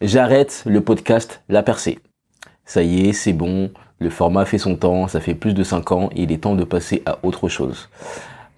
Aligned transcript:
J'arrête 0.00 0.62
le 0.64 0.80
podcast 0.80 1.42
La 1.48 1.64
Percée. 1.64 1.98
Ça 2.64 2.84
y 2.84 3.08
est, 3.08 3.12
c'est 3.12 3.32
bon, 3.32 3.72
le 3.98 4.10
format 4.10 4.44
fait 4.44 4.56
son 4.56 4.76
temps, 4.76 5.08
ça 5.08 5.18
fait 5.18 5.34
plus 5.34 5.54
de 5.54 5.64
5 5.64 5.90
ans, 5.90 6.08
il 6.14 6.30
est 6.30 6.42
temps 6.44 6.54
de 6.54 6.62
passer 6.62 7.02
à 7.04 7.18
autre 7.24 7.48
chose. 7.48 7.88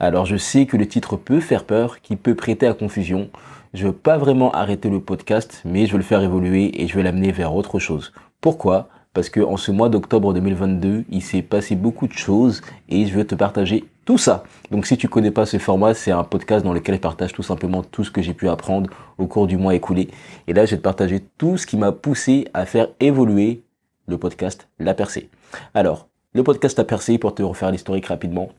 Alors 0.01 0.27
je 0.27 0.37
sais 0.37 0.67
que 0.67 0.77
le 0.77 0.87
titre 0.87 1.17
peut 1.17 1.41
faire 1.41 1.65
peur, 1.65 2.03
qui 2.03 2.17
peut 2.17 2.35
prêter 2.35 2.67
à 2.67 2.75
confusion. 2.75 3.31
Je 3.73 3.87
veux 3.87 3.95
pas 3.95 4.19
vraiment 4.19 4.53
arrêter 4.53 4.91
le 4.91 5.01
podcast, 5.01 5.63
mais 5.65 5.87
je 5.87 5.93
veux 5.93 5.99
le 5.99 6.05
faire 6.05 6.23
évoluer 6.23 6.83
et 6.83 6.87
je 6.87 6.95
vais 6.95 7.03
l'amener 7.03 7.33
vers 7.33 7.54
autre 7.54 7.79
chose. 7.79 8.13
Pourquoi? 8.43 8.91
Parce 9.15 9.31
que 9.31 9.41
en 9.41 9.57
ce 9.57 9.71
mois 9.71 9.88
d'octobre 9.88 10.35
2022, 10.35 11.07
il 11.09 11.22
s'est 11.22 11.41
passé 11.41 11.75
beaucoup 11.75 12.07
de 12.07 12.13
choses 12.13 12.61
et 12.91 13.07
je 13.07 13.15
veux 13.15 13.27
te 13.27 13.35
partager 13.35 13.85
tout 14.04 14.19
ça. 14.19 14.44
Donc 14.71 14.87
si 14.87 14.96
tu 14.96 15.08
connais 15.08 15.30
pas 15.30 15.46
ce 15.46 15.58
format, 15.58 15.94
c'est 15.94 16.10
un 16.10 16.24
podcast 16.24 16.64
dans 16.64 16.73
lequel 16.73 16.96
je 16.96 17.00
partage 17.00 17.32
tout 17.32 17.42
simplement 17.42 17.82
tout 17.82 18.05
ce 18.05 18.10
que 18.10 18.23
j'ai 18.23 18.34
pu 18.34 18.48
apprendre 18.48 18.91
au 19.19 19.27
cours 19.27 19.46
du 19.46 19.56
mois 19.56 19.74
écoulé. 19.74 20.09
Et 20.46 20.52
là, 20.52 20.64
je 20.66 20.73
vais 20.73 20.77
te 20.78 20.82
partager 20.82 21.20
tout 21.38 21.56
ce 21.56 21.66
qui 21.66 21.77
m'a 21.77 21.92
poussé 21.92 22.48
à 22.55 22.66
faire 22.66 22.88
évoluer 23.00 23.62
le 24.06 24.18
podcast 24.18 24.68
La 24.78 24.94
Percée. 24.94 25.28
Alors, 25.74 26.08
le 26.34 26.42
podcast 26.42 26.78
La 26.78 26.84
Percée, 26.84 27.18
pour 27.18 27.34
te 27.34 27.42
refaire 27.42 27.70
l'historique 27.70 28.06
rapidement, 28.06 28.50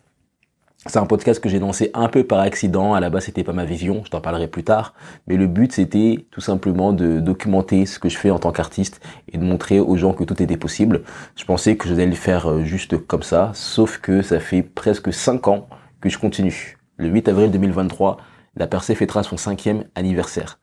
c'est 0.87 0.97
un 0.97 1.05
podcast 1.05 1.39
que 1.39 1.47
j'ai 1.47 1.59
lancé 1.59 1.91
un 1.93 2.07
peu 2.07 2.23
par 2.23 2.39
accident. 2.39 2.95
À 2.95 2.99
la 2.99 3.11
base, 3.11 3.25
c'était 3.25 3.43
pas 3.43 3.53
ma 3.53 3.65
vision. 3.65 4.01
Je 4.03 4.09
t'en 4.09 4.19
parlerai 4.19 4.47
plus 4.47 4.63
tard. 4.63 4.95
Mais 5.27 5.37
le 5.37 5.45
but, 5.45 5.71
c'était 5.71 6.25
tout 6.31 6.41
simplement 6.41 6.91
de 6.91 7.19
documenter 7.19 7.85
ce 7.85 7.99
que 7.99 8.09
je 8.09 8.17
fais 8.17 8.31
en 8.31 8.39
tant 8.39 8.51
qu'artiste 8.51 8.99
et 9.31 9.37
de 9.37 9.43
montrer 9.43 9.79
aux 9.79 9.95
gens 9.95 10.13
que 10.13 10.23
tout 10.23 10.41
était 10.41 10.57
possible. 10.57 11.03
Je 11.35 11.45
pensais 11.45 11.77
que 11.77 11.87
je 11.87 11.93
allais 11.93 12.07
le 12.07 12.15
faire 12.15 12.49
euh, 12.49 12.63
juste 12.63 12.97
comme 12.97 13.21
ça. 13.21 13.51
Sauf 13.53 13.99
que 13.99 14.23
ça 14.23 14.39
fait 14.39 14.63
presque 14.63 15.13
5 15.13 15.47
ans 15.49 15.67
que 16.01 16.09
je 16.09 16.17
continue. 16.17 16.79
Le 16.97 17.09
8 17.09 17.29
avril 17.29 17.51
2023, 17.51 18.17
la 18.55 18.65
Percée 18.65 18.95
fêtera 18.95 19.21
son 19.21 19.37
cinquième 19.37 19.83
anniversaire. 19.93 20.59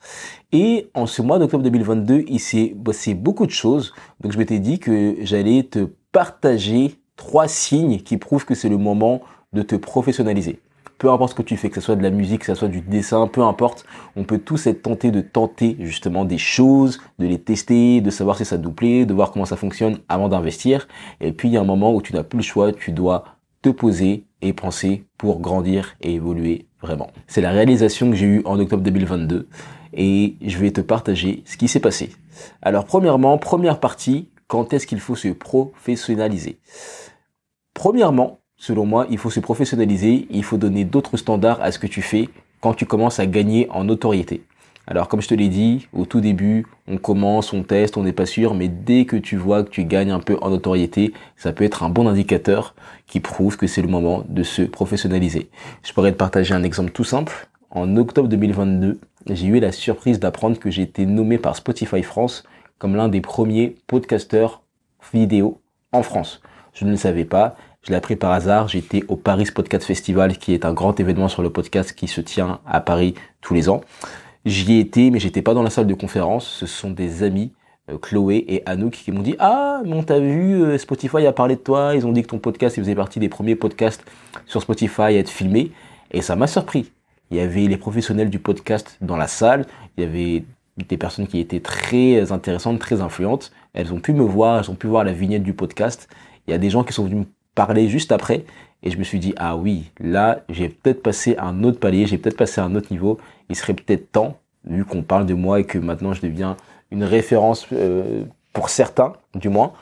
Et 0.50 0.90
en 0.94 1.06
ce 1.06 1.22
mois 1.22 1.38
d'octobre 1.38 1.62
2022, 1.62 2.24
il 2.26 2.40
s'est 2.40 2.72
bossé 2.74 3.14
beaucoup 3.14 3.46
de 3.46 3.52
choses. 3.52 3.94
Donc 4.20 4.32
je 4.32 4.38
m'étais 4.38 4.58
dit 4.58 4.80
que 4.80 5.14
j'allais 5.20 5.62
te 5.62 5.88
partager 6.10 6.96
trois 7.14 7.46
signes 7.46 8.00
qui 8.00 8.16
prouvent 8.16 8.44
que 8.44 8.54
c'est 8.54 8.68
le 8.68 8.78
moment 8.78 9.22
de 9.52 9.62
te 9.62 9.76
professionnaliser. 9.76 10.60
Peu 10.98 11.10
importe 11.10 11.30
ce 11.30 11.36
que 11.36 11.42
tu 11.42 11.56
fais, 11.56 11.68
que 11.68 11.76
ce 11.76 11.80
soit 11.80 11.94
de 11.94 12.02
la 12.02 12.10
musique, 12.10 12.40
que 12.40 12.46
ce 12.46 12.54
soit 12.56 12.68
du 12.68 12.80
dessin, 12.80 13.28
peu 13.28 13.42
importe, 13.42 13.86
on 14.16 14.24
peut 14.24 14.38
tous 14.38 14.66
être 14.66 14.82
tentés 14.82 15.12
de 15.12 15.20
tenter 15.20 15.76
justement 15.78 16.24
des 16.24 16.38
choses, 16.38 17.00
de 17.20 17.26
les 17.26 17.38
tester, 17.38 18.00
de 18.00 18.10
savoir 18.10 18.36
si 18.36 18.44
ça 18.44 18.58
nous 18.58 18.72
plaît, 18.72 19.06
de 19.06 19.14
voir 19.14 19.30
comment 19.30 19.44
ça 19.44 19.56
fonctionne 19.56 19.98
avant 20.08 20.28
d'investir. 20.28 20.88
Et 21.20 21.30
puis 21.30 21.48
il 21.48 21.52
y 21.52 21.56
a 21.56 21.60
un 21.60 21.64
moment 21.64 21.94
où 21.94 22.02
tu 22.02 22.14
n'as 22.14 22.24
plus 22.24 22.38
le 22.38 22.42
choix, 22.42 22.72
tu 22.72 22.90
dois 22.90 23.24
te 23.62 23.68
poser 23.68 24.24
et 24.42 24.52
penser 24.52 25.04
pour 25.18 25.40
grandir 25.40 25.94
et 26.00 26.14
évoluer 26.14 26.66
vraiment. 26.82 27.10
C'est 27.28 27.40
la 27.40 27.50
réalisation 27.50 28.10
que 28.10 28.16
j'ai 28.16 28.26
eue 28.26 28.42
en 28.44 28.58
octobre 28.58 28.82
2022 28.82 29.48
et 29.92 30.36
je 30.42 30.58
vais 30.58 30.72
te 30.72 30.80
partager 30.80 31.42
ce 31.46 31.56
qui 31.56 31.68
s'est 31.68 31.80
passé. 31.80 32.10
Alors 32.60 32.84
premièrement, 32.84 33.38
première 33.38 33.78
partie, 33.78 34.28
quand 34.48 34.72
est-ce 34.72 34.86
qu'il 34.86 35.00
faut 35.00 35.16
se 35.16 35.28
professionnaliser? 35.28 36.58
Premièrement, 37.74 38.37
selon 38.58 38.84
moi, 38.84 39.06
il 39.10 39.18
faut 39.18 39.30
se 39.30 39.40
professionnaliser, 39.40 40.26
il 40.30 40.44
faut 40.44 40.58
donner 40.58 40.84
d'autres 40.84 41.16
standards 41.16 41.62
à 41.62 41.72
ce 41.72 41.78
que 41.78 41.86
tu 41.86 42.02
fais 42.02 42.28
quand 42.60 42.74
tu 42.74 42.86
commences 42.86 43.20
à 43.20 43.26
gagner 43.26 43.68
en 43.70 43.84
notoriété. 43.84 44.42
Alors 44.86 45.08
comme 45.08 45.20
je 45.20 45.28
te 45.28 45.34
l'ai 45.34 45.48
dit, 45.48 45.86
au 45.92 46.06
tout 46.06 46.20
début, 46.20 46.66
on 46.86 46.96
commence, 46.96 47.52
on 47.52 47.62
teste, 47.62 47.98
on 47.98 48.02
n'est 48.02 48.12
pas 48.12 48.24
sûr, 48.24 48.54
mais 48.54 48.68
dès 48.68 49.04
que 49.04 49.16
tu 49.16 49.36
vois 49.36 49.62
que 49.62 49.68
tu 49.68 49.84
gagnes 49.84 50.10
un 50.10 50.18
peu 50.18 50.38
en 50.40 50.48
notoriété, 50.48 51.12
ça 51.36 51.52
peut 51.52 51.64
être 51.64 51.82
un 51.82 51.90
bon 51.90 52.08
indicateur 52.08 52.74
qui 53.06 53.20
prouve 53.20 53.58
que 53.58 53.66
c'est 53.66 53.82
le 53.82 53.88
moment 53.88 54.24
de 54.28 54.42
se 54.42 54.62
professionnaliser. 54.62 55.50
Je 55.82 55.92
pourrais 55.92 56.12
te 56.12 56.16
partager 56.16 56.54
un 56.54 56.62
exemple 56.62 56.90
tout 56.90 57.04
simple. 57.04 57.48
En 57.70 57.98
octobre 57.98 58.28
2022, 58.28 58.98
j'ai 59.26 59.46
eu 59.46 59.60
la 59.60 59.72
surprise 59.72 60.18
d'apprendre 60.20 60.58
que 60.58 60.70
j'ai 60.70 60.82
été 60.82 61.04
nommé 61.04 61.36
par 61.36 61.54
Spotify 61.54 62.02
France 62.02 62.44
comme 62.78 62.96
l'un 62.96 63.08
des 63.08 63.20
premiers 63.20 63.76
podcasteurs 63.86 64.62
vidéo 65.12 65.60
en 65.92 66.02
France. 66.02 66.40
Je 66.72 66.86
ne 66.86 66.90
le 66.90 66.96
savais 66.96 67.24
pas, 67.24 67.56
je 67.88 67.92
l'ai 67.94 67.96
appris 67.96 68.16
par 68.16 68.32
hasard. 68.32 68.68
J'étais 68.68 69.02
au 69.08 69.16
Paris 69.16 69.46
Podcast 69.54 69.86
Festival, 69.86 70.36
qui 70.36 70.52
est 70.52 70.66
un 70.66 70.74
grand 70.74 71.00
événement 71.00 71.28
sur 71.28 71.42
le 71.42 71.48
podcast 71.48 71.94
qui 71.94 72.06
se 72.06 72.20
tient 72.20 72.60
à 72.66 72.82
Paris 72.82 73.14
tous 73.40 73.54
les 73.54 73.70
ans. 73.70 73.80
J'y 74.44 74.74
ai 74.74 74.80
été, 74.80 75.10
mais 75.10 75.18
j'étais 75.18 75.40
pas 75.40 75.54
dans 75.54 75.62
la 75.62 75.70
salle 75.70 75.86
de 75.86 75.94
conférence. 75.94 76.46
Ce 76.46 76.66
sont 76.66 76.90
des 76.90 77.22
amis, 77.22 77.50
euh, 77.90 77.96
Chloé 77.96 78.44
et 78.46 78.62
Anouk, 78.66 78.92
qui 78.92 79.10
m'ont 79.10 79.22
dit 79.22 79.36
Ah, 79.38 79.80
mais 79.86 79.94
on 79.94 80.02
t'a 80.02 80.20
vu, 80.20 80.62
euh, 80.62 80.76
Spotify 80.76 81.26
a 81.26 81.32
parlé 81.32 81.56
de 81.56 81.60
toi. 81.60 81.94
Ils 81.94 82.06
ont 82.06 82.12
dit 82.12 82.20
que 82.20 82.28
ton 82.28 82.38
podcast, 82.38 82.76
il 82.76 82.80
faisait 82.82 82.94
partie 82.94 83.20
des 83.20 83.30
premiers 83.30 83.56
podcasts 83.56 84.04
sur 84.44 84.60
Spotify 84.60 85.00
à 85.00 85.12
être 85.12 85.30
filmé. 85.30 85.72
Et 86.10 86.20
ça 86.20 86.36
m'a 86.36 86.46
surpris. 86.46 86.92
Il 87.30 87.38
y 87.38 87.40
avait 87.40 87.68
les 87.68 87.78
professionnels 87.78 88.28
du 88.28 88.38
podcast 88.38 88.98
dans 89.00 89.16
la 89.16 89.28
salle. 89.28 89.64
Il 89.96 90.04
y 90.04 90.06
avait 90.06 90.44
des 90.76 90.98
personnes 90.98 91.26
qui 91.26 91.40
étaient 91.40 91.60
très 91.60 92.32
intéressantes, 92.32 92.80
très 92.80 93.00
influentes. 93.00 93.50
Elles 93.72 93.94
ont 93.94 94.00
pu 94.00 94.12
me 94.12 94.24
voir, 94.24 94.58
elles 94.58 94.70
ont 94.70 94.74
pu 94.74 94.88
voir 94.88 95.04
la 95.04 95.12
vignette 95.12 95.42
du 95.42 95.54
podcast. 95.54 96.06
Il 96.46 96.50
y 96.50 96.54
a 96.54 96.58
des 96.58 96.68
gens 96.68 96.84
qui 96.84 96.92
sont 96.92 97.04
venus 97.04 97.20
me 97.20 97.37
juste 97.88 98.12
après. 98.12 98.44
Et 98.82 98.90
je 98.90 98.98
me 98.98 99.04
suis 99.04 99.18
dit, 99.18 99.34
ah 99.36 99.56
oui, 99.56 99.90
là, 99.98 100.40
j'ai 100.48 100.68
peut-être 100.68 101.02
passé 101.02 101.36
un 101.38 101.64
autre 101.64 101.80
palier, 101.80 102.06
j'ai 102.06 102.18
peut-être 102.18 102.36
passé 102.36 102.60
un 102.60 102.74
autre 102.74 102.92
niveau. 102.92 103.18
Il 103.48 103.56
serait 103.56 103.74
peut-être 103.74 104.12
temps, 104.12 104.38
vu 104.64 104.84
qu'on 104.84 105.02
parle 105.02 105.26
de 105.26 105.34
moi 105.34 105.60
et 105.60 105.64
que 105.64 105.78
maintenant 105.78 106.12
je 106.12 106.22
deviens 106.22 106.56
une 106.90 107.04
référence 107.04 107.66
euh, 107.72 108.24
pour 108.52 108.68
certains, 108.68 109.14
du 109.34 109.48
moins, 109.48 109.72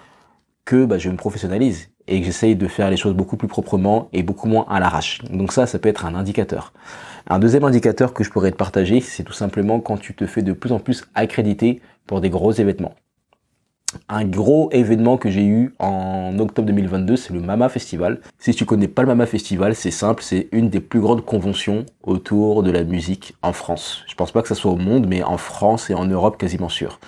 que 0.65 0.85
bah, 0.85 0.99
je 0.99 1.11
me 1.11 1.17
professionnalise 1.17 1.91
et 2.09 2.21
que 2.21 2.27
j'essaye 2.27 2.57
de 2.57 2.69
faire 2.69 2.89
les 2.89 2.97
choses 2.97 3.15
beaucoup 3.15 3.37
plus 3.37 3.49
proprement 3.49 4.09
et 4.13 4.23
beaucoup 4.23 4.49
moins 4.49 4.65
à 4.69 4.81
l'arrache. 4.81 5.23
Donc 5.25 5.53
ça, 5.53 5.67
ça 5.67 5.79
peut 5.79 5.89
être 5.89 6.07
un 6.07 6.15
indicateur. 6.15 6.73
Un 7.29 7.39
deuxième 7.39 7.65
indicateur 7.65 8.15
que 8.15 8.25
je 8.25 8.31
pourrais 8.31 8.53
te 8.53 8.57
partager, 8.57 9.01
c'est 9.01 9.25
tout 9.25 9.33
simplement 9.33 9.81
quand 9.81 9.99
tu 9.99 10.15
te 10.15 10.27
fais 10.27 10.43
de 10.43 10.53
plus 10.53 10.73
en 10.73 10.79
plus 10.79 11.05
accréditer 11.15 11.81
pour 12.07 12.21
des 12.21 12.31
gros 12.31 12.53
événements 12.53 12.95
un 14.09 14.25
gros 14.25 14.69
événement 14.73 15.17
que 15.17 15.31
j'ai 15.31 15.45
eu 15.45 15.75
en 15.79 16.39
octobre 16.39 16.67
2022, 16.67 17.17
c'est 17.17 17.33
le 17.33 17.41
Mama 17.41 17.69
Festival. 17.69 18.21
Si 18.39 18.55
tu 18.55 18.65
connais 18.65 18.89
pas 18.89 19.03
le 19.03 19.09
Mama 19.09 19.27
Festival, 19.27 19.75
c'est 19.75 19.91
simple, 19.91 20.23
c'est 20.23 20.49
une 20.53 20.71
des 20.71 20.81
plus 20.81 21.01
grandes 21.01 21.25
conventions 21.25 21.87
autour 22.03 22.63
de 22.63 22.71
la 22.71 22.85
musique 22.85 23.35
en 23.43 23.53
France. 23.53 24.05
Je 24.09 24.15
pense 24.15 24.33
pas 24.33 24.43
que 24.43 24.49
ça 24.49 24.55
soit 24.55 24.71
au 24.71 24.77
monde, 24.77 25.07
mais 25.09 25.23
en 25.23 25.37
France 25.37 25.91
et 25.91 25.95
en 25.95 26.07
Europe 26.07 26.39
quasiment 26.39 26.69
sûr. 26.69 26.99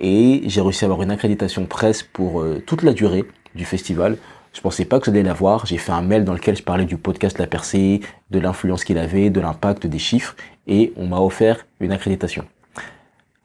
Et 0.00 0.42
j'ai 0.46 0.60
réussi 0.60 0.84
à 0.84 0.86
avoir 0.86 1.02
une 1.02 1.10
accréditation 1.10 1.66
presse 1.66 2.02
pour 2.02 2.40
euh, 2.40 2.62
toute 2.66 2.82
la 2.82 2.92
durée 2.92 3.24
du 3.54 3.64
festival. 3.64 4.16
Je 4.52 4.60
pensais 4.60 4.84
pas 4.84 5.00
que 5.00 5.06
j'allais 5.06 5.22
l'avoir. 5.22 5.66
J'ai 5.66 5.78
fait 5.78 5.92
un 5.92 6.02
mail 6.02 6.24
dans 6.24 6.32
lequel 6.32 6.56
je 6.56 6.62
parlais 6.62 6.84
du 6.84 6.96
podcast 6.96 7.38
La 7.38 7.46
Percée, 7.46 8.00
de 8.30 8.38
l'influence 8.38 8.84
qu'il 8.84 8.98
avait, 8.98 9.30
de 9.30 9.40
l'impact 9.40 9.86
des 9.86 9.98
chiffres, 9.98 10.36
et 10.66 10.92
on 10.96 11.06
m'a 11.06 11.18
offert 11.18 11.66
une 11.80 11.92
accréditation. 11.92 12.44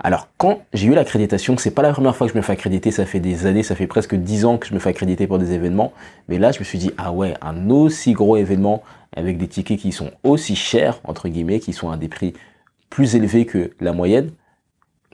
Alors, 0.02 0.30
quand 0.38 0.62
j'ai 0.74 0.88
eu 0.88 0.94
l'accréditation, 0.94 1.58
c'est 1.58 1.72
pas 1.72 1.82
la 1.82 1.92
première 1.92 2.16
fois 2.16 2.26
que 2.28 2.34
je 2.34 2.38
me 2.38 2.42
fais 2.42 2.54
accréditer, 2.54 2.90
ça 2.90 3.06
fait 3.06 3.20
des 3.20 3.46
années, 3.46 3.64
ça 3.64 3.76
fait 3.76 3.88
presque 3.88 4.16
dix 4.16 4.46
ans 4.46 4.58
que 4.58 4.66
je 4.66 4.74
me 4.74 4.80
fais 4.80 4.90
accréditer 4.90 5.28
pour 5.28 5.40
des 5.40 5.52
événements. 5.52 5.92
Mais 6.30 6.38
là, 6.38 6.54
je 6.54 6.60
me 6.60 6.64
suis 6.64 6.78
dit, 6.78 6.92
ah 6.98 7.12
ouais, 7.12 7.34
un 7.42 7.70
aussi 7.70 8.14
gros 8.14 8.38
événement 8.38 8.82
avec 9.14 9.38
des 9.38 9.50
tickets 9.50 9.78
qui 9.78 9.92
sont 9.92 10.12
aussi 10.24 10.56
chers, 10.56 11.02
entre 11.04 11.28
guillemets, 11.28 11.60
qui 11.60 11.74
sont 11.74 11.90
à 11.90 11.98
des 11.98 12.08
prix 12.08 12.34
plus 12.90 13.16
élevés 13.16 13.46
que 13.46 13.72
la 13.82 13.92
moyenne, 13.92 14.32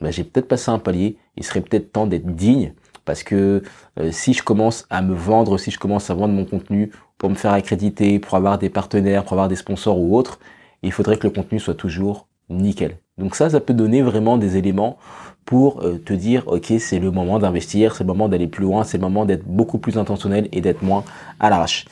ben, 0.00 0.12
j'ai 0.12 0.22
peut-être 0.22 0.46
passé 0.46 0.70
un 0.70 0.78
palier. 0.78 1.16
Il 1.36 1.42
serait 1.42 1.62
peut-être 1.62 1.92
temps 1.92 2.06
d'être 2.06 2.26
digne 2.26 2.72
parce 3.04 3.24
que 3.24 3.62
euh, 3.98 4.12
si 4.12 4.34
je 4.34 4.42
commence 4.42 4.86
à 4.90 5.02
me 5.02 5.14
vendre, 5.14 5.58
si 5.58 5.72
je 5.72 5.78
commence 5.78 6.10
à 6.10 6.14
vendre 6.14 6.34
mon 6.34 6.44
contenu 6.44 6.92
pour 7.18 7.28
me 7.30 7.34
faire 7.34 7.52
accréditer, 7.52 8.20
pour 8.20 8.34
avoir 8.34 8.58
des 8.58 8.70
partenaires, 8.70 9.24
pour 9.24 9.32
avoir 9.32 9.48
des 9.48 9.56
sponsors 9.56 9.98
ou 9.98 10.16
autres, 10.16 10.38
il 10.82 10.92
faudrait 10.92 11.16
que 11.16 11.26
le 11.26 11.32
contenu 11.32 11.58
soit 11.58 11.74
toujours 11.74 12.28
nickel. 12.50 12.98
Donc 13.18 13.34
ça, 13.34 13.48
ça 13.48 13.60
peut 13.60 13.72
donner 13.72 14.02
vraiment 14.02 14.36
des 14.36 14.58
éléments 14.58 14.98
pour 15.46 15.82
euh, 15.82 15.98
te 15.98 16.12
dire, 16.12 16.42
ok, 16.48 16.74
c'est 16.78 16.98
le 16.98 17.10
moment 17.10 17.38
d'investir, 17.38 17.96
c'est 17.96 18.04
le 18.04 18.08
moment 18.08 18.28
d'aller 18.28 18.46
plus 18.46 18.64
loin, 18.64 18.84
c'est 18.84 18.98
le 18.98 19.02
moment 19.02 19.24
d'être 19.24 19.44
beaucoup 19.46 19.78
plus 19.78 19.96
intentionnel 19.96 20.48
et 20.52 20.60
d'être 20.60 20.82
moins 20.82 21.02
à 21.40 21.48
l'arrache. 21.48 21.86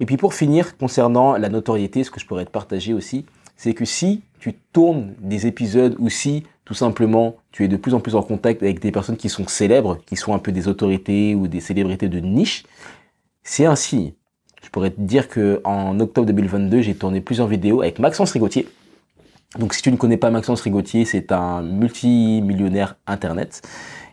Et 0.00 0.06
puis 0.06 0.18
pour 0.18 0.34
finir, 0.34 0.76
concernant 0.76 1.38
la 1.38 1.48
notoriété, 1.48 2.04
ce 2.04 2.10
que 2.10 2.20
je 2.20 2.26
pourrais 2.26 2.44
te 2.44 2.50
partager 2.50 2.92
aussi, 2.92 3.24
c'est 3.56 3.72
que 3.72 3.86
si 3.86 4.20
tu 4.38 4.52
tournes 4.72 5.14
des 5.20 5.46
épisodes 5.46 5.96
ou 5.98 6.10
si 6.10 6.42
tout 6.66 6.74
simplement 6.74 7.36
tu 7.52 7.64
es 7.64 7.68
de 7.68 7.76
plus 7.76 7.94
en 7.94 8.00
plus 8.00 8.14
en 8.14 8.22
contact 8.22 8.62
avec 8.62 8.80
des 8.80 8.92
personnes 8.92 9.16
qui 9.16 9.30
sont 9.30 9.46
célèbres, 9.46 9.98
qui 10.04 10.16
sont 10.16 10.34
un 10.34 10.38
peu 10.38 10.52
des 10.52 10.68
autorités 10.68 11.34
ou 11.34 11.48
des 11.48 11.60
célébrités 11.60 12.08
de 12.08 12.20
niche, 12.20 12.64
c'est 13.42 13.64
un 13.64 13.76
signe. 13.76 14.12
Je 14.62 14.68
pourrais 14.68 14.90
te 14.90 15.00
dire 15.00 15.28
que 15.28 15.62
en 15.64 15.98
octobre 16.00 16.26
2022, 16.26 16.82
j'ai 16.82 16.94
tourné 16.94 17.22
plusieurs 17.22 17.46
vidéos 17.46 17.80
avec 17.80 17.98
Maxence 17.98 18.32
Rigotier, 18.32 18.68
donc 19.58 19.74
si 19.74 19.82
tu 19.82 19.90
ne 19.90 19.96
connais 19.96 20.16
pas 20.16 20.30
Maxence 20.30 20.60
Rigotier, 20.60 21.04
c'est 21.04 21.32
un 21.32 21.62
multimillionnaire 21.62 22.96
internet. 23.06 23.62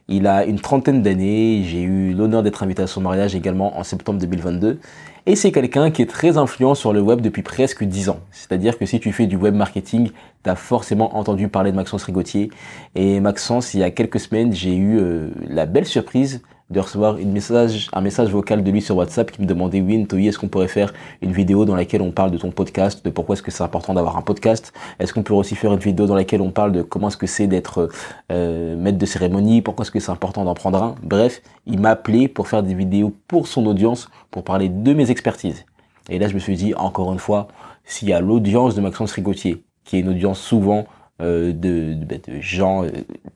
Il 0.07 0.27
a 0.27 0.45
une 0.45 0.59
trentaine 0.59 1.01
d'années, 1.01 1.63
j'ai 1.65 1.81
eu 1.81 2.13
l'honneur 2.13 2.43
d'être 2.43 2.63
invité 2.63 2.81
à 2.81 2.87
son 2.87 3.01
mariage 3.01 3.35
également 3.35 3.77
en 3.77 3.83
septembre 3.83 4.19
2022. 4.19 4.79
Et 5.25 5.37
c'est 5.37 5.53
quelqu'un 5.53 5.91
qui 5.91 6.01
est 6.01 6.09
très 6.09 6.37
influent 6.37 6.75
sur 6.75 6.91
le 6.91 6.99
web 6.99 7.21
depuis 7.21 7.41
presque 7.41 7.85
10 7.85 8.09
ans. 8.09 8.19
C'est-à-dire 8.31 8.77
que 8.77 8.85
si 8.85 8.99
tu 8.99 9.13
fais 9.13 9.27
du 9.27 9.37
web 9.37 9.55
marketing, 9.55 10.11
tu 10.43 10.49
as 10.49 10.55
forcément 10.55 11.15
entendu 11.15 11.47
parler 11.47 11.71
de 11.71 11.77
Maxence 11.77 12.03
Rigotier. 12.03 12.51
Et 12.95 13.21
Maxence, 13.21 13.73
il 13.73 13.79
y 13.79 13.83
a 13.83 13.91
quelques 13.91 14.19
semaines, 14.19 14.51
j'ai 14.51 14.75
eu 14.75 14.99
euh, 14.99 15.29
la 15.47 15.65
belle 15.65 15.85
surprise 15.85 16.41
de 16.73 16.79
recevoir 16.79 17.17
une 17.17 17.31
message, 17.31 17.89
un 17.93 18.01
message 18.01 18.29
vocal 18.29 18.63
de 18.63 18.71
lui 18.71 18.81
sur 18.81 18.97
WhatsApp 18.97 19.31
qui 19.31 19.41
me 19.41 19.45
demandait 19.45 19.79
Win, 19.79 20.07
Toy, 20.07 20.27
est-ce 20.27 20.39
qu'on 20.39 20.47
pourrait 20.47 20.67
faire 20.67 20.91
une 21.21 21.31
vidéo 21.31 21.65
dans 21.65 21.75
laquelle 21.75 22.01
on 22.01 22.11
parle 22.11 22.31
de 22.31 22.37
ton 22.37 22.51
podcast, 22.51 23.05
de 23.05 23.11
pourquoi 23.11 23.33
est-ce 23.33 23.43
que 23.43 23.51
c'est 23.51 23.63
important 23.63 23.93
d'avoir 23.93 24.17
un 24.17 24.21
podcast? 24.21 24.73
Est-ce 24.99 25.13
qu'on 25.13 25.23
peut 25.23 25.33
aussi 25.33 25.55
faire 25.55 25.71
une 25.71 25.79
vidéo 25.79 26.07
dans 26.07 26.15
laquelle 26.15 26.41
on 26.41 26.51
parle 26.51 26.71
de 26.71 26.81
comment 26.81 27.07
est-ce 27.07 27.17
que 27.17 27.27
c'est 27.27 27.47
d'être 27.47 27.89
euh, 28.31 28.75
maître 28.75 28.97
de 28.97 29.05
cérémonie 29.05 29.61
Pourquoi 29.61 29.83
est-ce 29.83 29.91
que 29.91 29.99
c'est 29.99 30.11
important 30.11 30.43
d'en 30.43 30.55
prendre 30.55 30.81
un? 30.81 30.95
Bref, 31.03 31.41
il 31.67 31.79
m'a 31.79 31.91
appelé 31.91 32.27
pour 32.27 32.47
faire 32.47 32.63
des 32.63 32.73
vidéos 32.73 33.13
pour 33.27 33.47
son 33.47 33.65
audience, 33.67 34.09
pour 34.31 34.43
parler 34.43 34.67
de 34.67 34.93
mes 34.93 35.11
expertises. 35.11 35.65
Et 36.09 36.17
là, 36.17 36.27
je 36.27 36.33
me 36.33 36.39
suis 36.39 36.55
dit, 36.55 36.73
encore 36.73 37.13
une 37.13 37.19
fois, 37.19 37.47
s'il 37.85 38.09
y 38.09 38.13
a 38.13 38.19
l'audience 38.19 38.75
de 38.75 38.81
Maxence 38.81 39.11
Rigotier, 39.13 39.63
qui 39.85 39.97
est 39.97 39.99
une 39.99 40.09
audience 40.09 40.39
souvent 40.39 40.85
de, 41.19 41.51
de, 41.51 41.93
de, 41.93 42.41
gens 42.41 42.83
euh, 42.83 42.89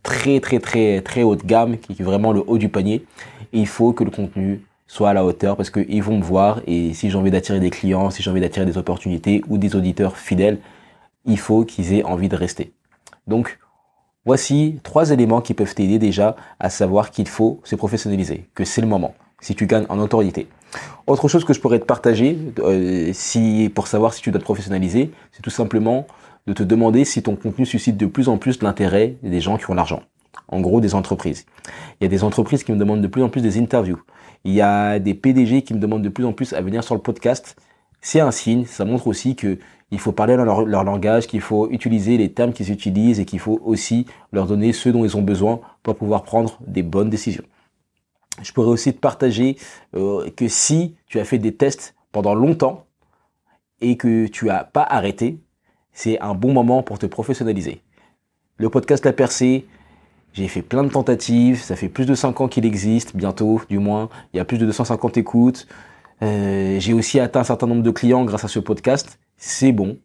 très 0.03 0.39
très 0.39 0.59
très 0.59 1.01
très 1.01 1.23
haut 1.23 1.35
de 1.35 1.43
gamme, 1.43 1.77
qui 1.77 1.93
est 1.93 2.03
vraiment 2.03 2.31
le 2.33 2.43
haut 2.47 2.57
du 2.57 2.69
panier. 2.69 3.05
il 3.53 3.67
faut 3.67 3.93
que 3.93 4.03
le 4.03 4.11
contenu 4.11 4.61
soit 4.87 5.09
à 5.09 5.13
la 5.13 5.23
hauteur 5.23 5.57
parce 5.57 5.69
qu'ils 5.69 6.01
vont 6.01 6.17
me 6.17 6.23
voir 6.23 6.61
et 6.65 6.93
si 6.93 7.09
j'ai 7.09 7.17
envie 7.17 7.31
d'attirer 7.31 7.59
des 7.59 7.69
clients, 7.69 8.09
si 8.09 8.23
j'ai 8.23 8.31
envie 8.31 8.41
d'attirer 8.41 8.65
des 8.65 8.77
opportunités 8.77 9.43
ou 9.47 9.57
des 9.57 9.75
auditeurs 9.75 10.17
fidèles, 10.17 10.59
il 11.25 11.37
faut 11.37 11.65
qu'ils 11.65 11.93
aient 11.93 12.03
envie 12.03 12.29
de 12.29 12.35
rester. 12.35 12.71
Donc 13.27 13.59
voici 14.25 14.79
trois 14.83 15.11
éléments 15.11 15.41
qui 15.41 15.53
peuvent 15.53 15.75
t'aider 15.75 15.99
déjà 15.99 16.35
à 16.59 16.69
savoir 16.69 17.11
qu'il 17.11 17.27
faut 17.27 17.59
se 17.63 17.75
professionnaliser, 17.75 18.49
que 18.55 18.63
c'est 18.63 18.81
le 18.81 18.87
moment, 18.87 19.13
si 19.41 19.55
tu 19.55 19.67
gagnes 19.67 19.85
en 19.89 19.99
autorité. 19.99 20.47
Autre 21.05 21.27
chose 21.27 21.45
que 21.45 21.53
je 21.53 21.59
pourrais 21.59 21.79
te 21.79 21.85
partager, 21.85 22.37
euh, 22.59 23.11
si 23.13 23.71
pour 23.73 23.87
savoir 23.87 24.13
si 24.13 24.21
tu 24.21 24.31
dois 24.31 24.39
te 24.39 24.45
professionnaliser, 24.45 25.11
c'est 25.31 25.41
tout 25.41 25.49
simplement 25.49 26.07
de 26.47 26.53
te 26.53 26.63
demander 26.63 27.05
si 27.05 27.21
ton 27.21 27.35
contenu 27.35 27.65
suscite 27.65 27.97
de 27.97 28.05
plus 28.05 28.29
en 28.29 28.37
plus 28.37 28.63
l'intérêt 28.63 29.17
des 29.21 29.41
gens 29.41 29.57
qui 29.57 29.69
ont 29.69 29.73
l'argent. 29.73 30.01
En 30.47 30.61
gros, 30.61 30.79
des 30.79 30.95
entreprises. 30.95 31.45
Il 31.99 32.05
y 32.05 32.07
a 32.07 32.09
des 32.09 32.23
entreprises 32.23 32.63
qui 32.63 32.71
me 32.71 32.77
demandent 32.77 33.01
de 33.01 33.07
plus 33.07 33.21
en 33.21 33.29
plus 33.29 33.41
des 33.41 33.59
interviews. 33.59 34.01
Il 34.45 34.53
y 34.53 34.61
a 34.61 34.97
des 34.99 35.13
PDG 35.13 35.63
qui 35.63 35.73
me 35.73 35.79
demandent 35.79 36.03
de 36.03 36.09
plus 36.09 36.25
en 36.25 36.31
plus 36.31 36.53
à 36.53 36.61
venir 36.61 36.83
sur 36.83 36.95
le 36.95 37.01
podcast. 37.01 37.57
C'est 37.99 38.21
un 38.21 38.31
signe, 38.31 38.65
ça 38.65 38.85
montre 38.85 39.07
aussi 39.07 39.35
que 39.35 39.57
il 39.89 39.99
faut 39.99 40.11
parler 40.11 40.35
leur, 40.35 40.83
langage, 40.83 41.27
qu'il 41.27 41.39
faut 41.39 41.69
utiliser 41.71 42.17
les 42.17 42.33
termes 42.33 42.51
qu'ils 42.51 42.71
utilisent 42.71 43.21
et 43.21 43.25
qu'il 43.25 43.39
faut 43.39 43.61
aussi 43.63 44.05
leur 44.33 44.45
donner 44.45 44.73
ce 44.73 44.89
dont 44.89 45.05
ils 45.05 45.15
ont 45.15 45.21
besoin 45.21 45.61
pour 45.81 45.95
pouvoir 45.95 46.23
prendre 46.23 46.59
des 46.67 46.83
bonnes 46.83 47.09
décisions. 47.09 47.45
Je 48.41 48.51
pourrais 48.51 48.67
aussi 48.67 48.93
te 48.93 48.99
partager 48.99 49.57
euh, 49.95 50.29
que 50.31 50.49
si 50.49 50.95
tu 51.07 51.19
as 51.19 51.25
fait 51.25 51.37
des 51.37 51.55
tests 51.55 51.95
pendant 52.11 52.35
longtemps 52.35 52.85
et 53.79 53.95
que 53.95 54.27
tu 54.27 54.49
as 54.49 54.65
pas 54.65 54.83
arrêté, 54.83 55.39
c'est 55.97 56.19
un 56.21 56.35
bon 56.35 56.53
moment 56.53 56.83
pour 56.83 56.99
te 56.99 57.07
professionnaliser. 57.07 57.81
Le 58.57 58.69
podcast 58.69 59.03
La 59.03 59.13
Percée, 59.13 59.65
j'ai 60.31 60.47
fait 60.47 60.61
plein 60.61 60.83
de 60.83 60.89
tentatives, 60.89 61.59
ça 61.59 61.75
fait 61.75 61.89
plus 61.89 62.05
de 62.05 62.13
5 62.13 62.39
ans 62.39 62.47
qu'il 62.47 62.67
existe, 62.67 63.15
bientôt 63.15 63.61
du 63.67 63.79
moins, 63.79 64.07
il 64.31 64.37
y 64.37 64.39
a 64.39 64.45
plus 64.45 64.59
de 64.59 64.67
250 64.67 65.17
écoutes. 65.17 65.67
Euh, 66.21 66.79
j'ai 66.79 66.93
aussi 66.93 67.19
atteint 67.19 67.39
un 67.39 67.43
certain 67.43 67.65
nombre 67.65 67.81
de 67.81 67.89
clients 67.89 68.25
grâce 68.25 68.45
à 68.45 68.47
ce 68.47 68.59
podcast. 68.59 69.17
C'est 69.37 69.71
bon, 69.71 69.97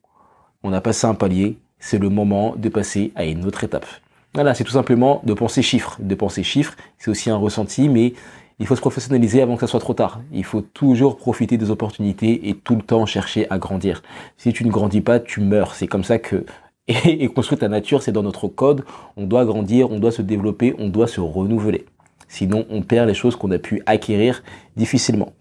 on 0.63 0.73
a 0.73 0.81
passé 0.81 1.07
un 1.07 1.15
palier, 1.15 1.59
c'est 1.79 1.99
le 1.99 2.09
moment 2.09 2.55
de 2.57 2.71
passer 2.71 3.13
à 3.15 3.27
une 3.27 3.45
autre 3.45 3.63
étape. 3.63 3.85
Voilà, 4.33 4.55
c'est 4.55 4.65
tout 4.65 4.73
simplement 4.73 5.21
de 5.25 5.35
penser 5.35 5.61
chiffres. 5.61 5.99
De 6.01 6.15
penser 6.15 6.43
chiffres, 6.43 6.75
c'est 6.97 7.11
aussi 7.11 7.29
un 7.29 7.37
ressenti, 7.37 7.91
mais 7.91 8.15
il 8.59 8.67
faut 8.67 8.77
se 8.77 8.81
professionnaliser 8.81 9.43
avant 9.43 9.55
que 9.55 9.61
ça 9.61 9.67
soit 9.67 9.81
trop 9.81 9.95
tard. 9.95 10.21
Il 10.33 10.45
faut 10.45 10.61
toujours 10.61 11.17
profiter 11.17 11.57
des 11.57 11.71
opportunités 11.71 12.49
et 12.49 12.55
tout 12.55 12.77
le 12.77 12.83
temps 12.83 13.07
chercher 13.07 13.51
à 13.51 13.59
grandir. 13.59 14.03
Si 14.37 14.53
tu 14.53 14.65
ne 14.65 14.71
grandis 14.71 15.01
pas, 15.01 15.21
tu 15.21 15.41
meurs. 15.41 15.75
C'est 15.75 15.87
comme 15.87 16.05
ça 16.05 16.19
que 16.19 16.45
et, 16.89 17.29
construire 17.29 17.61
ta 17.61 17.69
nature, 17.69 18.03
c'est 18.03 18.13
dans 18.13 18.23
notre 18.23 18.49
code. 18.49 18.85
On 19.17 19.25
doit 19.25 19.45
grandir, 19.45 19.91
on 19.91 19.99
doit 19.99 20.13
se 20.13 20.23
développer, 20.23 20.75
on 20.79 20.89
doit 20.89 21.07
se 21.07 21.21
renouveler. 21.21 21.87
Sinon, 22.29 22.67
on 22.71 22.83
perd 22.83 23.09
les 23.09 23.15
choses 23.15 23.37
qu'on 23.37 23.51
a 23.51 23.59
pu 23.59 23.83
acquérir 23.87 24.43
difficilement. 24.77 25.33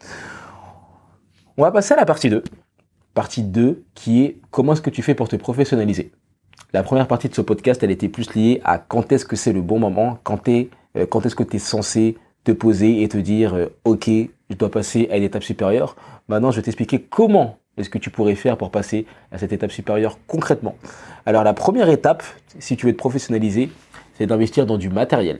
On 1.57 1.63
va 1.63 1.71
passer 1.71 1.93
à 1.93 1.97
la 1.97 2.05
partie 2.05 2.29
2. 2.29 2.43
Partie 3.13 3.43
2 3.43 3.83
qui 3.93 4.23
est 4.23 4.37
comment 4.51 4.73
est-ce 4.73 4.81
que 4.81 4.89
tu 4.89 5.01
fais 5.01 5.15
pour 5.15 5.27
te 5.27 5.35
professionnaliser? 5.35 6.11
La 6.73 6.83
première 6.83 7.07
partie 7.07 7.27
de 7.27 7.35
ce 7.35 7.41
podcast, 7.41 7.83
elle 7.83 7.91
était 7.91 8.07
plus 8.07 8.33
liée 8.33 8.61
à 8.63 8.77
quand 8.77 9.11
est-ce 9.11 9.25
que 9.25 9.35
c'est 9.35 9.51
le 9.51 9.61
bon 9.61 9.79
moment, 9.79 10.19
quand, 10.23 10.47
euh, 10.47 10.65
quand 11.09 11.25
est-ce 11.25 11.35
que 11.35 11.43
tu 11.43 11.57
es 11.57 11.59
censé 11.59 12.17
te 12.43 12.51
poser 12.51 13.03
et 13.03 13.07
te 13.07 13.17
dire 13.17 13.53
euh, 13.55 13.67
ok 13.85 14.09
je 14.49 14.55
dois 14.55 14.69
passer 14.69 15.07
à 15.11 15.17
une 15.17 15.23
étape 15.23 15.43
supérieure. 15.43 15.95
Maintenant 16.27 16.51
je 16.51 16.57
vais 16.57 16.63
t'expliquer 16.63 17.01
comment 17.01 17.57
est-ce 17.77 17.89
que 17.89 17.97
tu 17.97 18.09
pourrais 18.09 18.35
faire 18.35 18.57
pour 18.57 18.71
passer 18.71 19.05
à 19.31 19.37
cette 19.37 19.53
étape 19.53 19.71
supérieure 19.71 20.19
concrètement. 20.27 20.75
Alors 21.25 21.43
la 21.43 21.53
première 21.53 21.89
étape, 21.89 22.23
si 22.59 22.75
tu 22.75 22.85
veux 22.85 22.93
te 22.93 22.97
professionnaliser, 22.97 23.71
c'est 24.17 24.27
d'investir 24.27 24.65
dans 24.65 24.77
du 24.77 24.89
matériel. 24.89 25.39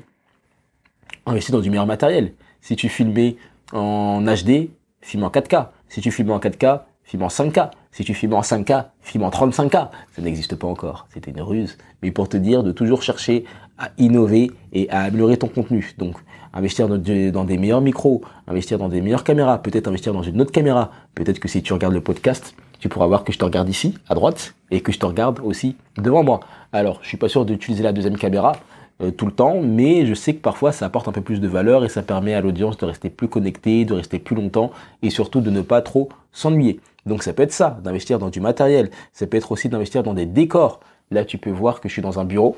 Investir 1.26 1.56
dans 1.56 1.62
du 1.62 1.70
meilleur 1.70 1.86
matériel. 1.86 2.34
Si 2.62 2.76
tu 2.76 2.90
filmais 2.90 3.36
en 3.74 4.22
HD, 4.22 4.70
filme 5.02 5.24
en 5.24 5.30
4K. 5.30 5.68
Si 5.90 6.02
tu 6.02 6.12
filmes 6.12 6.32
en 6.32 6.40
4K, 6.40 6.82
filme 7.04 7.24
en 7.24 7.28
5K. 7.28 7.72
Si 7.92 8.04
tu 8.04 8.14
filmes 8.14 8.34
en 8.34 8.42
5K, 8.42 8.86
filme 9.02 9.24
en 9.24 9.30
35K. 9.30 9.90
Ça 10.12 10.22
n'existe 10.22 10.56
pas 10.56 10.68
encore. 10.68 11.08
C'était 11.14 11.32
une 11.32 11.42
ruse. 11.42 11.78
Mais 12.02 12.12
pour 12.12 12.30
te 12.30 12.38
dire 12.38 12.64
de 12.64 12.72
toujours 12.72 13.04
chercher 13.04 13.46
à 13.78 13.90
innover 13.98 14.52
et 14.74 14.90
à 14.90 15.02
améliorer 15.02 15.38
ton 15.38 15.48
contenu. 15.48 15.94
Donc, 15.98 16.16
investir 16.54 16.88
dans, 16.88 16.98
des 16.98 17.58
meilleurs 17.58 17.82
micros, 17.82 18.22
investir 18.48 18.78
dans 18.78 18.90
des 18.90 19.02
meilleures 19.02 19.24
caméras, 19.24 19.62
peut-être 19.62 19.88
investir 19.88 20.14
dans 20.14 20.24
une 20.24 20.42
autre 20.42 20.52
caméra. 20.52 20.92
Peut-être 21.16 21.40
que 21.40 21.48
si 21.48 21.62
tu 21.62 21.74
regardes 21.74 21.94
le 21.94 22.02
podcast, 22.02 22.56
tu 22.80 22.90
pourras 22.90 23.08
voir 23.08 23.24
que 23.24 23.32
je 23.32 23.38
te 23.38 23.46
regarde 23.46 23.70
ici, 23.70 23.96
à 24.10 24.16
droite, 24.16 24.56
et 24.72 24.82
que 24.82 24.92
je 24.92 25.00
te 25.00 25.06
regarde 25.06 25.40
aussi 25.44 25.76
devant 25.98 26.24
moi. 26.24 26.42
Alors, 26.74 27.00
je 27.02 27.08
suis 27.08 27.18
pas 27.18 27.30
sûr 27.30 27.46
d'utiliser 27.46 27.84
la 27.84 27.94
deuxième 27.94 28.18
caméra 28.18 28.54
euh, 29.02 29.12
tout 29.12 29.26
le 29.26 29.32
temps, 29.32 29.62
mais 29.62 30.06
je 30.06 30.14
sais 30.14 30.34
que 30.34 30.42
parfois 30.42 30.72
ça 30.72 30.86
apporte 30.86 31.08
un 31.08 31.12
peu 31.12 31.22
plus 31.22 31.40
de 31.40 31.48
valeur 31.48 31.86
et 31.86 31.90
ça 31.90 32.02
permet 32.02 32.34
à 32.34 32.42
l'audience 32.42 32.78
de 32.78 32.86
rester 32.86 33.10
plus 33.10 33.28
connectée, 33.28 33.86
de 33.86 33.94
rester 33.94 34.20
plus 34.20 34.36
longtemps 34.36 34.72
et 35.02 35.10
surtout 35.10 35.42
de 35.42 35.50
ne 35.50 35.62
pas 35.62 35.82
trop 35.82 36.10
s'ennuyer. 36.32 36.80
Donc 37.06 37.24
ça 37.24 37.34
peut 37.34 37.44
être 37.44 37.54
ça, 37.54 37.80
d'investir 37.84 38.20
dans 38.20 38.30
du 38.30 38.40
matériel. 38.40 38.92
Ça 39.14 39.26
peut 39.28 39.38
être 39.38 39.52
aussi 39.52 39.70
d'investir 39.70 40.04
dans 40.04 40.14
des 40.14 40.26
décors. 40.26 40.80
Là, 41.10 41.26
tu 41.26 41.38
peux 41.38 41.50
voir 41.50 41.82
que 41.82 41.90
je 41.90 41.94
suis 41.94 42.02
dans 42.02 42.20
un 42.20 42.26
bureau 42.26 42.56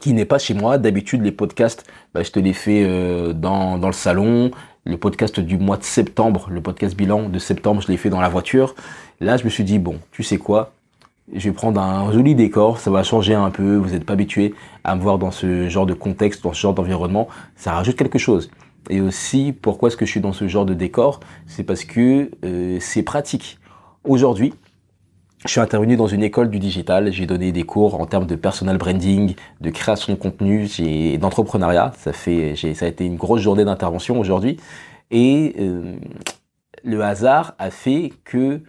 qui 0.00 0.12
n'est 0.12 0.24
pas 0.24 0.38
chez 0.38 0.54
moi. 0.54 0.78
D'habitude, 0.78 1.22
les 1.22 1.32
podcasts, 1.32 1.84
bah, 2.14 2.22
je 2.22 2.30
te 2.30 2.38
les 2.38 2.52
fais 2.52 2.82
euh, 2.84 3.32
dans, 3.32 3.78
dans 3.78 3.88
le 3.88 3.92
salon. 3.92 4.50
Le 4.86 4.98
podcast 4.98 5.40
du 5.40 5.56
mois 5.56 5.78
de 5.78 5.82
septembre, 5.82 6.48
le 6.50 6.60
podcast 6.60 6.94
bilan 6.94 7.30
de 7.30 7.38
septembre, 7.38 7.80
je 7.80 7.88
l'ai 7.88 7.96
fait 7.96 8.10
dans 8.10 8.20
la 8.20 8.28
voiture. 8.28 8.74
Là, 9.20 9.38
je 9.38 9.44
me 9.44 9.48
suis 9.48 9.64
dit, 9.64 9.78
bon, 9.78 9.98
tu 10.12 10.22
sais 10.22 10.36
quoi? 10.36 10.72
Je 11.32 11.48
vais 11.48 11.54
prendre 11.54 11.80
un 11.80 12.12
joli 12.12 12.34
décor, 12.34 12.78
ça 12.78 12.90
va 12.90 13.02
changer 13.02 13.32
un 13.32 13.50
peu. 13.50 13.76
Vous 13.76 13.90
n'êtes 13.90 14.04
pas 14.04 14.12
habitué 14.12 14.54
à 14.84 14.94
me 14.94 15.00
voir 15.00 15.16
dans 15.18 15.30
ce 15.30 15.70
genre 15.70 15.86
de 15.86 15.94
contexte, 15.94 16.44
dans 16.44 16.52
ce 16.52 16.60
genre 16.60 16.74
d'environnement. 16.74 17.28
Ça 17.56 17.72
rajoute 17.72 17.96
quelque 17.96 18.18
chose. 18.18 18.50
Et 18.90 19.00
aussi, 19.00 19.54
pourquoi 19.58 19.88
est-ce 19.88 19.96
que 19.96 20.04
je 20.04 20.10
suis 20.10 20.20
dans 20.20 20.34
ce 20.34 20.48
genre 20.48 20.66
de 20.66 20.74
décor? 20.74 21.20
C'est 21.46 21.62
parce 21.62 21.84
que 21.84 22.30
euh, 22.44 22.76
c'est 22.80 23.02
pratique. 23.02 23.58
Aujourd'hui, 24.04 24.52
je 25.44 25.50
suis 25.50 25.60
intervenu 25.60 25.96
dans 25.96 26.06
une 26.06 26.22
école 26.22 26.48
du 26.48 26.58
digital. 26.58 27.12
J'ai 27.12 27.26
donné 27.26 27.52
des 27.52 27.64
cours 27.64 28.00
en 28.00 28.06
termes 28.06 28.26
de 28.26 28.34
personal 28.34 28.78
branding, 28.78 29.34
de 29.60 29.70
création 29.70 30.12
de 30.12 30.18
contenu, 30.18 30.68
et 30.78 31.18
d'entrepreneuriat. 31.18 31.92
Ça 31.98 32.12
fait, 32.12 32.54
ça 32.74 32.86
a 32.86 32.88
été 32.88 33.04
une 33.04 33.16
grosse 33.16 33.42
journée 33.42 33.64
d'intervention 33.64 34.18
aujourd'hui. 34.18 34.58
Et 35.10 35.54
euh, 35.58 35.96
le 36.82 37.02
hasard 37.02 37.54
a 37.58 37.70
fait 37.70 38.12
que 38.24 38.62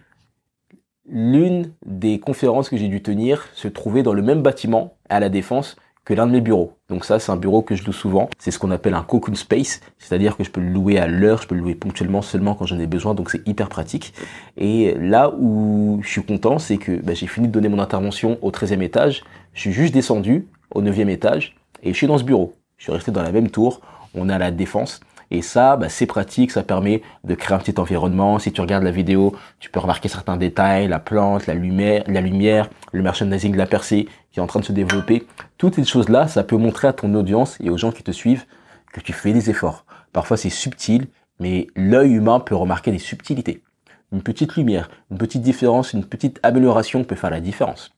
l'une 1.08 1.72
des 1.86 2.20
conférences 2.20 2.68
que 2.68 2.76
j'ai 2.76 2.88
dû 2.88 3.02
tenir 3.02 3.46
se 3.54 3.68
trouvait 3.68 4.02
dans 4.02 4.12
le 4.12 4.22
même 4.22 4.42
bâtiment 4.42 4.96
à 5.08 5.18
la 5.18 5.30
Défense 5.30 5.76
que 6.06 6.14
l'un 6.14 6.26
de 6.26 6.32
mes 6.32 6.40
bureaux. 6.40 6.72
Donc 6.88 7.04
ça, 7.04 7.18
c'est 7.18 7.32
un 7.32 7.36
bureau 7.36 7.62
que 7.62 7.74
je 7.74 7.84
loue 7.84 7.92
souvent. 7.92 8.30
C'est 8.38 8.52
ce 8.52 8.60
qu'on 8.60 8.70
appelle 8.70 8.94
un 8.94 9.02
cocoon 9.02 9.34
space, 9.34 9.80
c'est-à-dire 9.98 10.36
que 10.36 10.44
je 10.44 10.50
peux 10.50 10.60
le 10.60 10.68
louer 10.68 10.98
à 10.98 11.08
l'heure, 11.08 11.42
je 11.42 11.48
peux 11.48 11.56
le 11.56 11.60
louer 11.60 11.74
ponctuellement 11.74 12.22
seulement 12.22 12.54
quand 12.54 12.64
j'en 12.64 12.78
ai 12.78 12.86
besoin, 12.86 13.14
donc 13.14 13.28
c'est 13.28 13.46
hyper 13.46 13.68
pratique. 13.68 14.14
Et 14.56 14.94
là 14.94 15.34
où 15.36 15.98
je 16.02 16.08
suis 16.08 16.22
content, 16.22 16.58
c'est 16.60 16.76
que 16.76 16.92
bah, 17.02 17.12
j'ai 17.12 17.26
fini 17.26 17.48
de 17.48 17.52
donner 17.52 17.68
mon 17.68 17.80
intervention 17.80 18.38
au 18.40 18.52
13e 18.52 18.82
étage, 18.82 19.24
je 19.52 19.60
suis 19.62 19.72
juste 19.72 19.92
descendu 19.92 20.46
au 20.72 20.80
9e 20.80 21.08
étage 21.08 21.56
et 21.82 21.92
je 21.92 21.96
suis 21.96 22.06
dans 22.06 22.18
ce 22.18 22.24
bureau. 22.24 22.54
Je 22.78 22.84
suis 22.84 22.92
resté 22.92 23.10
dans 23.10 23.22
la 23.22 23.32
même 23.32 23.50
tour, 23.50 23.80
on 24.14 24.28
est 24.28 24.32
à 24.32 24.38
la 24.38 24.52
défense. 24.52 25.00
Et 25.30 25.42
ça, 25.42 25.76
bah, 25.76 25.88
c'est 25.88 26.06
pratique, 26.06 26.50
ça 26.50 26.62
permet 26.62 27.02
de 27.24 27.34
créer 27.34 27.56
un 27.56 27.58
petit 27.58 27.78
environnement. 27.80 28.38
Si 28.38 28.52
tu 28.52 28.60
regardes 28.60 28.84
la 28.84 28.90
vidéo, 28.90 29.34
tu 29.58 29.70
peux 29.70 29.80
remarquer 29.80 30.08
certains 30.08 30.36
détails, 30.36 30.88
la 30.88 31.00
plante, 31.00 31.46
la 31.46 31.54
lumière, 31.54 32.04
la 32.06 32.20
lumière, 32.20 32.70
le 32.92 33.02
merchandising 33.02 33.52
de 33.52 33.58
la 33.58 33.66
percée 33.66 34.08
qui 34.30 34.38
est 34.38 34.42
en 34.42 34.46
train 34.46 34.60
de 34.60 34.64
se 34.64 34.72
développer. 34.72 35.26
Toutes 35.58 35.76
ces 35.76 35.84
choses-là, 35.84 36.28
ça 36.28 36.44
peut 36.44 36.56
montrer 36.56 36.88
à 36.88 36.92
ton 36.92 37.12
audience 37.14 37.56
et 37.60 37.70
aux 37.70 37.78
gens 37.78 37.92
qui 37.92 38.02
te 38.02 38.12
suivent 38.12 38.44
que 38.92 39.00
tu 39.00 39.12
fais 39.12 39.32
des 39.32 39.50
efforts. 39.50 39.84
Parfois, 40.12 40.36
c'est 40.36 40.50
subtil, 40.50 41.08
mais 41.40 41.66
l'œil 41.74 42.12
humain 42.12 42.40
peut 42.40 42.54
remarquer 42.54 42.92
des 42.92 42.98
subtilités. 42.98 43.62
Une 44.12 44.22
petite 44.22 44.54
lumière, 44.56 44.88
une 45.10 45.18
petite 45.18 45.42
différence, 45.42 45.92
une 45.92 46.04
petite 46.04 46.38
amélioration 46.42 47.02
peut 47.04 47.16
faire 47.16 47.30
la 47.30 47.40
différence. 47.40 47.94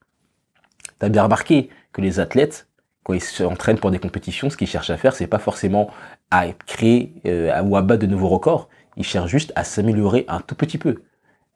Tu 0.98 1.06
as 1.06 1.08
bien 1.10 1.24
remarqué 1.24 1.68
que 1.92 2.00
les 2.00 2.18
athlètes, 2.18 2.67
quand 3.08 3.14
ils 3.14 3.22
s'entraînent 3.22 3.78
pour 3.78 3.90
des 3.90 3.98
compétitions, 3.98 4.50
ce 4.50 4.56
qu'ils 4.58 4.66
cherchent 4.66 4.90
à 4.90 4.98
faire, 4.98 5.16
c'est 5.16 5.26
pas 5.26 5.38
forcément 5.38 5.88
à 6.30 6.48
créer 6.66 7.14
euh, 7.24 7.62
ou 7.62 7.74
à 7.74 7.80
battre 7.80 8.02
de 8.02 8.06
nouveaux 8.06 8.28
records. 8.28 8.68
Ils 8.98 9.04
cherchent 9.04 9.30
juste 9.30 9.50
à 9.56 9.64
s'améliorer 9.64 10.26
un 10.28 10.40
tout 10.40 10.54
petit 10.54 10.76
peu, 10.76 10.96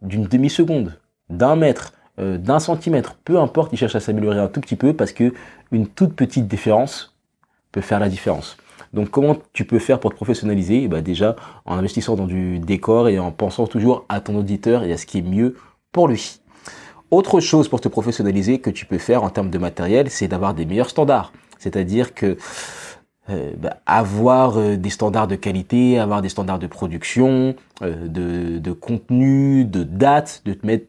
d'une 0.00 0.24
demi-seconde, 0.24 0.98
d'un 1.28 1.54
mètre, 1.54 1.92
euh, 2.18 2.38
d'un 2.38 2.58
centimètre, 2.58 3.16
peu 3.22 3.38
importe, 3.38 3.70
ils 3.74 3.76
cherchent 3.76 3.96
à 3.96 4.00
s'améliorer 4.00 4.38
un 4.38 4.48
tout 4.48 4.62
petit 4.62 4.76
peu 4.76 4.94
parce 4.94 5.12
que 5.12 5.34
une 5.72 5.88
toute 5.88 6.14
petite 6.14 6.48
différence 6.48 7.14
peut 7.70 7.82
faire 7.82 8.00
la 8.00 8.08
différence. 8.08 8.56
Donc 8.94 9.10
comment 9.10 9.36
tu 9.52 9.66
peux 9.66 9.78
faire 9.78 10.00
pour 10.00 10.10
te 10.10 10.16
professionnaliser? 10.16 10.88
Bah 10.88 11.02
Déjà 11.02 11.36
en 11.66 11.76
investissant 11.76 12.16
dans 12.16 12.26
du 12.26 12.60
décor 12.60 13.10
et 13.10 13.18
en 13.18 13.30
pensant 13.30 13.66
toujours 13.66 14.06
à 14.08 14.22
ton 14.22 14.36
auditeur 14.36 14.84
et 14.84 14.92
à 14.94 14.96
ce 14.96 15.04
qui 15.04 15.18
est 15.18 15.22
mieux 15.22 15.56
pour 15.92 16.08
lui. 16.08 16.40
Autre 17.10 17.40
chose 17.40 17.68
pour 17.68 17.82
te 17.82 17.88
professionnaliser 17.88 18.58
que 18.58 18.70
tu 18.70 18.86
peux 18.86 18.96
faire 18.96 19.22
en 19.22 19.28
termes 19.28 19.50
de 19.50 19.58
matériel, 19.58 20.08
c'est 20.08 20.28
d'avoir 20.28 20.54
des 20.54 20.64
meilleurs 20.64 20.88
standards. 20.88 21.30
C'est-à-dire 21.62 22.14
que 22.14 22.36
euh, 23.30 23.52
bah, 23.56 23.76
avoir 23.86 24.58
euh, 24.58 24.76
des 24.76 24.90
standards 24.90 25.28
de 25.28 25.36
qualité, 25.36 25.98
avoir 26.00 26.22
des 26.22 26.28
standards 26.28 26.58
de 26.58 26.66
production, 26.66 27.54
euh, 27.82 28.08
de, 28.08 28.58
de, 28.58 28.72
contenu, 28.72 29.64
de 29.64 29.84
date, 29.84 30.42
de 30.44 30.54
te 30.54 30.66
mettre 30.66 30.86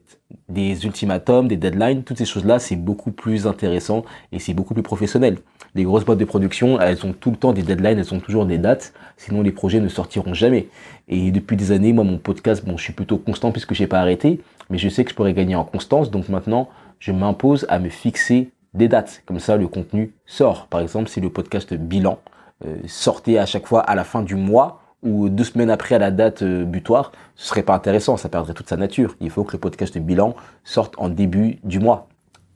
des 0.48 0.84
ultimatums, 0.84 1.46
des 1.46 1.56
deadlines, 1.56 2.02
toutes 2.02 2.18
ces 2.18 2.24
choses-là, 2.24 2.58
c'est 2.58 2.74
beaucoup 2.74 3.12
plus 3.12 3.46
intéressant 3.46 4.04
et 4.32 4.40
c'est 4.40 4.52
beaucoup 4.52 4.74
plus 4.74 4.82
professionnel. 4.82 5.38
Les 5.76 5.84
grosses 5.84 6.04
boîtes 6.04 6.18
de 6.18 6.24
production, 6.24 6.80
elles 6.80 7.06
ont 7.06 7.12
tout 7.12 7.30
le 7.30 7.36
temps 7.36 7.52
des 7.52 7.62
deadlines, 7.62 8.00
elles 8.00 8.12
ont 8.12 8.20
toujours 8.20 8.46
des 8.46 8.58
dates, 8.58 8.92
sinon 9.16 9.42
les 9.42 9.52
projets 9.52 9.78
ne 9.78 9.88
sortiront 9.88 10.34
jamais. 10.34 10.66
Et 11.06 11.30
depuis 11.30 11.56
des 11.56 11.70
années, 11.70 11.92
moi, 11.92 12.02
mon 12.02 12.18
podcast, 12.18 12.64
bon, 12.64 12.76
je 12.76 12.82
suis 12.82 12.92
plutôt 12.92 13.18
constant 13.18 13.52
puisque 13.52 13.74
j'ai 13.74 13.86
pas 13.86 14.00
arrêté, 14.00 14.40
mais 14.70 14.78
je 14.78 14.88
sais 14.88 15.04
que 15.04 15.10
je 15.10 15.14
pourrais 15.14 15.34
gagner 15.34 15.54
en 15.54 15.64
constance, 15.64 16.10
donc 16.10 16.28
maintenant, 16.28 16.68
je 16.98 17.12
m'impose 17.12 17.64
à 17.68 17.78
me 17.78 17.90
fixer 17.90 18.50
des 18.74 18.88
dates. 18.88 19.22
Comme 19.26 19.40
ça, 19.40 19.56
le 19.56 19.68
contenu 19.68 20.14
sort. 20.26 20.66
Par 20.66 20.80
exemple, 20.80 21.08
si 21.08 21.20
le 21.20 21.30
podcast 21.30 21.72
bilan 21.74 22.18
euh, 22.64 22.76
sortait 22.86 23.38
à 23.38 23.46
chaque 23.46 23.66
fois 23.66 23.80
à 23.80 23.94
la 23.94 24.04
fin 24.04 24.22
du 24.22 24.34
mois 24.34 24.80
ou 25.02 25.28
deux 25.28 25.44
semaines 25.44 25.70
après 25.70 25.94
à 25.94 25.98
la 25.98 26.10
date 26.10 26.42
euh, 26.42 26.64
butoir, 26.64 27.12
ce 27.36 27.48
serait 27.48 27.62
pas 27.62 27.74
intéressant, 27.74 28.16
ça 28.16 28.28
perdrait 28.28 28.54
toute 28.54 28.68
sa 28.68 28.76
nature. 28.76 29.16
Il 29.20 29.30
faut 29.30 29.44
que 29.44 29.52
le 29.52 29.58
podcast 29.58 29.96
bilan 29.98 30.34
sorte 30.64 30.94
en 30.98 31.08
début 31.08 31.58
du 31.62 31.78
mois, 31.78 32.08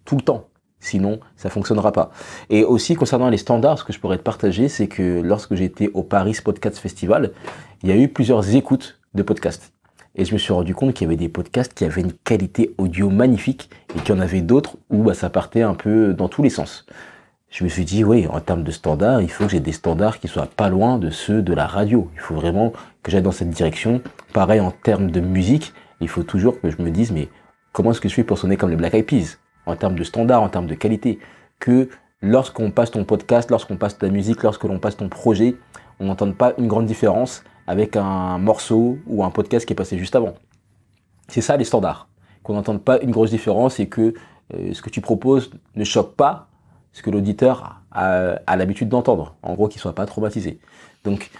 tout 0.04 0.16
le 0.16 0.22
temps. 0.22 0.44
Sinon, 0.80 1.18
ça 1.36 1.50
fonctionnera 1.50 1.90
pas. 1.90 2.10
Et 2.50 2.64
aussi, 2.64 2.94
concernant 2.94 3.30
les 3.30 3.36
standards, 3.36 3.80
ce 3.80 3.84
que 3.84 3.92
je 3.92 3.98
pourrais 3.98 4.18
te 4.18 4.22
partager, 4.22 4.68
c'est 4.68 4.86
que 4.86 5.20
lorsque 5.20 5.54
j'étais 5.56 5.90
au 5.92 6.04
Paris 6.04 6.36
Podcast 6.44 6.78
Festival, 6.78 7.32
il 7.82 7.88
y 7.88 7.92
a 7.92 7.96
eu 7.96 8.08
plusieurs 8.08 8.54
écoutes 8.54 9.00
de 9.14 9.22
podcasts. 9.22 9.72
Et 10.18 10.24
je 10.24 10.32
me 10.32 10.38
suis 10.38 10.52
rendu 10.52 10.74
compte 10.74 10.94
qu'il 10.94 11.04
y 11.04 11.08
avait 11.08 11.16
des 11.16 11.28
podcasts 11.28 11.72
qui 11.72 11.84
avaient 11.84 12.00
une 12.00 12.12
qualité 12.12 12.74
audio 12.76 13.08
magnifique 13.08 13.70
et 13.94 14.00
qu'il 14.00 14.16
y 14.16 14.18
en 14.18 14.20
avait 14.20 14.40
d'autres 14.40 14.76
où 14.90 15.04
bah, 15.04 15.14
ça 15.14 15.30
partait 15.30 15.62
un 15.62 15.74
peu 15.74 16.12
dans 16.12 16.28
tous 16.28 16.42
les 16.42 16.50
sens. 16.50 16.86
Je 17.50 17.62
me 17.62 17.68
suis 17.68 17.84
dit, 17.84 18.02
oui, 18.02 18.26
en 18.26 18.40
termes 18.40 18.64
de 18.64 18.72
standards, 18.72 19.22
il 19.22 19.30
faut 19.30 19.44
que 19.44 19.52
j'ai 19.52 19.60
des 19.60 19.72
standards 19.72 20.18
qui 20.18 20.26
soient 20.26 20.48
pas 20.48 20.68
loin 20.68 20.98
de 20.98 21.08
ceux 21.08 21.40
de 21.40 21.54
la 21.54 21.68
radio. 21.68 22.10
Il 22.14 22.20
faut 22.20 22.34
vraiment 22.34 22.72
que 23.04 23.12
j'aille 23.12 23.22
dans 23.22 23.30
cette 23.30 23.50
direction. 23.50 24.02
Pareil 24.34 24.58
en 24.58 24.72
termes 24.72 25.12
de 25.12 25.20
musique, 25.20 25.72
il 26.00 26.08
faut 26.08 26.24
toujours 26.24 26.60
que 26.60 26.68
je 26.68 26.82
me 26.82 26.90
dise, 26.90 27.12
mais 27.12 27.28
comment 27.72 27.92
est-ce 27.92 28.00
que 28.00 28.08
je 28.08 28.14
fais 28.14 28.24
pour 28.24 28.38
sonner 28.38 28.56
comme 28.56 28.70
les 28.70 28.76
Black 28.76 28.94
Eyed 28.94 29.06
Peas? 29.06 29.38
En 29.66 29.76
termes 29.76 29.94
de 29.94 30.02
standards, 30.04 30.42
en 30.42 30.48
termes 30.48 30.66
de 30.66 30.74
qualité. 30.74 31.20
Que 31.60 31.88
lorsqu'on 32.22 32.72
passe 32.72 32.90
ton 32.90 33.04
podcast, 33.04 33.52
lorsqu'on 33.52 33.76
passe 33.76 33.96
ta 33.96 34.08
musique, 34.08 34.42
lorsque 34.42 34.64
l'on 34.64 34.80
passe 34.80 34.96
ton 34.96 35.08
projet, 35.08 35.54
on 36.00 36.06
n'entende 36.06 36.36
pas 36.36 36.54
une 36.58 36.66
grande 36.66 36.86
différence 36.86 37.44
avec 37.68 37.96
un 37.96 38.38
morceau 38.38 38.98
ou 39.06 39.22
un 39.22 39.30
podcast 39.30 39.66
qui 39.66 39.74
est 39.74 39.76
passé 39.76 39.98
juste 39.98 40.16
avant. 40.16 40.34
C'est 41.28 41.42
ça 41.42 41.58
les 41.58 41.64
standards. 41.64 42.08
Qu'on 42.42 42.54
n'entende 42.54 42.82
pas 42.82 42.98
une 43.00 43.10
grosse 43.10 43.30
différence 43.30 43.78
et 43.78 43.88
que 43.88 44.14
euh, 44.54 44.72
ce 44.72 44.80
que 44.80 44.88
tu 44.88 45.02
proposes 45.02 45.50
ne 45.76 45.84
choque 45.84 46.16
pas 46.16 46.48
ce 46.92 47.02
que 47.02 47.10
l'auditeur 47.10 47.82
a, 47.92 48.56
l'habitude 48.56 48.88
d'entendre. 48.88 49.34
En 49.42 49.54
gros, 49.54 49.68
qu'il 49.68 49.80
soit 49.80 49.94
pas 49.94 50.06
traumatisé. 50.06 50.60
Donc, 51.04 51.30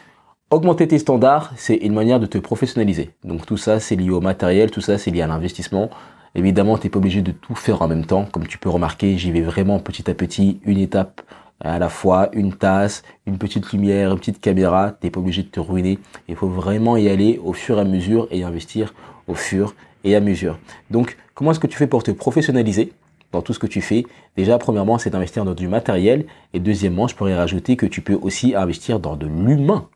augmenter 0.51 0.87
tes 0.87 0.99
standards, 0.99 1.51
c'est 1.57 1.77
une 1.77 1.95
manière 1.95 2.21
de 2.21 2.27
te 2.27 2.37
professionnaliser. 2.37 3.11
Donc 3.25 3.47
tout 3.47 3.57
ça, 3.57 3.81
c'est 3.81 3.97
lié 3.97 4.11
au 4.11 4.21
matériel, 4.21 4.71
tout 4.71 4.83
ça, 4.83 4.99
c'est 4.99 5.11
lié 5.11 5.23
à 5.23 5.27
l'investissement. 5.27 5.89
Évidemment, 6.35 6.77
tu 6.77 6.87
n'es 6.87 6.91
pas 6.91 6.99
obligé 6.99 7.23
de 7.23 7.33
tout 7.33 7.55
faire 7.55 7.81
en 7.81 7.89
même 7.89 8.05
temps. 8.05 8.27
Comme 8.31 8.47
tu 8.47 8.59
peux 8.59 8.69
remarquer, 8.69 9.17
j'y 9.17 9.33
vais 9.33 9.41
vraiment 9.41 9.79
petit 9.79 10.11
à 10.11 10.15
petit, 10.15 10.61
une 10.65 10.79
étape 10.79 11.23
à 11.61 11.79
la 11.79 11.89
fois 11.89 12.29
une 12.33 12.53
tasse, 12.53 13.03
une 13.27 13.39
petite 13.39 13.73
lumière, 13.73 14.13
une 14.13 14.19
petite 14.19 14.41
caméra, 14.41 14.93
t'es 14.93 15.11
pas 15.11 15.21
obligé 15.21 15.43
de 15.43 15.49
te 15.49 15.61
ruiner. 15.61 15.99
Il 16.29 16.37
faut 16.37 16.49
vraiment 16.49 16.97
y 16.97 17.09
aller 17.09 17.41
au 17.43 17.53
fur 17.53 17.79
et 17.79 17.81
à 17.81 17.85
mesure 17.85 18.29
et 18.31 18.45
investir 18.45 18.95
au 19.27 19.35
fur 19.35 19.75
et 20.05 20.15
à 20.15 20.21
mesure. 20.21 20.59
Donc, 20.91 21.17
comment 21.35 21.51
est-ce 21.51 21.61
que 21.61 21.67
tu 21.67 21.77
fais 21.77 21.87
pour 21.87 22.03
te 22.03 22.11
professionnaliser 22.11 22.93
dans 23.33 23.43
tout 23.43 23.53
ce 23.53 23.59
que 23.59 23.67
tu 23.67 23.81
fais? 23.81 24.05
Déjà, 24.37 24.59
premièrement, 24.59 24.99
c'est 24.99 25.11
d'investir 25.11 25.45
dans 25.45 25.55
du 25.55 25.69
matériel. 25.69 26.27
Et 26.55 26.61
deuxièmement, 26.61 27.09
je 27.09 27.15
pourrais 27.15 27.37
rajouter 27.37 27.77
que 27.77 27.87
tu 27.87 28.01
peux 28.01 28.19
aussi 28.21 28.55
investir 28.55 29.01
dans 29.01 29.17
de 29.17 29.27
l'humain. 29.27 29.89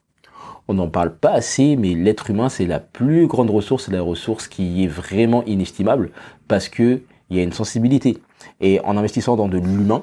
On 0.68 0.74
n'en 0.74 0.88
parle 0.88 1.14
pas 1.14 1.32
assez, 1.32 1.76
mais 1.76 1.94
l'être 1.94 2.30
humain, 2.30 2.48
c'est 2.48 2.66
la 2.66 2.78
plus 2.80 3.26
grande 3.26 3.50
ressource, 3.50 3.86
c'est 3.86 3.92
la 3.92 4.02
ressource 4.02 4.48
qui 4.48 4.84
est 4.84 4.88
vraiment 4.88 5.44
inestimable 5.44 6.10
parce 6.46 6.68
que 6.68 7.02
il 7.30 7.36
y 7.36 7.40
a 7.40 7.42
une 7.42 7.52
sensibilité. 7.52 8.18
Et 8.60 8.78
en 8.80 8.96
investissant 8.96 9.36
dans 9.36 9.48
de 9.48 9.58
l'humain, 9.58 10.02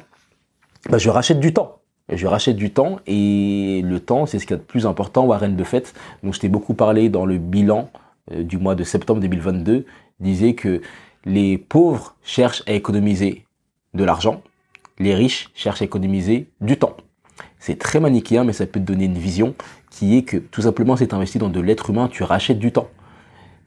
bah, 0.89 0.97
je 0.97 1.09
rachète 1.09 1.39
du 1.39 1.53
temps. 1.53 1.79
Je 2.11 2.25
rachète 2.25 2.55
du 2.55 2.71
temps 2.71 2.99
et 3.05 3.81
le 3.83 3.99
temps, 3.99 4.25
c'est 4.25 4.39
ce 4.39 4.47
qui 4.47 4.53
est 4.53 4.57
le 4.57 4.63
plus 4.63 4.85
important. 4.87 5.25
Warren 5.25 5.55
Buffett, 5.55 5.93
dont 6.23 6.31
je 6.31 6.39
t'ai 6.39 6.49
beaucoup 6.49 6.73
parlé 6.73 7.09
dans 7.09 7.25
le 7.25 7.37
bilan 7.37 7.89
euh, 8.31 8.43
du 8.43 8.57
mois 8.57 8.75
de 8.75 8.83
septembre 8.83 9.21
2022, 9.21 9.85
disait 10.19 10.53
que 10.53 10.81
les 11.25 11.57
pauvres 11.57 12.15
cherchent 12.23 12.63
à 12.65 12.73
économiser 12.73 13.45
de 13.93 14.03
l'argent, 14.03 14.41
les 14.97 15.13
riches 15.13 15.49
cherchent 15.53 15.81
à 15.81 15.85
économiser 15.85 16.49
du 16.61 16.77
temps. 16.77 16.97
C'est 17.59 17.77
très 17.77 17.99
manichéen, 17.99 18.43
mais 18.43 18.53
ça 18.53 18.65
peut 18.65 18.79
te 18.79 18.85
donner 18.85 19.05
une 19.05 19.17
vision 19.17 19.53
qui 19.91 20.17
est 20.17 20.23
que 20.23 20.37
tout 20.37 20.61
simplement, 20.61 20.95
si 20.95 21.07
tu 21.07 21.13
investis 21.13 21.39
dans 21.39 21.49
de 21.49 21.59
l'être 21.59 21.89
humain, 21.89 22.07
tu 22.07 22.23
rachètes 22.23 22.59
du 22.59 22.71
temps. 22.71 22.87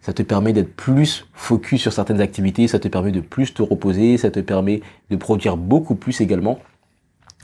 Ça 0.01 0.13
te 0.13 0.23
permet 0.23 0.53
d'être 0.53 0.75
plus 0.75 1.29
focus 1.33 1.83
sur 1.83 1.93
certaines 1.93 2.21
activités, 2.21 2.67
ça 2.67 2.81
te 2.81 2.89
permet 2.89 3.13
de 3.13 3.21
plus 3.21 3.55
te 3.55 3.63
reposer, 3.63 4.17
ça 4.17 4.31
te 4.31 4.41
permet 4.41 4.81
de 5.11 5.17
produire 5.17 5.57
beaucoup 5.57 5.95
plus 5.95 6.21
également. 6.21 6.59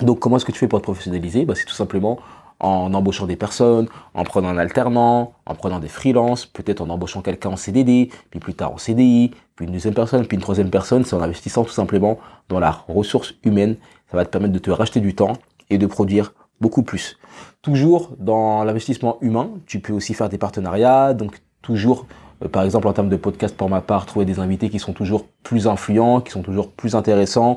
Donc 0.00 0.20
comment 0.20 0.36
est-ce 0.36 0.44
que 0.44 0.52
tu 0.52 0.58
fais 0.58 0.68
pour 0.68 0.78
te 0.80 0.84
professionnaliser? 0.84 1.44
Bah, 1.44 1.54
C'est 1.56 1.64
tout 1.64 1.74
simplement 1.74 2.18
en 2.60 2.92
embauchant 2.92 3.26
des 3.26 3.36
personnes, 3.36 3.88
en 4.14 4.24
prenant 4.24 4.48
un 4.48 4.58
alternant, 4.58 5.32
en 5.46 5.54
prenant 5.54 5.78
des 5.78 5.88
freelances, 5.88 6.46
peut-être 6.46 6.80
en 6.80 6.88
embauchant 6.88 7.22
quelqu'un 7.22 7.50
en 7.50 7.56
CDD, 7.56 8.10
puis 8.30 8.40
plus 8.40 8.54
tard 8.54 8.72
en 8.72 8.78
CDI, 8.78 9.32
puis 9.54 9.66
une 9.66 9.72
deuxième 9.72 9.94
personne, 9.94 10.26
puis 10.26 10.36
une 10.36 10.42
troisième 10.42 10.70
personne, 10.70 11.04
c'est 11.04 11.14
en 11.14 11.22
investissant 11.22 11.64
tout 11.64 11.72
simplement 11.72 12.18
dans 12.48 12.58
la 12.58 12.70
ressource 12.88 13.34
humaine. 13.44 13.76
Ça 14.10 14.16
va 14.16 14.24
te 14.24 14.30
permettre 14.30 14.54
de 14.54 14.58
te 14.58 14.70
racheter 14.70 15.00
du 15.00 15.14
temps 15.14 15.34
et 15.70 15.78
de 15.78 15.86
produire 15.86 16.32
beaucoup 16.60 16.82
plus. 16.82 17.18
Toujours 17.62 18.10
dans 18.18 18.64
l'investissement 18.64 19.18
humain, 19.20 19.50
tu 19.66 19.80
peux 19.80 19.92
aussi 19.92 20.14
faire 20.14 20.28
des 20.28 20.38
partenariats, 20.38 21.14
donc 21.14 21.40
toujours 21.62 22.06
par 22.46 22.62
exemple 22.62 22.86
en 22.86 22.92
termes 22.92 23.08
de 23.08 23.16
podcast 23.16 23.56
pour 23.56 23.68
ma 23.68 23.80
part, 23.80 24.06
trouver 24.06 24.24
des 24.24 24.38
invités 24.38 24.70
qui 24.70 24.78
sont 24.78 24.92
toujours 24.92 25.26
plus 25.42 25.66
influents, 25.66 26.20
qui 26.20 26.30
sont 26.30 26.42
toujours 26.42 26.70
plus 26.70 26.94
intéressants, 26.94 27.56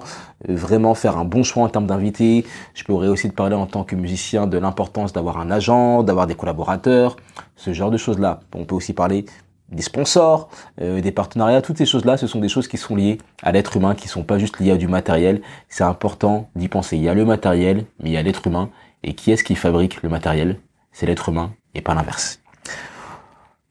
euh, 0.50 0.56
vraiment 0.56 0.96
faire 0.96 1.18
un 1.18 1.26
bon 1.26 1.44
choix 1.44 1.64
en 1.64 1.70
termes 1.70 1.86
d'invités. 1.86 2.46
Je 2.74 2.84
pourrais 2.84 3.08
aussi 3.08 3.30
te 3.30 3.36
parler 3.36 3.56
en 3.56 3.68
tant 3.68 3.84
que 3.84 3.96
musicien 3.96 4.48
de 4.48 4.58
l'importance 4.58 5.14
d'avoir 5.14 5.40
un 5.40 5.52
agent, 5.52 6.04
d'avoir 6.04 6.26
des 6.26 6.36
collaborateurs, 6.36 7.16
ce 7.56 7.74
genre 7.74 7.92
de 7.92 7.98
choses-là. 7.98 8.40
On 8.56 8.66
peut 8.66 8.76
aussi 8.76 8.94
parler 8.94 9.26
des 9.72 9.84
sponsors, 9.84 10.50
euh, 10.82 11.02
des 11.02 11.12
partenariats, 11.12 11.62
toutes 11.62 11.78
ces 11.78 11.86
choses-là, 11.86 12.18
ce 12.18 12.28
sont 12.28 12.40
des 12.40 12.50
choses 12.50 12.68
qui 12.68 12.78
sont 12.78 12.96
liées 12.96 13.20
à 13.42 13.52
l'être 13.52 13.78
humain, 13.78 13.96
qui 13.96 14.08
sont 14.08 14.24
pas 14.24 14.38
juste 14.38 14.60
liées 14.60 14.72
à 14.72 14.78
du 14.78 14.88
matériel. 14.88 15.42
C'est 15.70 15.84
important 15.84 16.50
d'y 16.56 16.68
penser. 16.68 16.98
Il 16.98 17.04
y 17.04 17.10
a 17.10 17.14
le 17.14 17.26
matériel, 17.26 17.86
mais 18.00 18.10
il 18.10 18.14
y 18.14 18.18
a 18.18 18.22
l'être 18.22 18.46
humain. 18.48 18.70
Et 19.04 19.14
qui 19.14 19.32
est-ce 19.32 19.44
qui 19.44 19.56
fabrique 19.56 20.04
le 20.04 20.10
matériel? 20.10 20.60
C'est 20.92 21.06
l'être 21.06 21.30
humain 21.30 21.54
et 21.74 21.82
pas 21.82 21.94
l'inverse. 21.94 22.41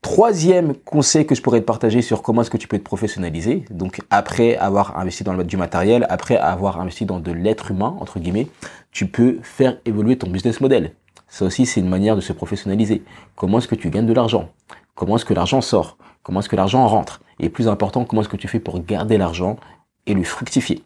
Troisième 0.03 0.75
conseil 0.75 1.27
que 1.27 1.35
je 1.35 1.43
pourrais 1.43 1.61
te 1.61 1.67
partager 1.67 2.01
sur 2.01 2.23
comment 2.23 2.41
est-ce 2.41 2.51
que 2.51 2.57
tu 2.57 2.69
peux 2.69 2.79
te 2.79 2.85
professionnaliser, 2.85 3.67
donc 3.71 4.01
après 4.09 4.57
avoir 4.57 4.99
investi 4.99 5.25
dans 5.25 5.37
du 5.37 5.57
matériel, 5.59 6.07
après 6.09 6.39
avoir 6.39 6.81
investi 6.81 7.05
dans 7.05 7.21
de 7.21 7.31
l'être 7.33 7.71
humain, 7.71 7.97
entre 8.01 8.19
guillemets, 8.19 8.49
tu 8.93 9.07
peux 9.07 9.39
faire 9.43 9.77
évoluer 9.85 10.17
ton 10.17 10.31
business 10.31 10.63
model. 10.63 10.95
Ça 11.29 11.45
aussi, 11.45 11.67
c'est 11.67 11.81
une 11.81 11.89
manière 11.89 12.17
de 12.17 12.23
se 12.23 12.33
professionnaliser. 12.33 13.03
Comment 13.37 13.59
est-ce 13.59 13.69
que 13.69 13.75
tu 13.75 13.91
gagnes 13.91 14.07
de 14.07 14.15
l'argent? 14.15 14.49
Comment 14.95 15.17
est-ce 15.17 15.27
que 15.27 15.35
l'argent 15.35 15.61
sort? 15.61 15.99
Comment 16.23 16.41
est-ce 16.41 16.49
que 16.49 16.57
l'argent 16.57 16.87
rentre? 16.89 17.21
Et 17.39 17.51
plus 17.51 17.69
important, 17.69 18.07
comment 18.07 18.23
est-ce 18.23 18.31
que 18.31 18.37
tu 18.37 18.49
fais 18.49 18.59
pour 18.59 18.83
garder 18.83 19.19
l'argent 19.19 19.59
et 20.07 20.15
le 20.15 20.25
fructifier? 20.25 20.83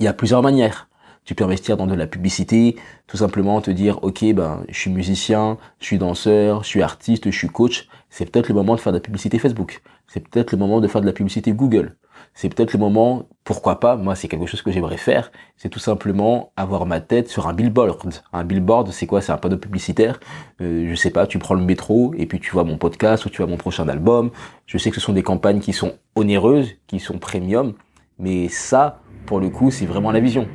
Il 0.00 0.04
y 0.04 0.08
a 0.08 0.12
plusieurs 0.12 0.42
manières. 0.42 0.88
Tu 1.24 1.34
peux 1.34 1.44
investir 1.44 1.76
dans 1.76 1.86
de 1.86 1.94
la 1.94 2.06
publicité, 2.06 2.76
tout 3.06 3.18
simplement 3.18 3.60
te 3.60 3.70
dire, 3.70 4.02
ok, 4.02 4.24
ben, 4.32 4.64
je 4.68 4.78
suis 4.78 4.90
musicien, 4.90 5.58
je 5.78 5.84
suis 5.84 5.98
danseur, 5.98 6.62
je 6.62 6.68
suis 6.68 6.82
artiste, 6.82 7.30
je 7.30 7.36
suis 7.36 7.48
coach. 7.48 7.86
C'est 8.10 8.30
peut-être 8.30 8.48
le 8.48 8.54
moment 8.54 8.74
de 8.74 8.80
faire 8.80 8.92
de 8.92 8.98
la 8.98 9.02
publicité 9.02 9.38
Facebook. 9.38 9.82
C'est 10.06 10.26
peut-être 10.26 10.52
le 10.52 10.58
moment 10.58 10.80
de 10.80 10.88
faire 10.88 11.00
de 11.00 11.06
la 11.06 11.12
publicité 11.12 11.52
Google. 11.52 11.96
C'est 12.34 12.48
peut-être 12.48 12.72
le 12.72 12.78
moment, 12.78 13.28
pourquoi 13.44 13.78
pas, 13.80 13.96
moi 13.96 14.14
c'est 14.16 14.28
quelque 14.28 14.46
chose 14.46 14.62
que 14.62 14.72
j'aimerais 14.72 14.96
faire, 14.96 15.30
c'est 15.56 15.68
tout 15.68 15.78
simplement 15.78 16.52
avoir 16.56 16.84
ma 16.84 17.00
tête 17.00 17.28
sur 17.28 17.46
un 17.46 17.52
billboard. 17.52 18.20
Un 18.32 18.44
billboard, 18.44 18.90
c'est 18.90 19.06
quoi? 19.06 19.20
C'est 19.20 19.32
un 19.32 19.36
panneau 19.36 19.56
publicitaire. 19.56 20.18
Euh, 20.60 20.88
je 20.88 20.94
sais 20.94 21.10
pas, 21.10 21.26
tu 21.26 21.38
prends 21.38 21.54
le 21.54 21.62
métro 21.62 22.14
et 22.16 22.26
puis 22.26 22.40
tu 22.40 22.50
vois 22.50 22.64
mon 22.64 22.76
podcast 22.76 23.24
ou 23.26 23.30
tu 23.30 23.38
vois 23.38 23.46
mon 23.46 23.56
prochain 23.56 23.88
album. 23.88 24.30
Je 24.66 24.78
sais 24.78 24.90
que 24.90 24.96
ce 24.96 25.00
sont 25.00 25.12
des 25.12 25.22
campagnes 25.22 25.60
qui 25.60 25.72
sont 25.72 25.94
onéreuses, 26.16 26.76
qui 26.86 26.98
sont 26.98 27.18
premium, 27.18 27.74
mais 28.18 28.48
ça, 28.48 29.00
pour 29.26 29.38
le 29.38 29.50
coup, 29.50 29.70
c'est 29.70 29.86
vraiment 29.86 30.10
la 30.10 30.20
vision 30.20 30.48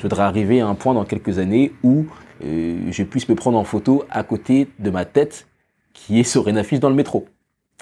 je 0.00 0.02
voudrais 0.02 0.22
arriver 0.22 0.62
à 0.62 0.66
un 0.66 0.74
point 0.74 0.94
dans 0.94 1.04
quelques 1.04 1.38
années 1.38 1.72
où 1.82 2.06
euh, 2.42 2.90
je 2.90 3.02
puisse 3.02 3.28
me 3.28 3.34
prendre 3.34 3.58
en 3.58 3.64
photo 3.64 4.04
à 4.08 4.22
côté 4.22 4.66
de 4.78 4.88
ma 4.88 5.04
tête 5.04 5.46
qui 5.92 6.20
est 6.20 6.24
sur 6.24 6.48
une 6.48 6.58
affiche 6.58 6.80
dans 6.80 6.88
le 6.88 6.94
métro. 6.94 7.26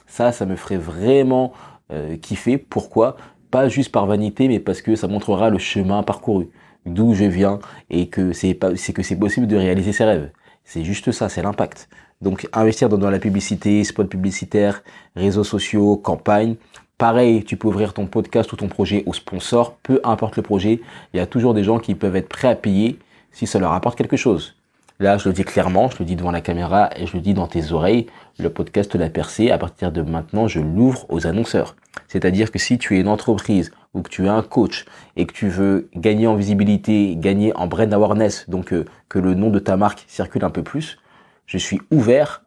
Ça, 0.07 0.33
ça 0.33 0.47
me 0.47 0.57
ferait 0.57 0.77
vraiment 0.77 1.53
euh, 1.93 2.17
kiffer. 2.17 2.59
Pourquoi? 2.59 3.17
Pas 3.51 3.69
juste 3.69 3.93
par 3.93 4.07
vanité, 4.07 4.49
mais 4.49 4.61
parce 4.61 4.83
que 4.83 4.97
ça 4.97 5.09
montrera 5.09 5.51
le 5.51 5.59
chemin 5.59 6.03
parcouru, 6.03 6.49
d'où 6.87 7.15
je 7.15 7.25
viens 7.25 7.59
et 7.91 8.09
que 8.09 8.33
c'est 8.33 8.55
pas, 8.55 8.77
c'est 8.77 8.93
que 8.93 9.03
c'est 9.03 9.17
possible 9.17 9.47
de 9.47 9.57
réaliser 9.57 9.93
ses 9.93 10.05
rêves. 10.05 10.31
C'est 10.65 10.85
juste 10.85 11.13
ça, 11.13 11.29
c'est 11.29 11.43
l'impact. 11.43 11.89
Donc 12.21 12.49
investir 12.53 12.89
dans, 12.89 13.11
la 13.11 13.19
publicité, 13.19 13.85
spot 13.85 14.09
publicitaire, 14.09 14.83
réseaux 15.15 15.45
sociaux, 15.45 15.97
campagne. 15.97 16.57
Pareil, 16.99 17.45
tu 17.45 17.57
peux 17.57 17.69
ouvrir 17.69 17.95
ton 17.95 18.07
podcast 18.07 18.53
ou 18.53 18.57
ton 18.57 18.69
projet 18.69 19.05
au 19.07 19.13
sponsor, 19.13 19.77
peu 19.83 20.01
importe 20.03 20.37
le 20.37 20.43
projet, 20.43 20.81
il 21.15 21.17
y 21.17 21.21
a 21.21 21.27
toujours 21.27 21.55
des 21.55 21.63
gens 21.63 21.79
qui 21.79 21.95
peuvent 21.95 22.17
être 22.17 22.29
prêts 22.29 22.49
à 22.49 22.57
payer 22.57 22.99
si 23.31 23.47
ça 23.47 23.61
leur 23.61 23.73
apporte 23.73 23.97
quelque 23.97 24.17
chose. 24.17 24.58
Là, 25.01 25.17
je 25.17 25.29
le 25.29 25.33
dis 25.33 25.45
clairement, 25.45 25.89
je 25.89 26.01
le 26.01 26.05
dis 26.05 26.17
devant 26.17 26.33
la 26.33 26.41
caméra 26.41 26.91
et 26.97 27.07
je 27.07 27.13
le 27.15 27.21
dis 27.21 27.33
dans 27.33 27.47
tes 27.47 27.71
oreilles, 27.71 28.07
le 28.41 28.51
podcast 28.51 28.97
l'a 28.97 29.09
percé. 29.09 29.53
À 29.53 29.57
partir 29.59 29.93
de 29.93 30.03
maintenant, 30.03 30.49
je 30.49 30.59
l'ouvre 30.59 31.07
aux 31.09 31.25
annonceurs. 31.29 31.77
C'est-à-dire 32.09 32.51
que 32.51 32.59
si 32.59 32.79
tu 32.79 32.97
es 32.97 33.01
une 33.01 33.07
entreprise 33.07 33.71
ou 33.95 34.03
que 34.03 34.11
tu 34.11 34.25
es 34.25 34.29
un 34.29 34.43
coach 34.43 34.87
et 35.15 35.25
que 35.25 35.33
tu 35.33 35.49
veux 35.49 35.89
gagner 35.95 36.27
en 36.27 36.35
visibilité, 36.35 37.15
gagner 37.17 37.55
en 37.57 37.69
brand 37.69 37.93
awareness, 37.95 38.51
donc 38.51 38.73
euh, 38.73 38.87
que 39.09 39.21
le 39.21 39.35
nom 39.35 39.51
de 39.51 39.61
ta 39.61 39.77
marque 39.77 40.05
circule 40.09 40.45
un 40.45 40.51
peu 40.51 40.65
plus, 40.65 40.99
je 41.47 41.59
suis 41.59 41.81
ouvert 41.93 42.43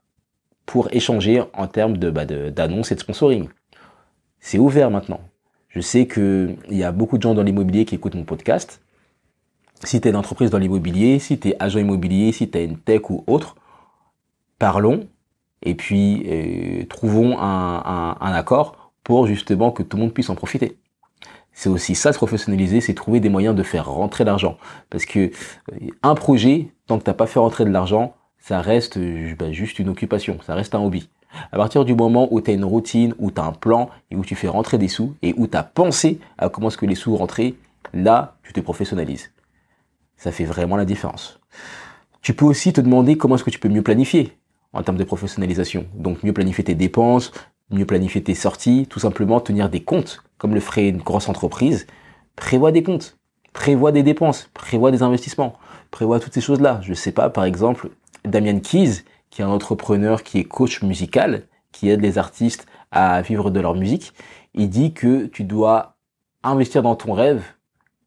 pour 0.66 0.90
échanger 0.92 1.42
en 1.54 1.68
termes 1.68 1.96
de 1.96 2.10
bah, 2.10 2.26
d'annonces 2.26 2.92
et 2.92 2.96
de 2.96 3.00
sponsoring. 3.00 3.48
C'est 4.42 4.58
ouvert 4.58 4.92
maintenant. 4.92 5.22
Je 5.70 5.80
sais 5.80 6.06
qu'il 6.06 6.58
y 6.70 6.84
a 6.84 6.92
beaucoup 6.92 7.18
de 7.18 7.24
gens 7.24 7.34
dans 7.34 7.44
l'immobilier 7.44 7.86
qui 7.86 7.96
écoutent 7.96 8.16
mon 8.16 8.26
podcast 8.26 8.82
si 9.84 10.02
tu 10.02 10.08
es 10.08 10.12
une 10.12 10.18
entreprise 10.18 10.50
dans 10.50 10.58
l'immobilier, 10.58 11.20
si 11.20 11.40
tu 11.40 11.50
es 11.50 11.56
agent 11.60 11.80
immobilier, 11.80 12.32
si 12.32 12.50
tu 12.50 12.58
as 12.58 12.62
une 12.62 12.78
tech 12.78 13.10
ou 13.10 13.24
autre, 13.28 13.56
parlons 14.60 15.08
et 15.64 15.76
puis 15.76 16.24
euh, 16.28 16.86
trouvons 16.88 17.38
un, 17.40 18.16
accord 18.20 18.92
pour 19.04 19.28
justement 19.28 19.72
que 19.72 19.84
tout 19.84 19.98
le 19.98 20.04
monde 20.04 20.14
puisse 20.14 20.30
en 20.30 20.36
profiter. 20.36 20.78
C'est 21.54 21.70
aussi 21.70 21.96
ça 21.96 22.14
se 22.14 22.18
professionnaliser, 22.18 22.82
c'est 22.82 22.94
trouver 22.94 23.20
des 23.20 23.30
moyens 23.30 23.56
de 23.56 23.64
faire 23.64 23.90
rentrer 23.90 24.24
l'argent. 24.24 24.58
Parce 24.90 25.06
que 25.06 25.20
euh, 25.20 25.88
un 26.02 26.16
projet, 26.16 26.70
tant 26.88 26.98
que 26.98 27.04
t'as 27.04 27.14
pas 27.14 27.28
fait 27.28 27.40
rentrer 27.40 27.66
de 27.66 27.70
l'argent, 27.70 28.16
ça 28.40 28.62
reste 28.62 28.98
euh, 28.98 29.36
bah, 29.38 29.52
juste 29.52 29.80
une 29.80 29.90
occupation, 29.90 30.38
ça 30.46 30.56
reste 30.56 30.74
un 30.76 30.80
hobby. 30.80 31.10
À 31.52 31.58
partir 31.58 31.86
du 31.86 31.96
moment 31.96 32.28
où 32.32 32.42
tu 32.42 32.52
as 32.52 32.54
une 32.54 32.66
routine, 32.66 33.14
où 33.18 33.32
tu 33.32 33.40
as 33.40 33.46
un 33.46 33.54
plan 33.54 33.90
et 34.10 34.16
où 34.16 34.26
tu 34.26 34.36
fais 34.36 34.48
rentrer 34.48 34.78
des 34.78 34.90
sous 34.90 35.16
et 35.22 35.34
où 35.38 35.48
tu 35.48 35.56
as 35.56 35.64
pensé 35.64 36.20
à 36.38 36.50
comment 36.50 36.68
est-ce 36.68 36.78
que 36.78 36.86
les 36.86 36.96
sous 36.96 37.16
rentraient, 37.16 37.54
là, 37.94 38.36
tu 38.44 38.52
te 38.52 38.60
professionnalises 38.60 39.32
ça 40.22 40.32
fait 40.32 40.46
vraiment 40.46 40.78
la 40.78 40.86
différence. 40.86 41.40
Tu 42.22 42.36
peux 42.36 42.46
aussi 42.46 42.72
te 42.74 42.80
demander 42.80 43.18
comment 43.18 43.36
est-ce 43.36 43.44
que 43.44 43.50
tu 43.50 43.58
peux 43.58 43.70
mieux 43.70 43.82
planifier 43.82 44.38
en 44.72 44.84
termes 44.84 44.98
de 44.98 45.04
professionnalisation. 45.04 45.88
Donc 45.96 46.22
mieux 46.22 46.32
planifier 46.32 46.64
tes 46.64 46.76
dépenses, 46.76 47.32
mieux 47.72 47.88
planifier 47.88 48.22
tes 48.22 48.36
sorties, 48.36 48.86
tout 48.88 49.00
simplement 49.00 49.40
tenir 49.40 49.68
des 49.68 49.82
comptes, 49.82 50.24
comme 50.38 50.54
le 50.54 50.60
ferait 50.60 50.90
une 50.90 51.00
grosse 51.00 51.28
entreprise. 51.28 51.88
Prévois 52.36 52.72
des 52.72 52.84
comptes, 52.84 53.18
prévois 53.52 53.92
des 53.92 54.04
dépenses, 54.04 54.48
prévois 54.54 54.92
des 54.92 55.02
investissements, 55.02 55.58
prévois 55.90 56.20
toutes 56.20 56.36
ces 56.36 56.42
choses-là. 56.42 56.80
Je 56.84 56.94
sais 56.94 57.12
pas, 57.12 57.32
par 57.32 57.46
exemple, 57.46 57.90
Damien 58.24 58.60
Keys, 58.60 59.04
qui 59.32 59.42
est 59.42 59.46
un 59.46 59.50
entrepreneur 59.50 60.22
qui 60.22 60.38
est 60.38 60.44
coach 60.44 60.84
musical, 60.84 61.48
qui 61.72 61.90
aide 61.90 62.02
les 62.02 62.20
artistes 62.20 62.68
à 62.92 63.24
vivre 63.24 63.50
de 63.50 63.60
leur 63.60 63.74
musique, 63.74 64.14
il 64.54 64.70
dit 64.70 64.94
que 64.94 65.26
tu 65.26 65.46
dois 65.46 65.96
investir 66.44 66.84
dans 66.84 66.96
ton 66.96 67.14
rêve 67.14 67.44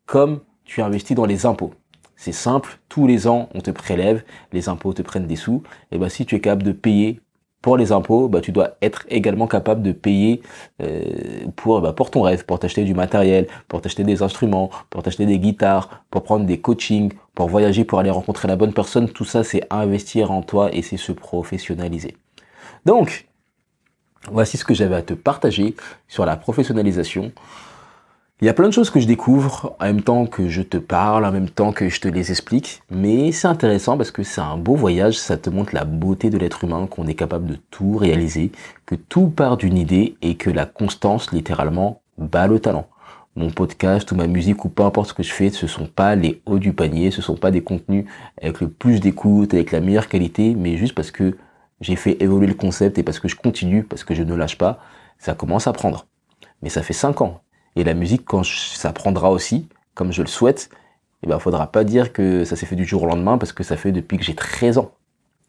comme 0.06 0.42
tu 0.64 0.80
investis 0.80 1.16
dans 1.16 1.26
les 1.26 1.44
impôts. 1.44 1.74
C'est 2.16 2.32
simple, 2.32 2.78
tous 2.88 3.06
les 3.06 3.26
ans 3.26 3.48
on 3.54 3.60
te 3.60 3.70
prélève, 3.70 4.22
les 4.52 4.68
impôts 4.68 4.92
te 4.92 5.02
prennent 5.02 5.26
des 5.26 5.36
sous, 5.36 5.62
et 5.90 5.98
ben 5.98 6.08
si 6.08 6.26
tu 6.26 6.36
es 6.36 6.40
capable 6.40 6.62
de 6.62 6.72
payer 6.72 7.20
pour 7.64 7.78
les 7.78 7.92
impôts, 7.92 8.28
bah, 8.28 8.42
tu 8.42 8.52
dois 8.52 8.76
être 8.82 9.06
également 9.08 9.46
capable 9.46 9.80
de 9.80 9.92
payer 9.92 10.42
euh, 10.82 11.46
pour, 11.56 11.80
bah, 11.80 11.94
pour 11.94 12.10
ton 12.10 12.20
rêve, 12.20 12.44
pour 12.44 12.58
t'acheter 12.58 12.84
du 12.84 12.92
matériel, 12.92 13.46
pour 13.68 13.80
t'acheter 13.80 14.04
des 14.04 14.22
instruments, 14.22 14.68
pour 14.90 15.02
t'acheter 15.02 15.24
des 15.24 15.38
guitares, 15.38 16.04
pour 16.10 16.24
prendre 16.24 16.44
des 16.44 16.60
coachings, 16.60 17.14
pour 17.34 17.48
voyager, 17.48 17.86
pour 17.86 17.98
aller 18.00 18.10
rencontrer 18.10 18.48
la 18.48 18.56
bonne 18.56 18.74
personne. 18.74 19.08
Tout 19.08 19.24
ça, 19.24 19.44
c'est 19.44 19.62
investir 19.70 20.30
en 20.30 20.42
toi 20.42 20.68
et 20.74 20.82
c'est 20.82 20.98
se 20.98 21.10
professionnaliser. 21.10 22.18
Donc, 22.84 23.28
voici 24.30 24.58
ce 24.58 24.64
que 24.66 24.74
j'avais 24.74 24.96
à 24.96 25.02
te 25.02 25.14
partager 25.14 25.74
sur 26.06 26.26
la 26.26 26.36
professionnalisation. 26.36 27.32
Il 28.40 28.46
y 28.46 28.50
a 28.50 28.52
plein 28.52 28.66
de 28.66 28.72
choses 28.72 28.90
que 28.90 28.98
je 28.98 29.06
découvre 29.06 29.76
en 29.78 29.84
même 29.84 30.02
temps 30.02 30.26
que 30.26 30.48
je 30.48 30.60
te 30.60 30.76
parle, 30.76 31.24
en 31.24 31.30
même 31.30 31.48
temps 31.48 31.70
que 31.70 31.88
je 31.88 32.00
te 32.00 32.08
les 32.08 32.32
explique, 32.32 32.82
mais 32.90 33.30
c'est 33.30 33.46
intéressant 33.46 33.96
parce 33.96 34.10
que 34.10 34.24
c'est 34.24 34.40
un 34.40 34.56
beau 34.58 34.74
voyage, 34.74 35.16
ça 35.16 35.36
te 35.36 35.50
montre 35.50 35.72
la 35.72 35.84
beauté 35.84 36.30
de 36.30 36.36
l'être 36.36 36.64
humain, 36.64 36.88
qu'on 36.88 37.06
est 37.06 37.14
capable 37.14 37.46
de 37.46 37.56
tout 37.70 37.96
réaliser, 37.96 38.50
que 38.86 38.96
tout 38.96 39.28
part 39.28 39.56
d'une 39.56 39.78
idée 39.78 40.16
et 40.20 40.34
que 40.34 40.50
la 40.50 40.66
constance 40.66 41.30
littéralement 41.30 42.02
bat 42.18 42.48
le 42.48 42.58
talent. 42.58 42.88
Mon 43.36 43.50
podcast 43.50 44.10
ou 44.10 44.16
ma 44.16 44.26
musique 44.26 44.64
ou 44.64 44.68
peu 44.68 44.82
importe 44.82 45.10
ce 45.10 45.14
que 45.14 45.22
je 45.22 45.32
fais, 45.32 45.50
ce 45.50 45.68
sont 45.68 45.86
pas 45.86 46.16
les 46.16 46.42
hauts 46.44 46.58
du 46.58 46.72
panier, 46.72 47.12
ce 47.12 47.22
sont 47.22 47.36
pas 47.36 47.52
des 47.52 47.62
contenus 47.62 48.04
avec 48.42 48.60
le 48.60 48.68
plus 48.68 48.98
d'écoute, 48.98 49.54
avec 49.54 49.70
la 49.70 49.80
meilleure 49.80 50.08
qualité, 50.08 50.56
mais 50.56 50.76
juste 50.76 50.96
parce 50.96 51.12
que 51.12 51.36
j'ai 51.80 51.96
fait 51.96 52.20
évoluer 52.20 52.48
le 52.48 52.54
concept 52.54 52.98
et 52.98 53.04
parce 53.04 53.20
que 53.20 53.28
je 53.28 53.36
continue, 53.36 53.84
parce 53.84 54.02
que 54.02 54.12
je 54.12 54.24
ne 54.24 54.34
lâche 54.34 54.58
pas, 54.58 54.80
ça 55.18 55.34
commence 55.34 55.68
à 55.68 55.72
prendre. 55.72 56.08
Mais 56.62 56.68
ça 56.68 56.82
fait 56.82 56.92
5 56.92 57.20
ans. 57.20 57.43
Et 57.76 57.84
la 57.84 57.94
musique, 57.94 58.24
quand 58.24 58.44
ça 58.44 58.92
prendra 58.92 59.30
aussi, 59.30 59.68
comme 59.94 60.12
je 60.12 60.22
le 60.22 60.28
souhaite, 60.28 60.70
il 61.22 61.26
eh 61.26 61.28
ben, 61.28 61.38
faudra 61.38 61.66
pas 61.66 61.84
dire 61.84 62.12
que 62.12 62.44
ça 62.44 62.54
s'est 62.54 62.66
fait 62.66 62.76
du 62.76 62.84
jour 62.84 63.02
au 63.04 63.06
lendemain 63.06 63.38
parce 63.38 63.52
que 63.52 63.62
ça 63.62 63.76
fait 63.76 63.92
depuis 63.92 64.18
que 64.18 64.24
j'ai 64.24 64.34
13 64.34 64.78
ans 64.78 64.90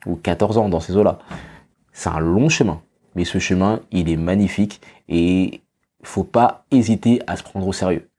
ou 0.06 0.16
14 0.16 0.58
ans 0.58 0.70
dans 0.70 0.80
ces 0.80 0.96
eaux-là. 0.96 1.20
C'est 1.92 2.10
un 2.10 2.20
long 2.20 2.50
chemin, 2.50 2.82
mais 3.16 3.26
ce 3.26 3.40
chemin, 3.40 3.82
il 3.92 4.10
est 4.10 4.16
magnifique 4.16 4.82
et 5.10 5.62
faut 6.04 6.24
pas 6.24 6.66
hésiter 6.72 7.22
à 7.28 7.36
se 7.36 7.44
prendre 7.44 7.68
au 7.68 7.74
sérieux. 7.74 8.10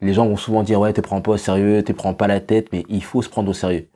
Les 0.00 0.14
gens 0.14 0.26
vont 0.26 0.36
souvent 0.36 0.62
dire 0.62 0.80
ouais, 0.80 0.92
te 0.92 1.00
prends 1.00 1.20
pas 1.20 1.32
au 1.32 1.36
sérieux, 1.36 1.82
te 1.82 1.92
prends 1.92 2.14
pas 2.14 2.26
la 2.26 2.40
tête, 2.40 2.68
mais 2.72 2.84
il 2.88 3.02
faut 3.02 3.22
se 3.22 3.28
prendre 3.28 3.50
au 3.50 3.54
sérieux. 3.54 3.88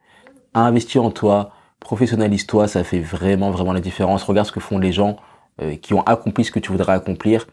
Investir 0.55 1.05
en 1.05 1.11
toi, 1.11 1.53
professionnalise-toi, 1.81 2.69
ça 2.69 2.85
fait 2.85 3.01
vraiment 3.01 3.51
vraiment 3.51 3.73
la 3.73 3.81
différence. 3.81 4.25
Regarde 4.25 4.47
ce 4.47 4.53
que 4.53 4.61
font 4.61 4.79
les 4.79 4.93
gens 4.93 5.17
euh, 5.63 5.77
qui 5.77 5.95
ont 5.95 6.03
accompli 6.03 6.45
ce 6.45 6.51
que 6.51 6.59
tu 6.59 6.73
voudrais 6.73 6.93
accomplir 6.93 7.47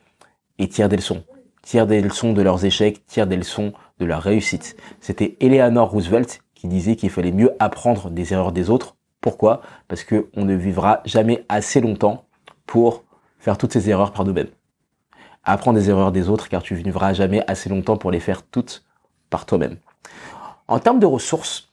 et 0.57 0.67
tire 0.67 0.89
des 0.89 0.97
leçons 0.97 1.23
tirent 1.61 1.87
des 1.87 2.01
leçons 2.01 2.33
de 2.33 2.41
leurs 2.41 2.65
échecs, 2.65 3.05
tirent 3.05 3.27
des 3.27 3.37
leçons 3.37 3.73
de 3.99 4.05
leur 4.05 4.21
réussite. 4.21 4.75
C'était 4.99 5.37
Eleanor 5.39 5.91
Roosevelt 5.91 6.41
qui 6.55 6.67
disait 6.67 6.95
qu'il 6.95 7.09
fallait 7.09 7.31
mieux 7.31 7.51
apprendre 7.59 8.09
des 8.09 8.33
erreurs 8.33 8.51
des 8.51 8.69
autres. 8.69 8.95
Pourquoi? 9.19 9.61
Parce 9.87 10.03
que 10.03 10.29
on 10.35 10.45
ne 10.45 10.55
vivra 10.55 11.01
jamais 11.05 11.45
assez 11.49 11.81
longtemps 11.81 12.25
pour 12.65 13.03
faire 13.39 13.57
toutes 13.57 13.73
ces 13.73 13.89
erreurs 13.89 14.11
par 14.11 14.25
nous-mêmes. 14.25 14.49
Apprends 15.43 15.73
des 15.73 15.89
erreurs 15.89 16.11
des 16.11 16.29
autres 16.29 16.49
car 16.49 16.61
tu 16.61 16.73
ne 16.73 16.79
vivras 16.79 17.13
jamais 17.13 17.43
assez 17.47 17.69
longtemps 17.69 17.97
pour 17.97 18.11
les 18.11 18.19
faire 18.19 18.43
toutes 18.43 18.83
par 19.29 19.45
toi-même. 19.45 19.77
En 20.67 20.79
termes 20.79 20.99
de 20.99 21.05
ressources, 21.05 21.71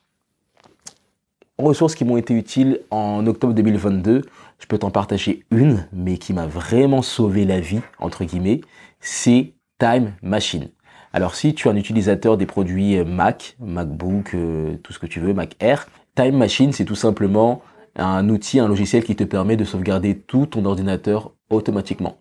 ressources 1.58 1.94
qui 1.94 2.04
m'ont 2.04 2.16
été 2.16 2.34
utiles 2.34 2.80
en 2.90 3.26
octobre 3.26 3.52
2022, 3.52 4.22
je 4.58 4.66
peux 4.66 4.78
t'en 4.78 4.90
partager 4.90 5.44
une, 5.50 5.86
mais 5.92 6.18
qui 6.18 6.32
m'a 6.32 6.46
vraiment 6.46 7.02
sauvé 7.02 7.44
la 7.44 7.60
vie, 7.60 7.80
entre 7.98 8.24
guillemets, 8.24 8.60
c'est 9.00 9.52
Time 9.78 10.14
Machine. 10.22 10.70
Alors 11.12 11.34
si 11.34 11.54
tu 11.54 11.68
es 11.68 11.70
un 11.70 11.76
utilisateur 11.76 12.36
des 12.36 12.46
produits 12.46 12.98
euh, 12.98 13.04
Mac, 13.04 13.56
MacBook, 13.60 14.34
euh, 14.34 14.76
tout 14.82 14.92
ce 14.92 14.98
que 14.98 15.06
tu 15.06 15.20
veux, 15.20 15.32
Mac 15.32 15.54
Air, 15.60 15.86
Time 16.16 16.36
Machine 16.36 16.72
c'est 16.72 16.84
tout 16.84 16.96
simplement 16.96 17.62
un 17.96 18.28
outil, 18.28 18.60
un 18.60 18.68
logiciel 18.68 19.04
qui 19.04 19.16
te 19.16 19.24
permet 19.24 19.56
de 19.56 19.64
sauvegarder 19.64 20.18
tout 20.18 20.46
ton 20.46 20.64
ordinateur 20.64 21.32
automatiquement. 21.50 22.18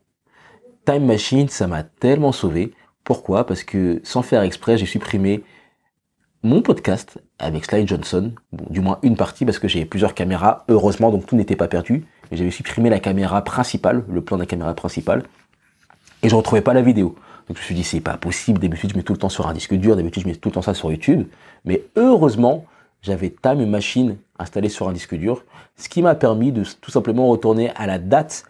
Time 0.85 1.05
Machine, 1.05 1.49
ça 1.49 1.67
m'a 1.67 1.83
tellement 1.83 2.31
sauvé. 2.31 2.73
Pourquoi? 3.03 3.45
Parce 3.45 3.63
que 3.63 4.01
sans 4.03 4.21
faire 4.21 4.41
exprès, 4.41 4.77
j'ai 4.77 4.85
supprimé 4.85 5.43
mon 6.43 6.61
podcast 6.61 7.19
avec 7.39 7.65
Slide 7.65 7.87
Johnson, 7.87 8.33
du 8.51 8.81
moins 8.81 8.99
une 9.01 9.17
partie 9.17 9.45
parce 9.45 9.59
que 9.59 9.67
j'ai 9.67 9.85
plusieurs 9.85 10.13
caméras, 10.13 10.63
heureusement, 10.69 11.11
donc 11.11 11.25
tout 11.25 11.35
n'était 11.35 11.55
pas 11.55 11.67
perdu. 11.67 12.05
Mais 12.29 12.37
j'avais 12.37 12.51
supprimé 12.51 12.89
la 12.89 12.99
caméra 12.99 13.43
principale, 13.43 14.05
le 14.09 14.21
plan 14.21 14.37
de 14.37 14.43
la 14.43 14.47
caméra 14.47 14.73
principale, 14.73 15.23
et 16.23 16.29
je 16.29 16.35
retrouvais 16.35 16.61
pas 16.61 16.73
la 16.73 16.81
vidéo. 16.81 17.15
Donc 17.47 17.57
je 17.57 17.61
me 17.61 17.65
suis 17.65 17.75
dit, 17.75 17.83
c'est 17.83 18.01
pas 18.01 18.17
possible. 18.17 18.59
D'habitude, 18.59 18.91
je 18.91 18.97
mets 18.97 19.03
tout 19.03 19.13
le 19.13 19.19
temps 19.19 19.29
sur 19.29 19.47
un 19.47 19.53
disque 19.53 19.73
dur. 19.73 19.95
D'habitude, 19.95 20.23
je 20.23 20.27
mets 20.27 20.35
tout 20.35 20.49
le 20.49 20.53
temps 20.53 20.61
ça 20.61 20.73
sur 20.73 20.91
YouTube. 20.91 21.27
Mais 21.65 21.83
heureusement, 21.95 22.65
j'avais 23.01 23.29
Time 23.29 23.65
Machine 23.65 24.17
installée 24.39 24.69
sur 24.69 24.87
un 24.89 24.93
disque 24.93 25.15
dur, 25.15 25.43
ce 25.77 25.89
qui 25.89 26.01
m'a 26.01 26.15
permis 26.15 26.51
de 26.51 26.63
tout 26.81 26.91
simplement 26.91 27.27
retourner 27.27 27.71
à 27.75 27.87
la 27.87 27.99
date 27.99 28.43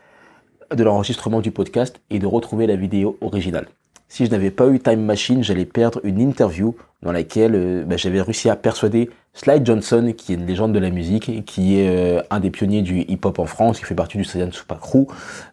de 0.76 0.84
l'enregistrement 0.84 1.42
du 1.42 1.52
podcast 1.52 2.00
et 2.10 2.20
de 2.20 2.26
retrouver 2.26 2.68
la 2.68 2.76
vidéo 2.76 3.18
originale. 3.22 3.68
Si 4.10 4.26
je 4.26 4.32
n'avais 4.32 4.52
pas 4.52 4.68
eu 4.68 4.80
Time 4.80 5.02
Machine, 5.02 5.44
j'allais 5.44 5.66
perdre 5.66 6.00
une 6.04 6.20
interview 6.20 6.76
dans 7.04 7.12
laquelle 7.12 7.56
euh, 7.56 7.84
bah, 7.86 7.98
j'avais 7.98 8.22
réussi 8.22 8.50
à 8.50 8.56
persuader 8.56 9.10
Slide 9.34 9.66
Johnson, 9.66 10.14
qui 10.18 10.32
est 10.32 10.36
une 10.36 10.46
légende 10.46 10.74
de 10.74 10.80
la 10.80 10.90
musique, 10.90 11.46
qui 11.46 11.80
est 11.80 11.90
euh, 11.90 12.22
un 12.32 12.40
des 12.40 12.50
pionniers 12.50 12.82
du 12.82 13.02
hip-hop 13.02 13.38
en 13.38 13.46
France, 13.46 13.80
qui 13.80 13.86
fait 13.86 13.96
partie 13.96 14.18
du 14.18 14.24
Saiyan 14.24 14.52
Super 14.52 14.80
Crew, 14.80 15.08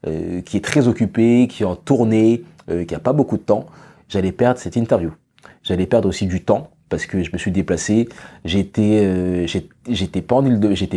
euh, 0.07 0.41
qui 0.41 0.57
est 0.57 0.65
très 0.65 0.89
occupé, 0.89 1.49
qui 1.49 1.65
est 1.65 1.67
en 1.67 1.77
tournée, 1.77 2.45
euh, 2.71 2.85
qui 2.85 2.95
a 2.95 2.99
pas 2.99 3.13
beaucoup 3.13 3.37
de 3.37 3.43
temps, 3.43 3.67
j'allais 4.09 4.33
perdre 4.33 4.59
cette 4.59 4.77
interview. 4.77 5.13
J'allais 5.63 5.87
perdre 5.87 6.09
aussi 6.09 6.27
du 6.27 6.43
temps 6.43 6.71
parce 6.89 7.07
que 7.07 7.23
je 7.23 7.33
me 7.33 7.39
suis 7.39 7.51
déplacé. 7.51 8.09
J'étais, 8.45 9.01
euh, 9.05 9.47
j'étais 9.89 10.23
pas 10.23 10.37
en 10.37 10.45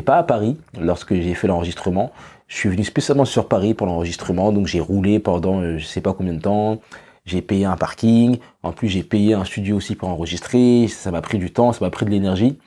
pas 0.06 0.18
à 0.18 0.24
Paris 0.24 0.58
lorsque 0.80 1.14
j'ai 1.14 1.34
fait 1.34 1.48
l'enregistrement. 1.48 2.12
Je 2.48 2.56
suis 2.56 2.70
venu 2.70 2.84
spécialement 2.84 3.26
sur 3.26 3.48
Paris 3.48 3.74
pour 3.74 3.88
l'enregistrement, 3.88 4.52
donc 4.52 4.68
j'ai 4.68 4.80
roulé 4.80 5.20
pendant 5.20 5.60
euh, 5.60 5.78
je 5.78 5.86
sais 5.86 6.02
pas 6.02 6.14
combien 6.14 6.34
de 6.34 6.42
temps. 6.42 6.80
J'ai 7.26 7.42
payé 7.42 7.66
un 7.66 7.76
parking. 7.76 8.38
En 8.64 8.72
plus, 8.72 8.88
j'ai 8.88 9.04
payé 9.04 9.34
un 9.34 9.44
studio 9.44 9.76
aussi 9.76 9.96
pour 9.96 10.08
enregistrer. 10.08 10.88
Ça 10.88 11.12
m'a 11.12 11.22
pris 11.22 11.38
du 11.38 11.52
temps, 11.52 11.74
ça 11.74 11.84
m'a 11.84 11.90
pris 11.90 12.06
de 12.06 12.12
l'énergie. 12.12 12.58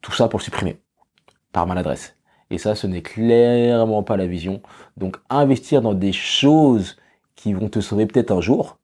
Tout 0.00 0.12
ça 0.12 0.28
pour 0.28 0.38
le 0.38 0.44
supprimer 0.44 0.78
par 1.52 1.66
maladresse. 1.66 2.16
Et 2.50 2.58
ça, 2.58 2.74
ce 2.74 2.86
n'est 2.86 3.02
clairement 3.02 4.02
pas 4.02 4.16
la 4.16 4.26
vision. 4.26 4.62
Donc 4.96 5.16
investir 5.28 5.82
dans 5.82 5.94
des 5.94 6.12
choses 6.12 6.96
qui 7.36 7.52
vont 7.52 7.68
te 7.68 7.80
sauver 7.80 8.06
peut-être 8.06 8.32
un 8.32 8.40
jour, 8.40 8.78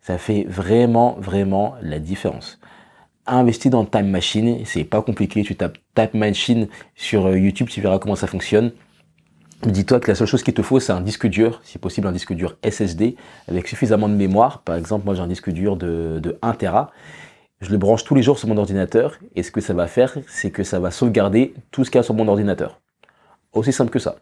ça 0.00 0.18
fait 0.18 0.44
vraiment, 0.48 1.16
vraiment 1.18 1.74
la 1.82 1.98
différence. 1.98 2.60
Investir 3.26 3.72
dans 3.72 3.84
Time 3.84 4.08
Machine, 4.08 4.64
c'est 4.64 4.84
pas 4.84 5.02
compliqué. 5.02 5.42
Tu 5.42 5.56
tapes 5.56 5.78
Time 5.96 6.10
Machine 6.14 6.68
sur 6.94 7.26
euh, 7.26 7.36
YouTube, 7.36 7.68
tu 7.68 7.80
verras 7.80 7.98
comment 7.98 8.14
ça 8.14 8.28
fonctionne. 8.28 8.70
Dis-toi 9.64 9.98
que 9.98 10.08
la 10.08 10.14
seule 10.14 10.28
chose 10.28 10.44
qu'il 10.44 10.54
te 10.54 10.62
faut, 10.62 10.78
c'est 10.78 10.92
un 10.92 11.00
disque 11.00 11.26
dur, 11.26 11.60
si 11.64 11.78
possible 11.78 12.06
un 12.06 12.12
disque 12.12 12.34
dur 12.34 12.56
SSD, 12.62 13.16
avec 13.48 13.66
suffisamment 13.66 14.08
de 14.08 14.14
mémoire. 14.14 14.62
Par 14.62 14.76
exemple, 14.76 15.06
moi 15.06 15.14
j'ai 15.14 15.22
un 15.22 15.26
disque 15.26 15.50
dur 15.50 15.76
de, 15.76 16.20
de 16.22 16.38
1 16.42 16.52
Tera. 16.52 16.92
Je 17.60 17.70
le 17.70 17.78
branche 17.78 18.04
tous 18.04 18.14
les 18.14 18.22
jours 18.22 18.38
sur 18.38 18.48
mon 18.48 18.58
ordinateur, 18.58 19.18
et 19.34 19.42
ce 19.42 19.50
que 19.50 19.62
ça 19.62 19.72
va 19.72 19.86
faire, 19.86 20.16
c'est 20.28 20.50
que 20.50 20.62
ça 20.62 20.78
va 20.78 20.90
sauvegarder 20.90 21.54
tout 21.70 21.84
ce 21.84 21.90
qu'il 21.90 21.98
y 21.98 22.00
a 22.00 22.02
sur 22.02 22.14
mon 22.14 22.28
ordinateur. 22.28 22.80
Aussi 23.52 23.72
simple 23.72 23.90
que 23.90 23.98
ça. 23.98 24.16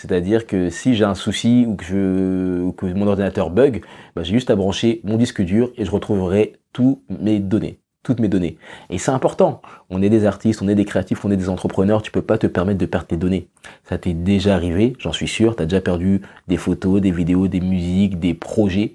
C'est-à-dire 0.00 0.46
que 0.46 0.70
si 0.70 0.94
j'ai 0.94 1.02
un 1.02 1.16
souci 1.16 1.64
ou 1.66 1.74
que, 1.74 1.84
je, 1.84 2.70
que 2.70 2.86
mon 2.86 3.08
ordinateur 3.08 3.50
bug, 3.50 3.82
bah, 4.14 4.22
j'ai 4.22 4.32
juste 4.32 4.48
à 4.48 4.54
brancher 4.54 5.00
mon 5.02 5.16
disque 5.16 5.42
dur 5.42 5.72
et 5.76 5.84
je 5.84 5.90
retrouverai 5.90 6.52
toutes 6.72 7.00
mes 7.08 7.40
données. 7.40 7.80
Toutes 8.04 8.20
mes 8.20 8.28
données. 8.28 8.58
Et 8.90 8.98
c'est 8.98 9.10
important. 9.10 9.60
On 9.90 10.00
est 10.00 10.08
des 10.08 10.24
artistes, 10.24 10.62
on 10.62 10.68
est 10.68 10.76
des 10.76 10.84
créatifs, 10.84 11.24
on 11.24 11.32
est 11.32 11.36
des 11.36 11.48
entrepreneurs. 11.48 12.00
Tu 12.00 12.12
peux 12.12 12.22
pas 12.22 12.38
te 12.38 12.46
permettre 12.46 12.78
de 12.78 12.86
perdre 12.86 13.08
tes 13.08 13.16
données. 13.16 13.48
Ça 13.88 13.98
t'est 13.98 14.12
déjà 14.12 14.54
arrivé, 14.54 14.92
j'en 15.00 15.12
suis 15.12 15.26
sûr. 15.26 15.56
Tu 15.56 15.64
as 15.64 15.66
déjà 15.66 15.80
perdu 15.80 16.22
des 16.46 16.58
photos, 16.58 17.00
des 17.00 17.10
vidéos, 17.10 17.48
des 17.48 17.60
musiques, 17.60 18.20
des 18.20 18.34
projets. 18.34 18.94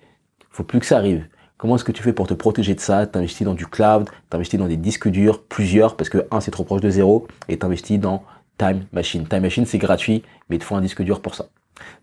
Faut 0.52 0.64
plus 0.64 0.80
que 0.80 0.86
ça 0.86 0.96
arrive. 0.96 1.26
Comment 1.58 1.76
est-ce 1.76 1.84
que 1.84 1.92
tu 1.92 2.02
fais 2.02 2.14
pour 2.14 2.28
te 2.28 2.34
protéger 2.34 2.76
de 2.76 2.80
ça? 2.80 3.08
T'investis 3.08 3.46
dans 3.46 3.56
du 3.56 3.68
cloud, 3.68 4.10
t'investis 4.30 4.58
dans 4.58 4.68
des 4.68 4.78
disques 4.78 5.10
durs, 5.10 5.44
plusieurs, 5.44 5.98
parce 5.98 6.10
que 6.10 6.26
un 6.32 6.40
c'est 6.40 6.52
trop 6.52 6.64
proche 6.64 6.82
de 6.82 6.90
zéro, 6.90 7.28
et 7.50 7.58
t'investis 7.58 8.00
dans 8.00 8.24
Time 8.58 8.86
Machine. 8.92 9.28
Time 9.28 9.42
Machine, 9.42 9.66
c'est 9.66 9.78
gratuit, 9.78 10.24
mais 10.50 10.58
il 10.58 10.60
te 10.60 10.66
faut 10.66 10.76
un 10.76 10.82
disque 10.82 11.02
dur 11.02 11.22
pour 11.22 11.36
ça. 11.36 11.48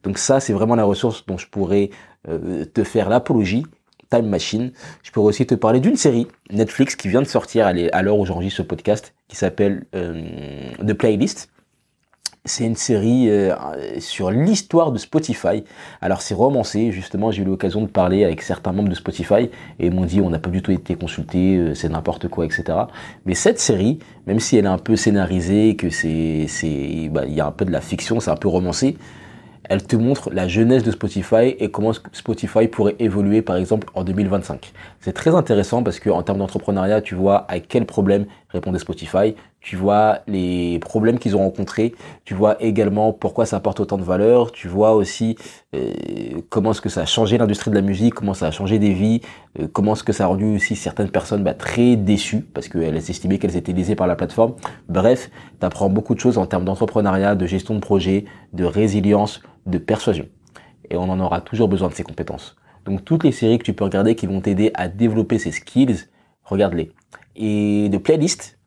Donc 0.03 0.19
ça, 0.19 0.41
c'est 0.41 0.53
vraiment 0.53 0.75
la 0.75 0.85
ressource 0.85 1.25
dont 1.27 1.39
je 1.39 1.47
pourrais 1.47 1.91
euh, 2.29 2.65
te 2.65 2.85
faire 2.85 3.09
l'apologie. 3.09 3.65
Time 4.11 4.27
Machine. 4.27 4.73
Je 5.03 5.11
pourrais 5.13 5.29
aussi 5.29 5.47
te 5.47 5.55
parler 5.55 5.81
d'une 5.81 5.97
série 5.97 6.27
Netflix 6.51 6.97
qui 6.97 7.09
vient 7.09 7.23
de 7.23 7.27
sortir 7.27 7.67
à 7.67 8.03
l'heure 8.03 8.19
où 8.19 8.27
j'enregistre 8.27 8.59
ce 8.59 8.63
podcast, 8.63 9.15
qui 9.29 9.37
s'appelle 9.37 9.85
euh, 9.95 10.23
The 10.87 10.95
Playlist. 10.95 11.49
C'est 12.47 12.65
une 12.65 12.77
série 12.77 13.29
euh, 13.29 13.55
sur 13.99 14.31
l'histoire 14.31 14.93
de 14.93 14.99
Spotify. 14.99 15.63
Alors 16.01 16.23
c'est 16.23 16.33
romancé, 16.33 16.91
justement 16.91 17.31
j'ai 17.31 17.43
eu 17.43 17.45
l'occasion 17.45 17.83
de 17.83 17.87
parler 17.87 18.25
avec 18.25 18.41
certains 18.41 18.73
membres 18.73 18.89
de 18.89 18.95
Spotify 18.95 19.51
et 19.79 19.87
ils 19.87 19.93
m'ont 19.93 20.07
dit 20.07 20.23
on 20.23 20.31
n'a 20.31 20.39
pas 20.39 20.49
du 20.49 20.63
tout 20.63 20.71
été 20.71 20.95
consulté, 20.95 21.59
euh, 21.59 21.75
c'est 21.75 21.91
n'importe 21.91 22.29
quoi, 22.29 22.47
etc. 22.47 22.65
Mais 23.27 23.35
cette 23.35 23.61
série, 23.61 23.99
même 24.27 24.41
si 24.41 24.57
elle 24.57 24.65
est 24.65 24.69
un 24.69 24.79
peu 24.79 24.97
scénarisée, 24.97 25.77
que 25.77 25.91
c'est, 25.91 26.47
bah, 27.11 27.27
y 27.27 27.43
a 27.43 27.47
un 27.47 27.53
peu 27.53 27.67
de 27.67 27.73
la 27.73 27.83
fiction, 27.83 28.21
c'est 28.21 28.31
un 28.31 28.37
peu 28.37 28.49
romancé, 28.49 28.97
elle 29.65 29.87
te 29.87 29.97
montre 29.97 30.31
la 30.33 30.49
jeunesse 30.49 30.83
de 30.83 30.93
Spotify 30.93 31.55
et 31.59 31.71
comment 31.71 31.93
Spotify 31.93 32.69
pourrait 32.69 32.97
évoluer 32.99 33.43
par 33.43 33.57
exemple 33.57 33.89
en 33.95 34.03
2025. 34.03 34.73
C'est 35.03 35.15
très 35.15 35.35
intéressant 35.35 35.83
parce 35.83 35.99
que 35.99 36.11
en 36.11 36.23
termes 36.23 36.41
d'entrepreneuriat, 36.41 37.01
tu 37.01 37.15
vois 37.15 37.47
à 37.51 37.59
quel 37.59 37.87
problème 37.87 38.27
répondait 38.51 38.79
Spotify, 38.79 39.35
tu 39.59 39.75
vois 39.75 40.19
les 40.27 40.79
problèmes 40.79 41.19
qu'ils 41.19 41.37
ont 41.37 41.39
rencontrés, 41.39 41.95
tu 42.27 42.35
vois 42.35 42.63
également 42.63 43.15
pourquoi 43.15 43.47
ça 43.47 43.57
apporte 43.57 43.81
autant 43.81 43.97
de 43.97 44.03
valeur, 44.03 44.53
tu 44.53 44.69
vois 44.69 44.93
aussi 44.93 45.37
euh, 45.75 45.91
comment 46.51 46.73
est-ce 46.73 46.83
que 46.83 46.91
ça 46.91 47.01
a 47.01 47.07
changé 47.07 47.39
l'industrie 47.39 47.71
de 47.71 47.77
la 47.77 47.81
musique, 47.81 48.13
comment 48.13 48.35
ça 48.35 48.49
a 48.49 48.51
changé 48.51 48.79
des 48.79 48.93
vies, 48.93 49.23
euh, 49.59 49.69
comment 49.73 49.95
est-ce 49.95 50.05
que 50.05 50.13
ça 50.13 50.25
a 50.25 50.27
rendu 50.27 50.57
aussi 50.57 50.77
certaines 50.77 51.11
personnes 51.11 51.45
bah, 51.45 51.55
très 51.55 51.97
déçues 51.97 52.43
parce 52.43 52.69
qu'elles 52.69 52.97
estimaient 52.99 53.39
qu'elles 53.39 53.57
étaient 53.57 53.73
lésées 53.73 53.97
par 53.97 54.07
la 54.07 54.17
plateforme. 54.17 54.55
Bref, 54.91 55.31
tu 55.61 55.65
apprends 55.65 55.89
beaucoup 55.89 56.15
de 56.15 56.21
choses 56.21 56.37
en 56.37 56.45
termes 56.45 56.67
d'entrepreneuriat, 56.67 57.37
de 57.37 57.47
gestion 57.47 57.75
de 57.75 57.81
projet, 57.81 58.27
de 58.53 58.65
résilience, 58.65 59.41
de 59.65 59.79
persuasion. 59.79 60.27
Et 60.91 60.99
on 60.99 61.09
en 61.09 61.21
aura 61.21 61.41
toujours 61.41 61.69
besoin 61.69 61.89
de 61.89 61.95
ces 61.95 62.03
compétences. 62.03 62.60
Donc 62.85 63.05
toutes 63.05 63.25
les 63.25 63.33
séries 63.33 63.59
que 63.59 63.65
tu 63.65 63.73
peux 63.73 63.85
regarder 63.85 64.15
qui 64.15 64.27
vont 64.27 64.41
t'aider 64.41 64.71
à 64.75 64.89
développer 64.89 65.39
ces 65.39 65.53
skills, 65.53 66.09
regarde-les. 66.45 66.93
Et 67.37 67.89
de 67.89 67.99
playlist, 67.99 68.59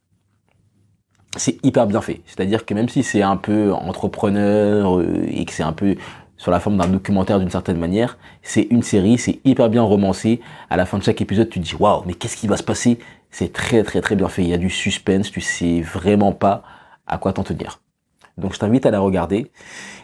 c'est 1.36 1.64
hyper 1.66 1.88
bien 1.88 2.02
fait. 2.02 2.22
C'est-à-dire 2.26 2.66
que 2.66 2.74
même 2.74 2.90
si 2.90 3.04
c'est 3.04 3.22
un 3.22 3.38
peu 3.38 3.74
entrepreneur 3.74 5.00
euh, 5.00 5.26
et 5.28 5.46
que 5.46 5.52
c'est 5.52 5.64
un 5.64 5.74
peu 5.74 5.96
sur 6.38 6.52
la 6.52 6.60
forme 6.60 6.78
d'un 6.78 6.88
documentaire 6.88 7.40
d'une 7.40 7.50
certaine 7.50 7.78
manière, 7.78 8.18
c'est 8.42 8.64
une 8.70 8.84
série, 8.84 9.18
c'est 9.18 9.40
hyper 9.46 9.70
bien 9.70 9.82
romancé. 9.82 10.42
À 10.70 10.78
la 10.78 10.86
fin 10.86 10.98
de 10.98 11.04
chaque 11.04 11.22
épisode, 11.22 11.50
tu 11.50 11.60
te 11.60 11.66
dis 11.66 11.76
waouh, 11.76 12.04
mais 12.06 12.14
qu'est-ce 12.14 12.38
qui 12.38 12.48
va 12.48 12.58
se 12.58 12.64
passer? 12.64 13.00
C'est 13.32 13.52
très 13.52 13.84
très 13.84 14.02
très 14.02 14.16
bien 14.16 14.28
fait. 14.28 14.44
Il 14.44 14.50
y 14.50 14.54
a 14.54 14.58
du 14.58 14.70
suspense, 14.70 15.32
tu 15.32 15.42
sais 15.42 15.82
vraiment 15.82 16.34
pas 16.34 16.64
à 17.08 17.18
quoi 17.18 17.34
t'en 17.34 17.44
tenir. 17.44 17.82
Donc 18.38 18.54
je 18.54 18.60
t'invite 18.60 18.86
à 18.86 18.92
la 18.92 19.00
regarder. 19.00 19.52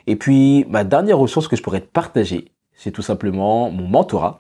Et 0.08 0.16
puis 0.16 0.66
ma 0.70 0.84
dernière 0.84 1.18
ressource 1.18 1.48
que 1.48 1.56
je 1.56 1.64
pourrais 1.64 1.82
te 1.82 1.88
partager, 1.88 2.52
c'est 2.80 2.92
tout 2.92 3.02
simplement 3.02 3.70
mon 3.70 3.88
mentorat. 3.88 4.40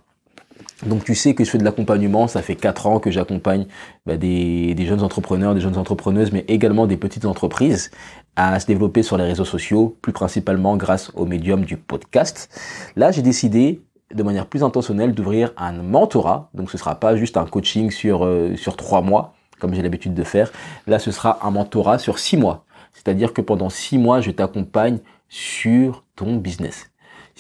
Donc 0.86 1.04
tu 1.04 1.13
sais 1.13 1.34
que 1.36 1.43
je 1.43 1.49
fais 1.49 1.58
de 1.58 1.65
l'accompagnement, 1.65 2.28
ça 2.30 2.41
fait 2.41 2.56
4 2.56 2.88
ans 2.88 2.99
que 2.99 3.12
j'accompagne 3.12 3.65
bah, 4.06 4.15
des, 4.15 4.75
jeunes 4.80 5.04
entrepreneurs, 5.04 5.54
des 5.54 5.60
jeunes 5.60 5.78
entrepreneuses, 5.78 6.32
mais 6.32 6.45
également 6.47 6.88
des 6.88 6.95
petites 6.95 7.25
entreprises 7.25 7.91
à 8.38 8.58
se 8.62 8.65
développer 8.65 9.04
sur 9.04 9.17
les 9.17 9.25
réseaux 9.25 9.43
sociaux, 9.43 9.97
plus 10.02 10.13
principalement 10.13 10.78
grâce 10.78 11.12
au 11.15 11.25
médium 11.25 11.65
du 11.65 11.75
podcast. 11.75 12.49
Là, 12.95 13.12
j'ai 13.12 13.21
décidé 13.21 13.82
de 14.13 14.23
manière 14.23 14.45
plus 14.45 14.63
intentionnelle 14.63 15.13
d'ouvrir 15.13 15.52
un 15.58 15.73
mentorat. 15.73 16.49
Donc 16.54 16.71
ce 16.71 16.78
sera 16.78 16.95
pas 16.95 17.17
juste 17.17 17.36
un 17.36 17.45
coaching 17.45 17.91
sur 17.91 18.25
euh, 18.25 18.56
sur 18.56 18.78
trois 18.78 19.02
mois 19.02 19.34
comme 19.60 19.73
j'ai 19.73 19.82
l'habitude 19.82 20.13
de 20.13 20.23
faire. 20.23 20.49
Là, 20.88 20.97
ce 20.97 21.12
sera 21.12 21.45
un 21.45 21.52
mentorat 21.52 21.99
sur 21.99 22.17
six 22.17 22.38
mois. 22.38 22.63
C'est-à-dire 22.93 23.34
que 23.34 23.41
pendant 23.41 23.69
six 23.69 23.97
mois, 23.97 24.21
je 24.21 24.32
t'accompagne 24.32 24.99
sur 25.28 26.06
ton 26.15 26.38
business. 26.38 26.89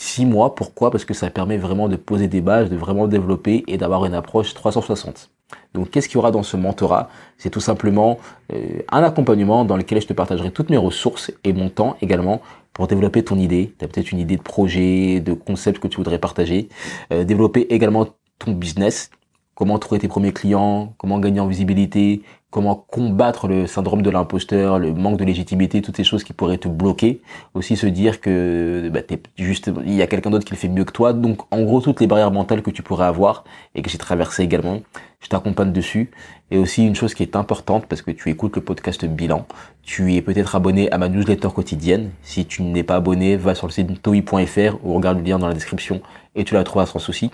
Six 0.01 0.25
mois, 0.25 0.55
pourquoi? 0.55 0.91
Parce 0.91 1.03
que 1.03 1.13
ça 1.13 1.29
permet 1.29 1.57
vraiment 1.57 1.89
de 1.89 1.97
poser 1.97 2.29
des 2.29 2.39
bases, 2.39 2.69
de 2.69 2.77
vraiment 2.77 3.05
développer 3.05 3.65
et 3.67 3.75
d'avoir 3.75 4.05
une 4.05 4.13
approche 4.13 4.53
360. 4.53 5.29
Donc 5.73 5.89
qu'est-ce 5.89 6.07
qu'il 6.07 6.15
y 6.15 6.19
aura 6.19 6.31
dans 6.31 6.41
ce 6.41 6.55
mentorat? 6.55 7.09
C'est 7.37 7.49
tout 7.49 7.59
simplement 7.59 8.17
euh, 8.53 8.79
un 8.93 9.03
accompagnement 9.03 9.65
dans 9.65 9.75
lequel 9.75 10.01
je 10.01 10.07
te 10.07 10.13
partagerai 10.13 10.51
toutes 10.51 10.69
mes 10.69 10.77
ressources 10.77 11.33
et 11.43 11.51
mon 11.51 11.67
temps 11.67 11.97
également 12.01 12.41
pour 12.71 12.87
développer 12.87 13.25
ton 13.25 13.37
idée. 13.37 13.73
Tu 13.77 13.83
as 13.83 13.89
peut-être 13.89 14.13
une 14.13 14.19
idée 14.19 14.37
de 14.37 14.41
projet, 14.41 15.19
de 15.19 15.33
concept 15.33 15.79
que 15.79 15.89
tu 15.89 15.97
voudrais 15.97 16.17
partager. 16.17 16.69
Euh, 17.11 17.25
développer 17.25 17.67
également 17.69 18.07
ton 18.37 18.53
business, 18.53 19.11
comment 19.59 19.77
trouver 19.77 19.99
tes 19.99 20.07
premiers 20.07 20.31
clients, 20.31 20.93
comment 20.97 21.19
gagner 21.19 21.41
en 21.41 21.47
visibilité, 21.47 22.21
comment 22.49 22.75
combattre 22.75 23.49
le 23.49 23.67
syndrome 23.67 24.01
de 24.01 24.09
l'imposteur, 24.09 24.79
le 24.79 24.93
manque 24.93 25.17
de 25.17 25.25
légitimité, 25.25 25.81
toutes 25.81 25.97
ces 25.97 26.05
choses 26.05 26.23
qui 26.23 26.31
pourraient 26.31 26.57
te 26.57 26.69
bloquer? 26.69 27.21
Aussi 27.53 27.75
se 27.75 27.85
dire 27.85 28.21
que 28.21 28.89
bah, 28.89 29.01
es 29.09 29.19
juste, 29.37 29.69
il 29.85 29.93
y 29.95 30.01
a 30.01 30.07
quelqu'un 30.07 30.29
d'autre 30.29 30.45
qui 30.45 30.53
le 30.53 30.57
fait 30.57 30.69
mieux 30.69 30.85
que 30.85 30.93
toi. 30.93 31.11
Donc 31.11 31.41
en 31.51 31.61
gros 31.63 31.81
toutes 31.81 31.99
les 31.99 32.07
barrières 32.07 32.31
mentales 32.31 32.61
que 32.61 32.71
tu 32.71 32.83
pourrais 32.83 33.05
avoir 33.05 33.43
et 33.75 33.81
que 33.81 33.89
j'ai 33.89 33.97
traversé 33.97 34.43
également, 34.43 34.79
je 35.19 35.27
t'accompagne 35.27 35.73
dessus. 35.73 36.09
Et 36.51 36.57
aussi 36.57 36.87
une 36.87 36.95
chose 36.95 37.13
qui 37.13 37.23
est 37.23 37.35
importante 37.35 37.85
parce 37.85 38.01
que 38.01 38.11
tu 38.11 38.29
écoutes 38.29 38.55
le 38.55 38.61
podcast 38.61 39.03
bilan, 39.03 39.45
tu 39.83 40.15
es 40.15 40.21
peut-être 40.21 40.55
abonné 40.55 40.89
à 40.91 40.97
ma 40.97 41.09
newsletter 41.09 41.49
quotidienne. 41.53 42.11
Si 42.23 42.45
tu 42.45 42.63
n'es 42.63 42.83
pas 42.83 42.95
abonné, 42.95 43.35
va 43.35 43.55
sur 43.55 43.67
le 43.67 43.73
site 43.73 44.01
toi.fr 44.01 44.77
ou 44.85 44.93
regarde 44.93 45.17
le 45.17 45.25
lien 45.25 45.37
dans 45.37 45.49
la 45.49 45.53
description 45.53 46.01
et 46.35 46.43
tu 46.43 46.53
la 46.53 46.63
trouveras 46.63 46.85
sans 46.85 46.99
souci. 46.99 47.31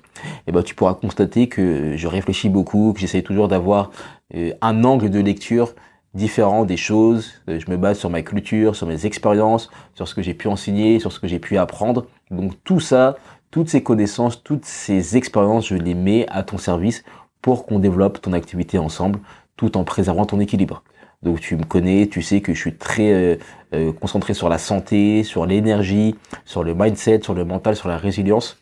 Et 0.47 0.51
ben 0.51 0.63
tu 0.63 0.75
pourras 0.75 0.93
constater 0.93 1.47
que 1.47 1.95
je 1.95 2.07
réfléchis 2.07 2.49
beaucoup, 2.49 2.93
que 2.93 2.99
j'essaye 2.99 3.23
toujours 3.23 3.47
d'avoir 3.47 3.91
euh, 4.35 4.51
un 4.61 4.83
angle 4.83 5.09
de 5.09 5.19
lecture 5.19 5.73
différent 6.13 6.65
des 6.65 6.77
choses. 6.77 7.33
Euh, 7.49 7.59
je 7.59 7.69
me 7.69 7.77
base 7.77 7.99
sur 7.99 8.09
ma 8.09 8.21
culture, 8.21 8.75
sur 8.75 8.87
mes 8.87 9.05
expériences, 9.05 9.69
sur 9.93 10.07
ce 10.07 10.15
que 10.15 10.21
j'ai 10.21 10.33
pu 10.33 10.47
enseigner, 10.47 10.99
sur 10.99 11.11
ce 11.11 11.19
que 11.19 11.27
j'ai 11.27 11.39
pu 11.39 11.57
apprendre. 11.57 12.07
Donc 12.31 12.53
tout 12.63 12.79
ça, 12.79 13.17
toutes 13.51 13.69
ces 13.69 13.83
connaissances, 13.83 14.43
toutes 14.43 14.65
ces 14.65 15.17
expériences, 15.17 15.67
je 15.67 15.75
les 15.75 15.93
mets 15.93 16.25
à 16.29 16.43
ton 16.43 16.57
service 16.57 17.03
pour 17.41 17.65
qu'on 17.65 17.79
développe 17.79 18.21
ton 18.21 18.33
activité 18.33 18.77
ensemble 18.77 19.19
tout 19.55 19.77
en 19.77 19.83
préservant 19.83 20.25
ton 20.25 20.39
équilibre. 20.39 20.83
Donc 21.21 21.39
tu 21.39 21.55
me 21.55 21.63
connais, 21.63 22.07
tu 22.07 22.21
sais 22.21 22.41
que 22.41 22.53
je 22.53 22.59
suis 22.59 22.75
très 22.75 23.39
euh, 23.73 23.93
concentré 23.93 24.33
sur 24.33 24.49
la 24.49 24.57
santé, 24.57 25.23
sur 25.23 25.45
l'énergie, 25.45 26.15
sur 26.43 26.63
le 26.63 26.75
mindset, 26.75 27.21
sur 27.23 27.33
le 27.33 27.45
mental, 27.45 27.75
sur 27.75 27.87
la 27.87 27.97
résilience. 27.97 28.57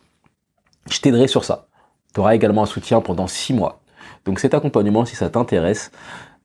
Je 0.90 1.00
t'aiderai 1.00 1.28
sur 1.28 1.44
ça. 1.44 1.68
Tu 2.14 2.20
auras 2.20 2.36
également 2.36 2.64
un 2.64 2.68
soutien 2.68 3.02
pendant 3.02 3.28
six 3.28 3.54
mois. 3.54 3.82
Donc 4.26 4.40
cet 4.40 4.54
accompagnement, 4.54 5.06
si 5.06 5.16
ça 5.16 5.30
t'intéresse, 5.30 5.92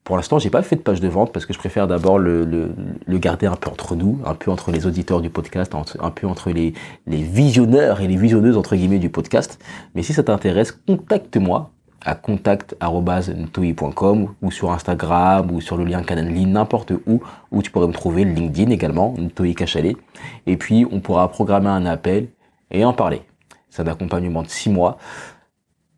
pour 0.04 0.16
l'instant, 0.16 0.38
j'ai 0.38 0.48
pas 0.48 0.62
fait 0.62 0.76
de 0.76 0.80
page 0.80 1.02
de 1.02 1.08
vente 1.08 1.34
parce 1.34 1.44
que 1.44 1.52
je 1.52 1.58
préfère 1.58 1.86
d'abord 1.86 2.18
le, 2.18 2.44
le, 2.44 3.18
garder 3.18 3.44
un 3.46 3.56
peu 3.56 3.68
entre 3.68 3.94
nous, 3.94 4.18
un 4.24 4.34
peu 4.34 4.50
entre 4.50 4.70
les 4.70 4.86
auditeurs 4.86 5.20
du 5.20 5.28
podcast, 5.28 5.74
un 5.74 6.10
peu 6.10 6.26
entre 6.26 6.50
les, 6.50 6.72
les 7.06 7.22
visionneurs 7.22 8.00
et 8.00 8.06
les 8.06 8.16
visionneuses 8.16 8.56
entre 8.56 8.74
guillemets 8.74 9.00
du 9.00 9.10
podcast. 9.10 9.62
Mais 9.94 10.02
si 10.02 10.14
ça 10.14 10.22
t'intéresse, 10.22 10.72
contacte-moi 10.72 11.72
à 12.04 12.14
contact.ntoi.com 12.14 14.34
ou 14.40 14.50
sur 14.50 14.72
Instagram 14.72 15.50
ou 15.52 15.60
sur 15.60 15.76
le 15.76 15.84
lien 15.84 16.02
Canal 16.02 16.32
n'importe 16.32 16.94
où, 17.06 17.20
où 17.50 17.60
tu 17.60 17.70
pourrais 17.70 17.88
me 17.88 17.92
trouver, 17.92 18.24
LinkedIn 18.24 18.70
également, 18.70 19.12
Ntoi 19.18 19.52
Cachalet. 19.52 19.94
Et 20.46 20.56
puis, 20.56 20.86
on 20.90 21.00
pourra 21.00 21.28
programmer 21.28 21.68
un 21.68 21.84
appel 21.84 22.28
et 22.70 22.82
en 22.82 22.94
parler. 22.94 23.27
C'est 23.78 23.88
accompagnement 23.88 24.42
de 24.42 24.48
six 24.48 24.70
mois. 24.70 24.98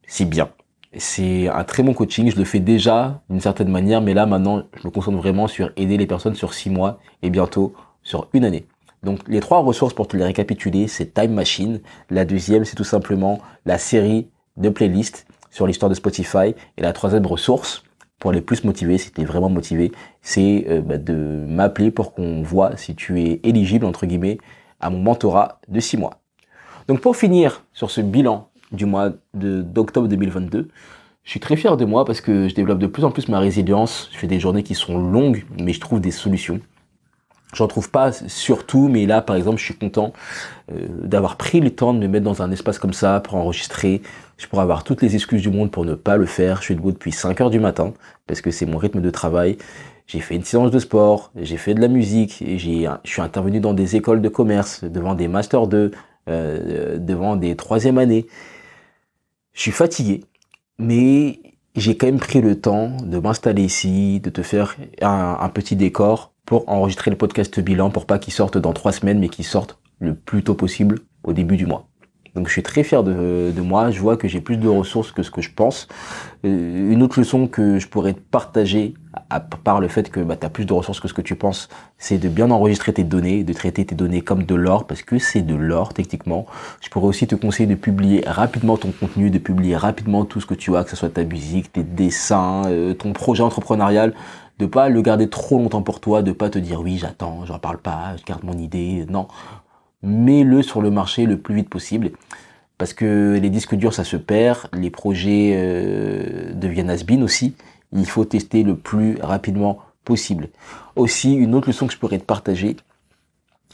Si 0.07 0.27
bien 0.27 0.51
C'est 0.99 1.49
un 1.49 1.65
très 1.65 1.83
bon 1.83 1.95
coaching, 1.95 2.31
je 2.31 2.37
le 2.37 2.45
fais 2.45 2.61
déjà 2.61 3.23
d'une 3.31 3.41
certaine 3.41 3.71
manière, 3.71 4.03
mais 4.03 4.13
là 4.13 4.27
maintenant 4.27 4.65
je 4.77 4.87
me 4.87 4.93
concentre 4.93 5.17
vraiment 5.17 5.49
sur 5.49 5.71
aider 5.77 5.97
les 5.97 6.07
personnes 6.07 6.35
sur 6.35 6.53
six 6.53 6.69
mois 6.69 6.99
et 7.23 7.31
bientôt 7.31 7.73
sur 8.03 8.29
une 8.35 8.45
année. 8.45 8.67
Donc 9.03 9.21
les 9.29 9.41
trois 9.41 9.61
ressources 9.61 9.95
pour 9.95 10.09
te 10.09 10.17
les 10.19 10.25
récapituler, 10.25 10.89
c'est 10.89 11.15
Time 11.15 11.33
Machine. 11.33 11.81
La 12.11 12.27
deuxième, 12.27 12.67
c'est 12.67 12.77
tout 12.77 12.85
simplement 12.85 13.41
la 13.65 13.79
série 13.79 14.29
de 14.59 14.69
playlists 14.69 15.27
sur 15.51 15.67
l'histoire 15.67 15.89
de 15.89 15.95
Spotify. 15.95 16.55
Et 16.77 16.83
la 16.83 16.93
troisième 16.93 17.25
ressource, 17.25 17.83
pour 18.19 18.31
les 18.31 18.43
plus 18.43 18.63
motivés, 18.65 18.99
si 18.99 19.11
tu 19.11 19.23
es 19.23 19.25
vraiment 19.25 19.49
motivé, 19.49 19.91
c'est 20.21 20.67
euh, 20.69 20.83
bah, 20.83 20.99
de 20.99 21.47
m'appeler 21.49 21.91
pour 21.91 22.13
qu'on 22.13 22.43
voit 22.43 22.77
si 22.77 22.95
tu 22.95 23.23
es 23.23 23.41
éligible, 23.43 23.87
entre 23.87 24.05
guillemets, 24.05 24.37
à 24.81 24.91
mon 24.91 24.99
mentorat 24.99 25.63
de 25.69 25.81
six 25.81 25.97
mois. 25.97 26.20
Donc 26.91 26.99
pour 26.99 27.15
finir 27.15 27.63
sur 27.73 27.89
ce 27.89 28.01
bilan 28.01 28.49
du 28.73 28.85
mois 28.85 29.13
d'octobre 29.33 30.09
2022, 30.09 30.67
je 31.23 31.31
suis 31.31 31.39
très 31.39 31.55
fier 31.55 31.77
de 31.77 31.85
moi 31.85 32.05
parce 32.05 32.21
que 32.21 32.49
je 32.49 32.55
développe 32.57 32.81
de 32.81 32.89
plus 32.89 33.05
en 33.05 33.13
plus 33.13 33.29
ma 33.29 33.39
résilience. 33.39 34.11
Je 34.13 34.19
fais 34.19 34.27
des 34.27 34.41
journées 34.41 34.65
qui 34.65 34.75
sont 34.75 34.99
longues, 34.99 35.45
mais 35.57 35.73
je 35.73 35.79
trouve 35.79 36.01
des 36.01 36.11
solutions. 36.11 36.59
J'en 37.55 37.69
trouve 37.69 37.93
pas 37.93 38.11
surtout, 38.11 38.89
mais 38.89 39.07
là, 39.07 39.23
par 39.23 39.37
exemple, 39.37 39.59
je 39.59 39.67
suis 39.67 39.77
content 39.77 40.13
euh, 40.73 40.89
d'avoir 41.05 41.37
pris 41.37 41.61
le 41.61 41.71
temps 41.71 41.95
de 41.95 42.01
me 42.01 42.09
mettre 42.09 42.25
dans 42.25 42.43
un 42.43 42.51
espace 42.51 42.81
comme 42.81 42.93
ça 42.93 43.21
pour 43.21 43.37
enregistrer. 43.37 44.03
Je 44.37 44.49
pourrais 44.49 44.63
avoir 44.63 44.83
toutes 44.83 45.01
les 45.01 45.15
excuses 45.15 45.43
du 45.43 45.51
monde 45.51 45.71
pour 45.71 45.85
ne 45.85 45.95
pas 45.95 46.17
le 46.17 46.27
faire. 46.27 46.57
Je 46.57 46.65
suis 46.65 46.75
debout 46.75 46.91
depuis 46.91 47.13
5 47.13 47.41
heures 47.41 47.51
du 47.51 47.61
matin 47.61 47.95
parce 48.27 48.41
que 48.41 48.51
c'est 48.51 48.67
mon 48.67 48.79
rythme 48.79 49.01
de 49.01 49.11
travail. 49.11 49.59
J'ai 50.09 50.19
fait 50.19 50.35
une 50.35 50.43
séance 50.43 50.73
de 50.73 50.81
sport, 50.81 51.31
j'ai 51.37 51.57
fait 51.57 51.73
de 51.73 51.81
la 51.81 51.87
musique, 51.87 52.43
je 52.45 52.89
suis 53.05 53.23
intervenu 53.23 53.61
dans 53.61 53.75
des 53.75 53.95
écoles 53.95 54.21
de 54.21 54.29
commerce, 54.29 54.83
devant 54.83 55.15
des 55.15 55.29
masters 55.29 55.69
2, 55.69 55.93
euh, 56.29 56.99
devant 56.99 57.37
des 57.37 57.57
troisième 57.57 57.99
années. 57.99 58.27
Je 59.53 59.61
suis 59.63 59.73
fatigué, 59.73 60.25
mais 60.79 61.41
j'ai 61.77 61.97
quand 61.97 62.07
même 62.07 62.19
pris 62.19 62.41
le 62.41 62.61
temps 62.61 62.97
de 63.03 63.19
m'installer 63.19 63.63
ici, 63.63 64.21
de 64.21 64.31
te 64.31 64.43
faire 64.43 64.77
un, 65.03 65.39
un 65.41 65.49
petit 65.49 65.77
décor 65.77 66.33
pour 66.45 66.69
enregistrer 66.69 67.11
le 67.11 67.17
podcast 67.17 67.61
bilan 67.61 67.91
pour 67.91 68.07
pas 68.07 68.19
qu'il 68.19 68.33
sorte 68.33 68.59
dans 68.59 68.73
trois 68.73 68.93
semaines, 68.93 69.19
mais 69.19 69.29
qu'il 69.29 69.45
sorte 69.45 69.79
le 69.99 70.15
plus 70.15 70.43
tôt 70.43 70.55
possible 70.55 71.01
au 71.23 71.33
début 71.33 71.57
du 71.57 71.67
mois. 71.67 71.90
Donc 72.35 72.47
je 72.47 72.53
suis 72.53 72.63
très 72.63 72.83
fier 72.85 73.03
de, 73.03 73.53
moi, 73.61 73.91
je 73.91 74.01
vois 74.01 74.17
que 74.17 74.29
j'ai 74.29 74.41
plus 74.41 74.57
de 74.57 74.69
ressources 74.69 75.13
que 75.13 75.23
ce 75.23 75.31
que 75.31 75.41
je 75.41 75.51
pense. 75.55 75.89
Euh, 76.45 76.93
une 76.93 77.03
autre 77.03 77.19
leçon 77.19 77.49
que 77.49 77.79
je 77.79 77.89
pourrais 77.89 78.15
te 78.15 78.21
partager, 78.21 78.95
à 79.29 79.41
part 79.41 79.81
le 79.81 79.89
fait 79.89 80.11
que 80.11 80.21
bah, 80.21 80.37
tu 80.37 80.47
as 80.47 80.51
plus 80.51 80.65
de 80.65 80.73
ressources 80.73 81.01
que 81.01 81.09
ce 81.09 81.15
que 81.15 81.23
tu 81.23 81.35
penses, 81.35 81.69
c'est 81.99 82.19
de 82.19 82.29
bien 82.29 82.51
enregistrer 82.51 82.93
tes 82.93 83.05
données, 83.05 83.45
de 83.45 83.53
traiter 83.53 83.85
tes 83.85 83.95
données 83.95 84.23
comme 84.23 84.45
de 84.45 84.55
l'or, 84.55 84.87
parce 84.87 85.03
que 85.03 85.19
c'est 85.19 85.43
de 85.43 85.55
l'or 85.55 85.93
techniquement. 85.93 86.47
Je 86.81 86.89
pourrais 86.89 87.09
aussi 87.09 87.27
te 87.27 87.35
conseiller 87.35 87.67
de 87.67 87.75
publier 87.75 88.23
rapidement 88.27 88.77
ton 88.77 88.93
contenu, 88.93 89.31
de 89.31 89.39
publier 89.39 89.77
rapidement 89.77 90.25
tout 90.25 90.41
ce 90.41 90.47
que 90.47 90.55
tu 90.55 90.77
as, 90.77 90.85
que 90.85 90.91
ce 90.91 90.97
soit 90.97 91.11
ta 91.11 91.25
musique, 91.25 91.73
tes 91.73 91.83
dessins, 91.83 92.63
euh, 92.67 92.95
ton 92.95 93.13
projet 93.13 93.43
entrepreneurial, 93.43 94.15
de 94.59 94.67
pas 94.67 94.89
le 94.89 95.03
garder 95.03 95.29
trop 95.29 95.59
longtemps 95.59 95.83
pour 95.83 96.01
toi, 96.01 96.23
de 96.23 96.33
pas 96.33 96.51
te 96.51 96.59
dire 96.59 96.81
oui 96.81 96.99
j'attends, 96.99 97.45
j'en 97.47 97.59
parle 97.59 97.79
pas, 97.79 98.15
je 98.19 98.25
garde 98.25 98.45
mon 98.45 98.57
idée, 98.59 99.07
non 99.09 99.27
mets-le 100.03 100.63
sur 100.63 100.83
le 100.83 100.91
marché 100.91 101.27
le 101.27 101.39
plus 101.39 101.55
vite 101.55 101.69
possible. 101.69 102.11
Parce 102.79 102.95
que 102.95 103.39
les 103.41 103.51
disques 103.51 103.75
durs, 103.75 103.93
ça 103.93 104.05
se 104.05 104.17
perd, 104.17 104.69
les 104.73 104.91
projets 104.91 105.53
euh, 105.55 106.53
deviennent 106.55 106.91
has 106.91 107.05
aussi. 107.23 107.55
Il 107.93 108.07
faut 108.07 108.25
tester 108.25 108.63
le 108.63 108.77
plus 108.77 109.19
rapidement 109.21 109.81
possible. 110.05 110.49
Aussi, 110.97 111.35
une 111.35 111.55
autre 111.55 111.69
leçon 111.69 111.87
que 111.87 111.93
je 111.93 111.99
pourrais 111.99 112.19
te 112.19 112.25
partager, 112.25 112.77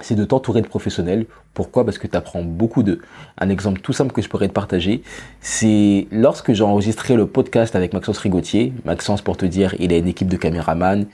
c'est 0.03 0.15
de 0.15 0.25
t'entourer 0.25 0.61
de 0.61 0.67
professionnels. 0.67 1.27
Pourquoi? 1.55 1.85
Parce 1.85 1.99
que 1.99 2.07
tu 2.07 2.17
apprends 2.17 2.43
beaucoup 2.43 2.83
de. 2.83 3.01
Un 3.39 3.49
exemple 3.49 3.81
tout 3.81 3.93
simple 3.93 4.13
que 4.13 4.21
je 4.21 4.29
pourrais 4.29 4.49
te 4.49 4.53
partager, 4.53 5.03
c'est 5.41 6.07
lorsque 6.11 6.53
j'ai 6.53 6.65
enregistré 6.65 7.15
le 7.15 7.27
podcast 7.27 7.77
avec 7.77 7.93
Maxence 7.93 8.19
Rigotier. 8.19 8.73
Maxence, 8.85 9.23
pour 9.23 9.37
te 9.37 9.47
dire, 9.47 9.75
il 9.79 9.93
a 9.93 9.97
une 9.97 10.09
équipe 10.09 10.29
de 10.29 10.37
caméramans, 10.37 11.07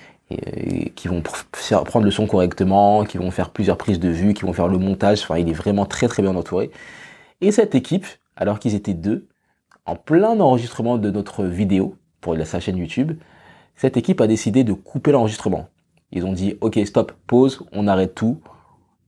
qui 0.94 1.08
vont 1.08 1.22
prendre 1.84 2.04
le 2.04 2.10
son 2.10 2.26
correctement, 2.26 3.04
qui 3.04 3.18
vont 3.18 3.30
faire 3.30 3.50
plusieurs 3.50 3.76
prises 3.76 4.00
de 4.00 4.08
vue, 4.08 4.34
qui 4.34 4.42
vont 4.42 4.52
faire 4.52 4.68
le 4.68 4.78
montage. 4.78 5.22
Enfin, 5.22 5.38
il 5.38 5.48
est 5.48 5.54
vraiment 5.54 5.84
très 5.84 6.08
très 6.08 6.22
bien 6.22 6.34
entouré. 6.34 6.70
Et 7.40 7.52
cette 7.52 7.74
équipe, 7.74 8.06
alors 8.36 8.58
qu'ils 8.58 8.74
étaient 8.74 8.94
deux, 8.94 9.28
en 9.84 9.96
plein 9.96 10.38
enregistrement 10.40 10.96
de 10.96 11.10
notre 11.10 11.44
vidéo 11.44 11.96
pour 12.20 12.36
sa 12.44 12.60
chaîne 12.60 12.76
YouTube, 12.76 13.18
cette 13.74 13.96
équipe 13.96 14.20
a 14.20 14.26
décidé 14.26 14.64
de 14.64 14.72
couper 14.72 15.12
l'enregistrement. 15.12 15.68
Ils 16.12 16.24
ont 16.24 16.32
dit, 16.32 16.56
ok, 16.60 16.78
stop, 16.84 17.12
pause, 17.26 17.64
on 17.72 17.88
arrête 17.88 18.14
tout. 18.14 18.40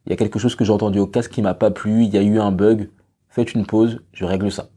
Il 0.07 0.11
y 0.11 0.13
a 0.13 0.17
quelque 0.17 0.39
chose 0.39 0.57
que 0.57 0.65
j'ai 0.65 0.73
entendu 0.73 0.99
au 0.99 1.07
casque 1.07 1.31
qui 1.31 1.43
m'a 1.43 1.55
pas 1.55 1.71
plu, 1.71 2.05
il 2.05 2.13
y 2.13 2.19
a 2.19 2.23
eu 2.23 2.39
un 2.39 2.51
bug, 2.51 2.91
faites 3.29 3.55
une 3.55 3.67
pause, 3.67 4.03
je 4.13 4.25
règle 4.25 4.51
ça. 4.51 4.69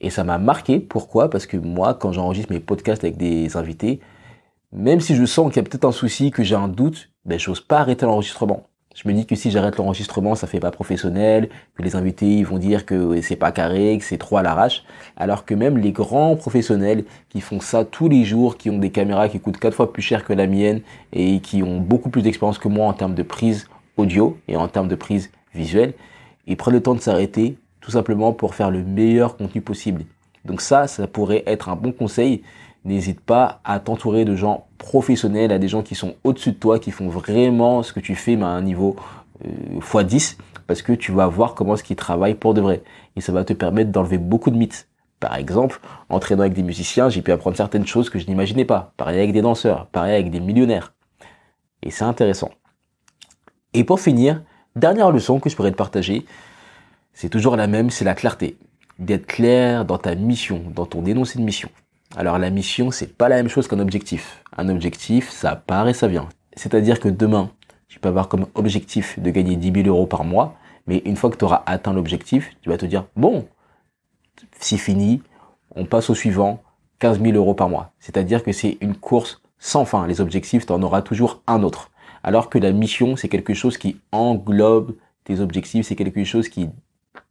Et 0.00 0.10
ça 0.10 0.24
m'a 0.24 0.38
marqué, 0.38 0.80
pourquoi? 0.80 1.30
Parce 1.30 1.46
que 1.46 1.56
moi, 1.56 1.94
quand 1.94 2.12
j'enregistre 2.12 2.52
mes 2.52 2.60
podcasts 2.60 3.04
avec 3.04 3.16
des 3.16 3.56
invités, 3.56 4.00
même 4.72 5.00
si 5.00 5.14
je 5.14 5.24
sens 5.24 5.48
qu'il 5.48 5.62
y 5.62 5.66
a 5.66 5.68
peut-être 5.68 5.84
un 5.84 5.92
souci, 5.92 6.30
que 6.30 6.42
j'ai 6.42 6.54
un 6.54 6.68
doute, 6.68 7.10
ben 7.24 7.38
j'ose 7.38 7.60
pas 7.60 7.80
arrêter 7.80 8.06
l'enregistrement. 8.06 8.64
Je 8.94 9.08
me 9.08 9.14
dis 9.14 9.24
que 9.26 9.34
si 9.36 9.50
j'arrête 9.50 9.78
l'enregistrement, 9.78 10.34
ça 10.34 10.46
fait 10.46 10.60
pas 10.60 10.70
professionnel, 10.70 11.48
que 11.74 11.82
les 11.82 11.96
invités 11.96 12.38
ils 12.38 12.46
vont 12.46 12.58
dire 12.58 12.84
que 12.84 13.20
c'est 13.22 13.36
pas 13.36 13.52
carré, 13.52 13.96
que 13.98 14.04
c'est 14.04 14.18
trop 14.18 14.36
à 14.36 14.42
l'arrache, 14.42 14.84
alors 15.16 15.44
que 15.44 15.54
même 15.54 15.78
les 15.78 15.92
grands 15.92 16.36
professionnels 16.36 17.04
qui 17.30 17.40
font 17.40 17.60
ça 17.60 17.84
tous 17.84 18.08
les 18.08 18.24
jours, 18.24 18.58
qui 18.58 18.68
ont 18.68 18.78
des 18.78 18.90
caméras 18.90 19.28
qui 19.28 19.40
coûtent 19.40 19.58
quatre 19.58 19.74
fois 19.74 19.92
plus 19.92 20.02
cher 20.02 20.24
que 20.24 20.32
la 20.32 20.46
mienne 20.46 20.82
et 21.12 21.40
qui 21.40 21.62
ont 21.62 21.80
beaucoup 21.80 22.10
plus 22.10 22.22
d'expérience 22.22 22.58
que 22.58 22.68
moi 22.68 22.86
en 22.86 22.92
termes 22.92 23.14
de 23.14 23.22
prise 23.22 23.68
audio 23.96 24.38
et 24.48 24.56
en 24.56 24.68
termes 24.68 24.88
de 24.88 24.94
prise 24.94 25.30
visuelle, 25.54 25.94
ils 26.46 26.56
prennent 26.56 26.74
le 26.74 26.82
temps 26.82 26.94
de 26.94 27.00
s'arrêter 27.00 27.56
tout 27.80 27.90
simplement 27.90 28.32
pour 28.32 28.54
faire 28.54 28.70
le 28.70 28.82
meilleur 28.82 29.36
contenu 29.36 29.60
possible. 29.60 30.04
Donc 30.44 30.60
ça, 30.60 30.86
ça 30.86 31.06
pourrait 31.06 31.44
être 31.46 31.68
un 31.68 31.76
bon 31.76 31.92
conseil 31.92 32.42
n'hésite 32.84 33.20
pas 33.20 33.60
à 33.64 33.80
t'entourer 33.80 34.24
de 34.24 34.34
gens 34.34 34.66
professionnels, 34.78 35.52
à 35.52 35.58
des 35.58 35.68
gens 35.68 35.82
qui 35.82 35.94
sont 35.94 36.14
au-dessus 36.24 36.52
de 36.52 36.56
toi, 36.56 36.78
qui 36.78 36.90
font 36.90 37.08
vraiment 37.08 37.82
ce 37.82 37.92
que 37.92 38.00
tu 38.00 38.14
fais 38.14 38.36
mais 38.36 38.44
à 38.44 38.48
un 38.48 38.62
niveau 38.62 38.96
euh, 39.44 39.80
x10, 39.80 40.36
parce 40.66 40.82
que 40.82 40.92
tu 40.92 41.12
vas 41.12 41.26
voir 41.26 41.54
comment 41.54 41.76
ce 41.76 41.82
qu'ils 41.82 41.96
travaillent 41.96 42.34
pour 42.34 42.54
de 42.54 42.60
vrai. 42.60 42.82
Et 43.16 43.20
ça 43.20 43.32
va 43.32 43.44
te 43.44 43.52
permettre 43.52 43.90
d'enlever 43.90 44.18
beaucoup 44.18 44.50
de 44.50 44.56
mythes. 44.56 44.88
Par 45.20 45.36
exemple, 45.36 45.80
entraînant 46.08 46.40
avec 46.40 46.52
des 46.52 46.64
musiciens, 46.64 47.08
j'ai 47.08 47.22
pu 47.22 47.30
apprendre 47.30 47.56
certaines 47.56 47.86
choses 47.86 48.10
que 48.10 48.18
je 48.18 48.26
n'imaginais 48.26 48.64
pas. 48.64 48.92
Pareil 48.96 49.18
avec 49.18 49.32
des 49.32 49.42
danseurs, 49.42 49.86
pareil 49.86 50.14
avec 50.14 50.30
des 50.30 50.40
millionnaires. 50.40 50.94
Et 51.82 51.90
c'est 51.90 52.04
intéressant. 52.04 52.50
Et 53.72 53.84
pour 53.84 54.00
finir, 54.00 54.42
dernière 54.74 55.12
leçon 55.12 55.38
que 55.38 55.48
je 55.48 55.56
pourrais 55.56 55.70
te 55.70 55.76
partager, 55.76 56.26
c'est 57.14 57.28
toujours 57.28 57.56
la 57.56 57.66
même, 57.66 57.90
c'est 57.90 58.04
la 58.04 58.14
clarté. 58.14 58.56
D'être 58.98 59.26
clair 59.26 59.84
dans 59.84 59.98
ta 59.98 60.14
mission, 60.14 60.62
dans 60.74 60.86
ton 60.86 61.04
énoncé 61.06 61.38
de 61.38 61.44
mission. 61.44 61.68
Alors 62.16 62.38
la 62.38 62.50
mission, 62.50 62.90
c'est 62.90 63.16
pas 63.16 63.28
la 63.28 63.36
même 63.36 63.48
chose 63.48 63.68
qu'un 63.68 63.78
objectif. 63.78 64.42
Un 64.56 64.68
objectif, 64.68 65.30
ça 65.30 65.56
part 65.56 65.88
et 65.88 65.94
ça 65.94 66.08
vient. 66.08 66.28
C'est-à-dire 66.54 67.00
que 67.00 67.08
demain, 67.08 67.50
tu 67.88 68.00
peux 68.00 68.08
avoir 68.08 68.28
comme 68.28 68.46
objectif 68.54 69.18
de 69.18 69.30
gagner 69.30 69.56
10 69.56 69.82
000 69.84 69.88
euros 69.88 70.06
par 70.06 70.24
mois, 70.24 70.56
mais 70.86 70.98
une 71.06 71.16
fois 71.16 71.30
que 71.30 71.36
tu 71.36 71.44
auras 71.44 71.62
atteint 71.66 71.92
l'objectif, 71.92 72.54
tu 72.60 72.68
vas 72.68 72.76
te 72.76 72.84
dire, 72.84 73.06
bon, 73.16 73.48
c'est 74.58 74.76
fini, 74.76 75.22
on 75.74 75.86
passe 75.86 76.10
au 76.10 76.14
suivant, 76.14 76.62
15 76.98 77.20
000 77.20 77.34
euros 77.36 77.54
par 77.54 77.68
mois. 77.68 77.92
C'est-à-dire 77.98 78.42
que 78.42 78.52
c'est 78.52 78.76
une 78.80 78.94
course 78.94 79.40
sans 79.58 79.84
fin. 79.84 80.06
Les 80.06 80.20
objectifs, 80.20 80.66
tu 80.66 80.72
en 80.72 80.82
auras 80.82 81.02
toujours 81.02 81.42
un 81.46 81.62
autre. 81.62 81.90
Alors 82.22 82.50
que 82.50 82.58
la 82.58 82.72
mission, 82.72 83.16
c'est 83.16 83.28
quelque 83.28 83.54
chose 83.54 83.78
qui 83.78 84.00
englobe 84.12 84.96
tes 85.24 85.40
objectifs, 85.40 85.86
c'est 85.86 85.96
quelque 85.96 86.24
chose 86.24 86.48
qui 86.48 86.68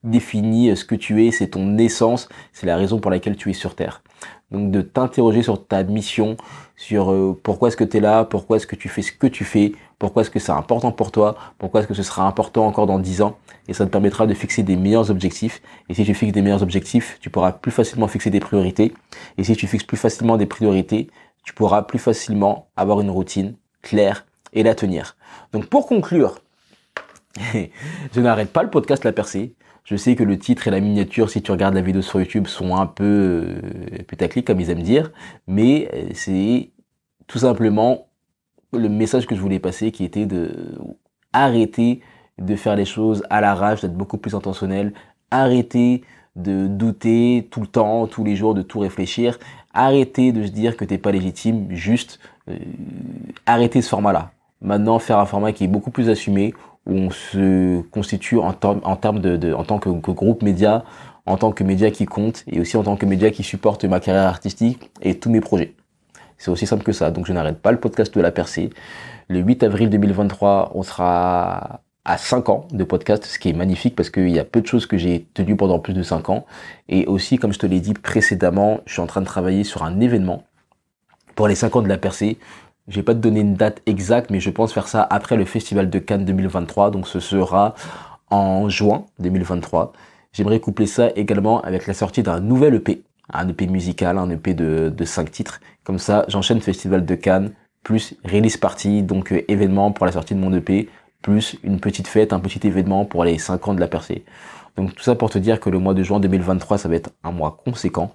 définit 0.03 0.75
ce 0.75 0.85
que 0.85 0.95
tu 0.95 1.25
es, 1.25 1.31
c'est 1.31 1.49
ton 1.49 1.77
essence, 1.77 2.29
c'est 2.53 2.65
la 2.65 2.77
raison 2.77 2.99
pour 2.99 3.11
laquelle 3.11 3.35
tu 3.35 3.49
es 3.49 3.53
sur 3.53 3.75
Terre. 3.75 4.01
Donc 4.51 4.69
de 4.71 4.81
t'interroger 4.81 5.43
sur 5.43 5.65
ta 5.65 5.83
mission, 5.83 6.35
sur 6.75 7.11
euh, 7.11 7.39
pourquoi 7.41 7.69
est-ce 7.69 7.77
que 7.77 7.83
tu 7.83 7.97
es 7.97 7.99
là, 7.99 8.25
pourquoi 8.25 8.57
est-ce 8.57 8.67
que 8.67 8.75
tu 8.75 8.89
fais 8.89 9.01
ce 9.01 9.11
que 9.11 9.27
tu 9.27 9.45
fais, 9.45 9.71
pourquoi 9.97 10.23
est-ce 10.23 10.29
que 10.29 10.39
c'est 10.39 10.51
important 10.51 10.91
pour 10.91 11.11
toi, 11.11 11.37
pourquoi 11.57 11.79
est-ce 11.79 11.87
que 11.87 11.93
ce 11.93 12.03
sera 12.03 12.27
important 12.27 12.65
encore 12.65 12.85
dans 12.85 12.99
10 12.99 13.21
ans, 13.21 13.37
et 13.67 13.73
ça 13.73 13.85
te 13.85 13.91
permettra 13.91 14.27
de 14.27 14.33
fixer 14.33 14.63
des 14.63 14.75
meilleurs 14.75 15.09
objectifs. 15.09 15.61
Et 15.89 15.93
si 15.93 16.03
tu 16.03 16.13
fixes 16.13 16.33
des 16.33 16.41
meilleurs 16.41 16.63
objectifs, 16.63 17.17
tu 17.21 17.29
pourras 17.29 17.53
plus 17.53 17.71
facilement 17.71 18.07
fixer 18.07 18.29
des 18.29 18.39
priorités. 18.39 18.93
Et 19.37 19.43
si 19.43 19.55
tu 19.55 19.67
fixes 19.67 19.85
plus 19.85 19.97
facilement 19.97 20.37
des 20.37 20.45
priorités, 20.45 21.09
tu 21.43 21.53
pourras 21.53 21.83
plus 21.83 21.99
facilement 21.99 22.67
avoir 22.75 22.99
une 22.99 23.09
routine 23.09 23.55
claire 23.81 24.25
et 24.53 24.63
la 24.63 24.75
tenir. 24.75 25.15
Donc 25.53 25.67
pour 25.67 25.87
conclure, 25.87 26.39
je 28.13 28.19
n'arrête 28.19 28.51
pas 28.51 28.63
le 28.63 28.69
podcast 28.69 29.03
La 29.05 29.13
Percée. 29.13 29.55
Je 29.83 29.95
sais 29.95 30.15
que 30.15 30.23
le 30.23 30.37
titre 30.37 30.67
et 30.67 30.71
la 30.71 30.79
miniature, 30.79 31.29
si 31.29 31.41
tu 31.41 31.51
regardes 31.51 31.73
la 31.73 31.81
vidéo 31.81 32.01
sur 32.01 32.19
YouTube, 32.19 32.47
sont 32.47 32.75
un 32.75 32.85
peu 32.85 33.03
euh, 33.03 34.03
putaclic, 34.07 34.45
comme 34.45 34.59
ils 34.59 34.69
aiment 34.69 34.83
dire, 34.83 35.11
mais 35.47 35.89
euh, 35.93 36.09
c'est 36.13 36.69
tout 37.27 37.39
simplement 37.39 38.07
le 38.73 38.89
message 38.89 39.25
que 39.25 39.35
je 39.35 39.41
voulais 39.41 39.59
passer 39.59 39.91
qui 39.91 40.03
était 40.05 40.25
de 40.25 40.77
arrêter 41.33 42.01
de 42.37 42.55
faire 42.55 42.75
les 42.75 42.85
choses 42.85 43.23
à 43.29 43.41
l'arrache, 43.41 43.81
d'être 43.81 43.95
beaucoup 43.95 44.17
plus 44.17 44.35
intentionnel, 44.35 44.93
arrêter 45.29 46.03
de 46.35 46.67
douter 46.67 47.47
tout 47.51 47.61
le 47.61 47.67
temps, 47.67 48.07
tous 48.07 48.23
les 48.23 48.35
jours, 48.35 48.53
de 48.53 48.61
tout 48.61 48.79
réfléchir, 48.79 49.37
arrêter 49.73 50.31
de 50.31 50.45
se 50.45 50.51
dire 50.51 50.77
que 50.77 50.85
t'es 50.85 50.97
pas 50.97 51.11
légitime, 51.11 51.67
juste 51.71 52.19
euh, 52.49 52.57
arrêter 53.45 53.81
ce 53.81 53.89
format-là. 53.89 54.31
Maintenant, 54.61 54.99
faire 54.99 55.19
un 55.19 55.25
format 55.25 55.51
qui 55.51 55.65
est 55.65 55.67
beaucoup 55.67 55.91
plus 55.91 56.09
assumé, 56.09 56.53
où 56.87 56.93
on 56.93 57.09
se 57.09 57.81
constitue 57.89 58.37
en, 58.37 58.53
termes 58.53 59.19
de, 59.19 59.53
en 59.53 59.63
tant 59.63 59.79
que, 59.79 59.89
groupe 59.89 60.41
média, 60.41 60.83
en 61.25 61.37
tant 61.37 61.51
que 61.51 61.63
média 61.63 61.91
qui 61.91 62.05
compte 62.05 62.43
et 62.47 62.59
aussi 62.59 62.77
en 62.77 62.83
tant 62.83 62.95
que 62.95 63.05
média 63.05 63.29
qui 63.31 63.43
supporte 63.43 63.85
ma 63.85 63.99
carrière 63.99 64.27
artistique 64.27 64.91
et 65.01 65.19
tous 65.19 65.29
mes 65.29 65.41
projets. 65.41 65.75
C'est 66.37 66.49
aussi 66.49 66.65
simple 66.65 66.83
que 66.83 66.91
ça. 66.91 67.11
Donc 67.11 67.27
je 67.27 67.33
n'arrête 67.33 67.61
pas 67.61 67.71
le 67.71 67.79
podcast 67.79 68.13
de 68.15 68.21
la 68.21 68.31
percée. 68.31 68.71
Le 69.27 69.39
8 69.39 69.63
avril 69.63 69.89
2023, 69.89 70.71
on 70.73 70.81
sera 70.81 71.81
à 72.03 72.17
5 72.17 72.49
ans 72.49 72.67
de 72.71 72.83
podcast, 72.83 73.25
ce 73.25 73.37
qui 73.37 73.49
est 73.49 73.53
magnifique 73.53 73.95
parce 73.95 74.09
qu'il 74.09 74.29
y 74.29 74.39
a 74.39 74.43
peu 74.43 74.61
de 74.61 74.65
choses 74.67 74.87
que 74.87 74.97
j'ai 74.97 75.27
tenues 75.35 75.55
pendant 75.55 75.77
plus 75.77 75.93
de 75.93 76.01
5 76.01 76.29
ans. 76.29 76.45
Et 76.89 77.05
aussi, 77.05 77.37
comme 77.37 77.53
je 77.53 77.59
te 77.59 77.67
l'ai 77.67 77.79
dit 77.79 77.93
précédemment, 77.93 78.79
je 78.87 78.93
suis 78.93 79.01
en 79.01 79.07
train 79.07 79.21
de 79.21 79.25
travailler 79.27 79.63
sur 79.63 79.83
un 79.83 79.99
événement 79.99 80.43
pour 81.35 81.47
les 81.47 81.55
5 81.55 81.75
ans 81.75 81.81
de 81.81 81.87
la 81.87 81.97
percée. 81.97 82.39
Je 82.87 82.95
vais 82.95 83.03
pas 83.03 83.13
te 83.13 83.19
donner 83.19 83.41
une 83.41 83.53
date 83.53 83.81
exacte, 83.85 84.29
mais 84.31 84.39
je 84.39 84.49
pense 84.49 84.73
faire 84.73 84.87
ça 84.87 85.05
après 85.09 85.37
le 85.37 85.45
Festival 85.45 85.89
de 85.89 85.99
Cannes 85.99 86.25
2023. 86.25 86.91
Donc 86.91 87.07
ce 87.07 87.19
sera 87.19 87.75
en 88.29 88.69
juin 88.69 89.05
2023. 89.19 89.93
J'aimerais 90.33 90.59
coupler 90.59 90.87
ça 90.87 91.09
également 91.15 91.61
avec 91.61 91.87
la 91.87 91.93
sortie 91.93 92.23
d'un 92.23 92.39
nouvel 92.39 92.75
EP, 92.75 93.03
un 93.31 93.47
EP 93.49 93.67
musical, 93.67 94.17
un 94.17 94.29
EP 94.29 94.53
de, 94.53 94.91
de 94.95 95.05
5 95.05 95.29
titres. 95.29 95.59
Comme 95.83 95.99
ça, 95.99 96.25
j'enchaîne 96.27 96.61
Festival 96.61 97.05
de 97.05 97.15
Cannes, 97.15 97.53
plus 97.83 98.15
release 98.23 98.57
party, 98.57 99.03
donc 99.03 99.31
euh, 99.31 99.43
événement 99.47 99.91
pour 99.91 100.05
la 100.05 100.11
sortie 100.11 100.35
de 100.35 100.39
mon 100.39 100.53
EP, 100.53 100.89
plus 101.21 101.57
une 101.63 101.79
petite 101.79 102.07
fête, 102.07 102.33
un 102.33 102.39
petit 102.39 102.65
événement 102.65 103.05
pour 103.05 103.23
les 103.23 103.37
5 103.37 103.67
ans 103.67 103.73
de 103.73 103.79
la 103.79 103.87
percée. 103.87 104.23
Donc 104.77 104.95
tout 104.95 105.03
ça 105.03 105.15
pour 105.15 105.29
te 105.29 105.37
dire 105.37 105.59
que 105.59 105.69
le 105.69 105.79
mois 105.79 105.93
de 105.93 106.03
juin 106.03 106.19
2023, 106.19 106.77
ça 106.77 106.89
va 106.89 106.95
être 106.95 107.11
un 107.23 107.31
mois 107.31 107.57
conséquent. 107.65 108.13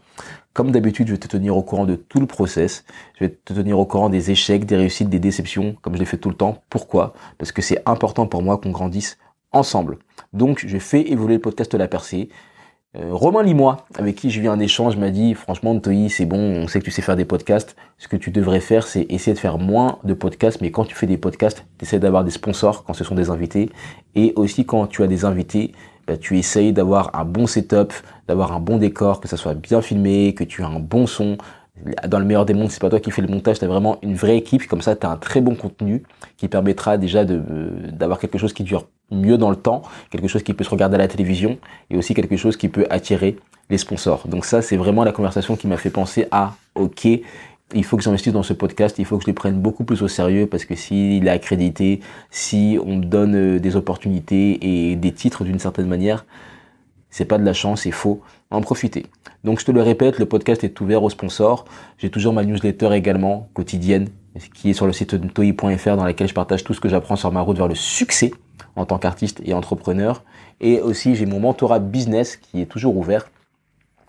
Comme 0.52 0.70
d'habitude, 0.70 1.06
je 1.08 1.12
vais 1.12 1.18
te 1.18 1.28
tenir 1.28 1.56
au 1.56 1.62
courant 1.62 1.84
de 1.84 1.96
tout 1.96 2.18
le 2.18 2.26
process. 2.26 2.84
Je 3.18 3.24
vais 3.24 3.30
te 3.30 3.52
tenir 3.52 3.78
au 3.78 3.84
courant 3.84 4.08
des 4.08 4.30
échecs, 4.30 4.64
des 4.64 4.76
réussites, 4.76 5.10
des 5.10 5.18
déceptions, 5.18 5.76
comme 5.82 5.94
je 5.94 5.98
l'ai 5.98 6.06
fait 6.06 6.16
tout 6.16 6.30
le 6.30 6.34
temps. 6.34 6.62
Pourquoi? 6.70 7.12
Parce 7.38 7.52
que 7.52 7.60
c'est 7.60 7.82
important 7.86 8.26
pour 8.26 8.42
moi 8.42 8.56
qu'on 8.56 8.70
grandisse 8.70 9.18
ensemble. 9.52 9.98
Donc 10.32 10.64
je 10.66 10.78
fais 10.78 11.02
évoluer 11.10 11.34
le 11.34 11.40
podcast 11.40 11.70
de 11.72 11.78
la 11.78 11.88
percée. 11.88 12.30
Euh, 12.96 13.10
Romain 13.12 13.42
Limois, 13.42 13.84
avec 13.98 14.16
qui 14.16 14.30
j'ai 14.30 14.40
eu 14.40 14.48
un 14.48 14.58
échange, 14.58 14.96
m'a 14.96 15.10
dit 15.10 15.34
franchement 15.34 15.78
Toyi, 15.78 16.08
c'est 16.08 16.24
bon, 16.24 16.38
on 16.38 16.68
sait 16.68 16.80
que 16.80 16.84
tu 16.84 16.90
sais 16.90 17.02
faire 17.02 17.16
des 17.16 17.26
podcasts. 17.26 17.76
Ce 17.98 18.08
que 18.08 18.16
tu 18.16 18.30
devrais 18.30 18.60
faire, 18.60 18.86
c'est 18.86 19.06
essayer 19.10 19.34
de 19.34 19.38
faire 19.38 19.58
moins 19.58 19.98
de 20.04 20.14
podcasts, 20.14 20.60
mais 20.62 20.70
quand 20.70 20.84
tu 20.84 20.94
fais 20.94 21.06
des 21.06 21.18
podcasts, 21.18 21.66
tu 21.78 21.98
d'avoir 21.98 22.24
des 22.24 22.30
sponsors 22.30 22.84
quand 22.84 22.94
ce 22.94 23.04
sont 23.04 23.14
des 23.14 23.28
invités. 23.28 23.70
Et 24.14 24.32
aussi 24.36 24.64
quand 24.64 24.86
tu 24.86 25.02
as 25.02 25.06
des 25.06 25.26
invités, 25.26 25.72
bah, 26.06 26.16
tu 26.16 26.38
essayes 26.38 26.72
d'avoir 26.72 27.10
un 27.14 27.24
bon 27.24 27.46
setup, 27.46 27.92
d'avoir 28.28 28.52
un 28.52 28.60
bon 28.60 28.76
décor, 28.78 29.20
que 29.20 29.28
ça 29.28 29.36
soit 29.36 29.54
bien 29.54 29.82
filmé, 29.82 30.34
que 30.34 30.44
tu 30.44 30.62
as 30.62 30.66
un 30.66 30.80
bon 30.80 31.06
son, 31.06 31.36
dans 32.06 32.18
le 32.18 32.24
meilleur 32.24 32.46
des 32.46 32.54
mondes, 32.54 32.70
c'est 32.70 32.80
pas 32.80 32.88
toi 32.88 33.00
qui 33.00 33.10
fais 33.10 33.22
le 33.22 33.28
montage, 33.28 33.58
tu 33.58 33.64
as 33.64 33.68
vraiment 33.68 33.98
une 34.02 34.14
vraie 34.14 34.36
équipe, 34.36 34.66
comme 34.66 34.80
ça 34.80 34.96
tu 34.96 35.06
as 35.06 35.10
un 35.10 35.16
très 35.16 35.40
bon 35.40 35.54
contenu 35.54 36.02
qui 36.36 36.48
permettra 36.48 36.96
déjà 36.96 37.24
de 37.24 37.42
d'avoir 37.92 38.18
quelque 38.18 38.38
chose 38.38 38.52
qui 38.52 38.62
dure 38.62 38.86
mieux 39.10 39.36
dans 39.38 39.50
le 39.50 39.56
temps, 39.56 39.82
quelque 40.10 40.28
chose 40.28 40.42
qui 40.42 40.54
peut 40.54 40.64
se 40.64 40.70
regarder 40.70 40.94
à 40.96 40.98
la 40.98 41.08
télévision 41.08 41.58
et 41.90 41.96
aussi 41.96 42.14
quelque 42.14 42.36
chose 42.36 42.56
qui 42.56 42.68
peut 42.68 42.86
attirer 42.90 43.36
les 43.68 43.78
sponsors. 43.78 44.26
Donc 44.26 44.44
ça 44.44 44.62
c'est 44.62 44.76
vraiment 44.76 45.04
la 45.04 45.12
conversation 45.12 45.56
qui 45.56 45.66
m'a 45.66 45.76
fait 45.76 45.90
penser 45.90 46.26
à 46.30 46.54
OK, 46.74 47.06
il 47.74 47.84
faut 47.84 47.96
que 47.96 48.02
j'investisse 48.02 48.32
dans 48.32 48.42
ce 48.42 48.52
podcast, 48.52 48.96
il 48.98 49.04
faut 49.04 49.18
que 49.18 49.24
je 49.24 49.30
le 49.30 49.34
prenne 49.34 49.60
beaucoup 49.60 49.84
plus 49.84 50.02
au 50.02 50.08
sérieux 50.08 50.46
parce 50.46 50.64
que 50.64 50.74
s'il 50.74 51.26
est 51.26 51.30
accrédité, 51.30 52.00
si 52.30 52.78
on 52.84 52.96
me 52.96 53.04
donne 53.04 53.34
euh, 53.34 53.58
des 53.58 53.76
opportunités 53.76 54.90
et 54.90 54.96
des 54.96 55.12
titres 55.12 55.44
d'une 55.44 55.58
certaine 55.58 55.86
manière, 55.86 56.24
c'est 57.10 57.24
pas 57.24 57.38
de 57.38 57.44
la 57.44 57.52
chance, 57.52 57.82
c'est 57.82 57.90
faux. 57.90 58.20
En 58.50 58.60
profiter. 58.60 59.06
Donc 59.42 59.58
je 59.58 59.64
te 59.64 59.72
le 59.72 59.82
répète, 59.82 60.20
le 60.20 60.26
podcast 60.26 60.62
est 60.62 60.80
ouvert 60.80 61.02
aux 61.02 61.10
sponsors. 61.10 61.64
J'ai 61.98 62.10
toujours 62.10 62.32
ma 62.32 62.44
newsletter 62.44 62.92
également 62.92 63.48
quotidienne 63.54 64.08
qui 64.54 64.70
est 64.70 64.72
sur 64.72 64.86
le 64.86 64.92
site 64.92 65.32
toi.fr 65.34 65.96
dans 65.96 66.04
laquelle 66.04 66.28
je 66.28 66.34
partage 66.34 66.62
tout 66.62 66.74
ce 66.74 66.80
que 66.80 66.88
j'apprends 66.88 67.16
sur 67.16 67.32
ma 67.32 67.40
route 67.40 67.56
vers 67.56 67.66
le 67.66 67.74
succès 67.74 68.32
en 68.76 68.84
tant 68.84 68.98
qu'artiste 68.98 69.40
et 69.44 69.52
entrepreneur. 69.52 70.22
Et 70.60 70.80
aussi 70.80 71.16
j'ai 71.16 71.26
mon 71.26 71.40
mentorat 71.40 71.80
business 71.80 72.36
qui 72.36 72.60
est 72.60 72.66
toujours 72.66 72.96
ouvert. 72.96 73.28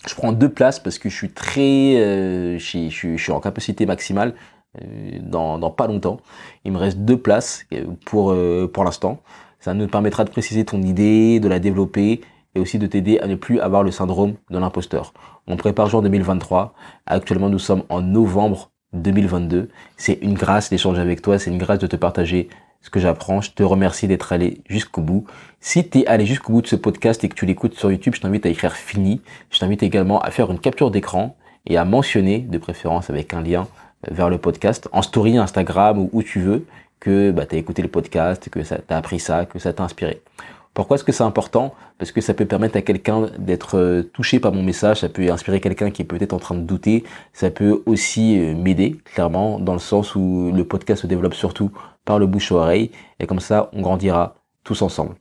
Je 0.08 0.16
prends 0.16 0.32
deux 0.32 0.50
places 0.50 0.80
parce 0.80 1.00
que 1.00 1.10
je 1.10 1.16
suis 1.16 1.32
très, 1.32 1.96
euh, 1.98 2.58
je, 2.58 3.18
suis 3.18 3.32
en 3.32 3.40
capacité 3.40 3.86
maximale 3.86 4.34
euh, 4.82 5.20
dans, 5.22 5.60
pas 5.72 5.88
longtemps. 5.88 6.18
Il 6.66 6.72
me 6.72 6.78
reste 6.78 7.00
deux 7.00 7.18
places 7.18 7.66
euh, 7.74 7.86
pour 8.06 8.36
pour 8.74 8.84
l'instant. 8.84 9.22
Ça 9.60 9.74
nous 9.74 9.88
permettra 9.88 10.24
de 10.24 10.30
préciser 10.30 10.64
ton 10.66 10.82
idée, 10.82 11.40
de 11.40 11.48
la 11.48 11.60
développer 11.60 12.22
et 12.56 12.60
aussi 12.60 12.80
de 12.80 12.88
t'aider 12.88 13.20
à 13.20 13.28
ne 13.28 13.36
plus 13.36 13.60
avoir 13.60 13.84
le 13.84 13.92
syndrome 13.92 14.36
de 14.50 14.58
l'imposteur. 14.58 15.14
On 15.48 15.58
prépare 15.58 15.90
juin 15.90 16.02
2023. 16.02 16.74
Actuellement, 17.06 17.50
nous 17.50 17.60
sommes 17.60 17.84
en 17.90 18.02
novembre 18.02 18.72
2022. 18.94 19.70
C'est 19.98 20.20
une 20.22 20.36
grâce 20.36 20.70
d'échanger 20.70 21.02
avec 21.02 21.22
toi, 21.22 21.38
c'est 21.38 21.52
une 21.52 21.58
grâce 21.58 21.80
de 21.80 21.88
te 21.88 21.96
partager 21.96 22.50
ce 22.82 22.90
que 22.90 23.00
j'apprends. 23.00 23.42
Je 23.42 23.52
te 23.52 23.64
remercie 23.64 24.08
d'être 24.08 24.32
allé 24.34 24.62
jusqu'au 24.68 25.02
bout. 25.02 25.26
Si 25.60 25.88
tu 25.88 26.00
es 26.00 26.08
allé 26.08 26.26
jusqu'au 26.26 26.54
bout 26.54 26.62
de 26.62 26.68
ce 26.68 26.76
podcast 26.76 27.24
et 27.24 27.30
que 27.30 27.36
tu 27.36 27.46
l'écoutes 27.46 27.76
sur 27.76 27.92
YouTube, 27.92 28.16
je 28.16 28.22
t'invite 28.22 28.46
à 28.46 28.50
écrire 28.50 28.74
fini. 28.74 29.22
Je 29.50 29.60
t'invite 29.60 29.84
également 29.84 30.20
à 30.22 30.32
faire 30.32 30.52
une 30.52 30.60
capture 30.60 30.92
d'écran 30.92 31.36
et 31.66 31.78
à 31.78 31.86
mentionner, 31.86 32.40
de 32.40 32.58
préférence 32.58 33.10
avec 33.10 33.34
un 33.34 33.42
lien 33.42 33.68
vers 34.10 34.30
le 34.30 34.38
podcast, 34.38 34.88
en 34.92 35.02
story 35.02 35.38
Instagram 35.38 36.00
ou 36.00 36.10
où 36.14 36.24
tu 36.24 36.40
veux, 36.40 36.66
que 37.00 37.32
bah, 37.32 37.46
tu 37.46 37.56
as 37.56 37.58
écouté 37.58 37.82
le 37.82 37.88
podcast, 37.88 38.50
que 38.50 38.64
ça 38.64 38.78
t'a 38.78 38.98
appris 38.98 39.20
ça, 39.20 39.46
que 39.46 39.60
ça 39.60 39.74
t'a 39.74 39.84
inspiré. 39.84 40.22
Pourquoi 40.74 40.96
est-ce 40.96 41.04
que 41.04 41.12
c'est 41.12 41.24
important? 41.24 41.74
Parce 41.98 42.12
que 42.12 42.22
ça 42.22 42.36
peut 42.36 42.46
permettre 42.46 42.78
à 42.78 42.84
quelqu'un 42.84 43.32
d'être 43.40 43.80
euh, 43.80 44.04
touché 44.04 44.40
par 44.40 44.54
mon 44.54 44.62
message, 44.62 45.00
ça 45.00 45.10
peut 45.10 45.32
inspirer 45.32 45.60
quelqu'un 45.60 45.90
qui 45.90 46.04
est 46.04 46.06
peut-être 46.06 46.34
en 46.34 46.38
train 46.38 46.54
de 46.54 46.62
douter, 46.62 47.04
ça 47.34 47.50
peut 47.50 47.82
aussi 47.88 48.40
euh, 48.40 48.54
m'aider, 48.56 48.96
clairement, 49.04 49.60
dans 49.60 49.74
le 49.74 49.80
sens 49.80 50.14
où 50.14 50.52
le 50.54 50.64
podcast 50.66 51.02
se 51.02 51.08
développe 51.08 51.34
surtout 51.34 51.72
par 52.08 52.18
le 52.18 52.26
bouche 52.26 52.52
à 52.52 52.56
oreille, 52.56 52.90
et 53.20 53.28
comme 53.28 53.42
ça, 53.42 53.70
on 53.74 53.82
grandira 53.82 54.36
tous 54.64 54.82
ensemble. 54.82 55.16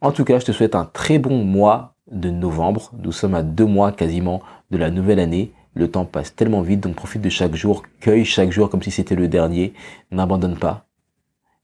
En 0.00 0.12
tout 0.12 0.24
cas, 0.24 0.38
je 0.38 0.46
te 0.46 0.52
souhaite 0.52 0.74
un 0.74 0.84
très 0.84 1.18
bon 1.18 1.44
mois 1.44 1.94
de 2.10 2.30
novembre. 2.30 2.92
Nous 3.02 3.12
sommes 3.12 3.34
à 3.34 3.42
deux 3.42 3.66
mois 3.66 3.90
quasiment 3.92 4.40
de 4.70 4.78
la 4.78 4.90
nouvelle 4.90 5.18
année. 5.18 5.52
Le 5.74 5.90
temps 5.90 6.04
passe 6.04 6.34
tellement 6.34 6.62
vite, 6.62 6.80
donc 6.80 6.94
profite 6.94 7.20
de 7.22 7.28
chaque 7.28 7.56
jour, 7.56 7.82
cueille 8.00 8.24
chaque 8.24 8.52
jour 8.52 8.70
comme 8.70 8.82
si 8.82 8.92
c'était 8.92 9.16
le 9.16 9.26
dernier. 9.26 9.74
N'abandonne 10.12 10.56
pas 10.56 10.86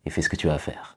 et 0.04 0.10
fais 0.10 0.22
ce 0.22 0.28
que 0.28 0.36
tu 0.36 0.50
as 0.50 0.54
à 0.54 0.58
faire. 0.58 0.94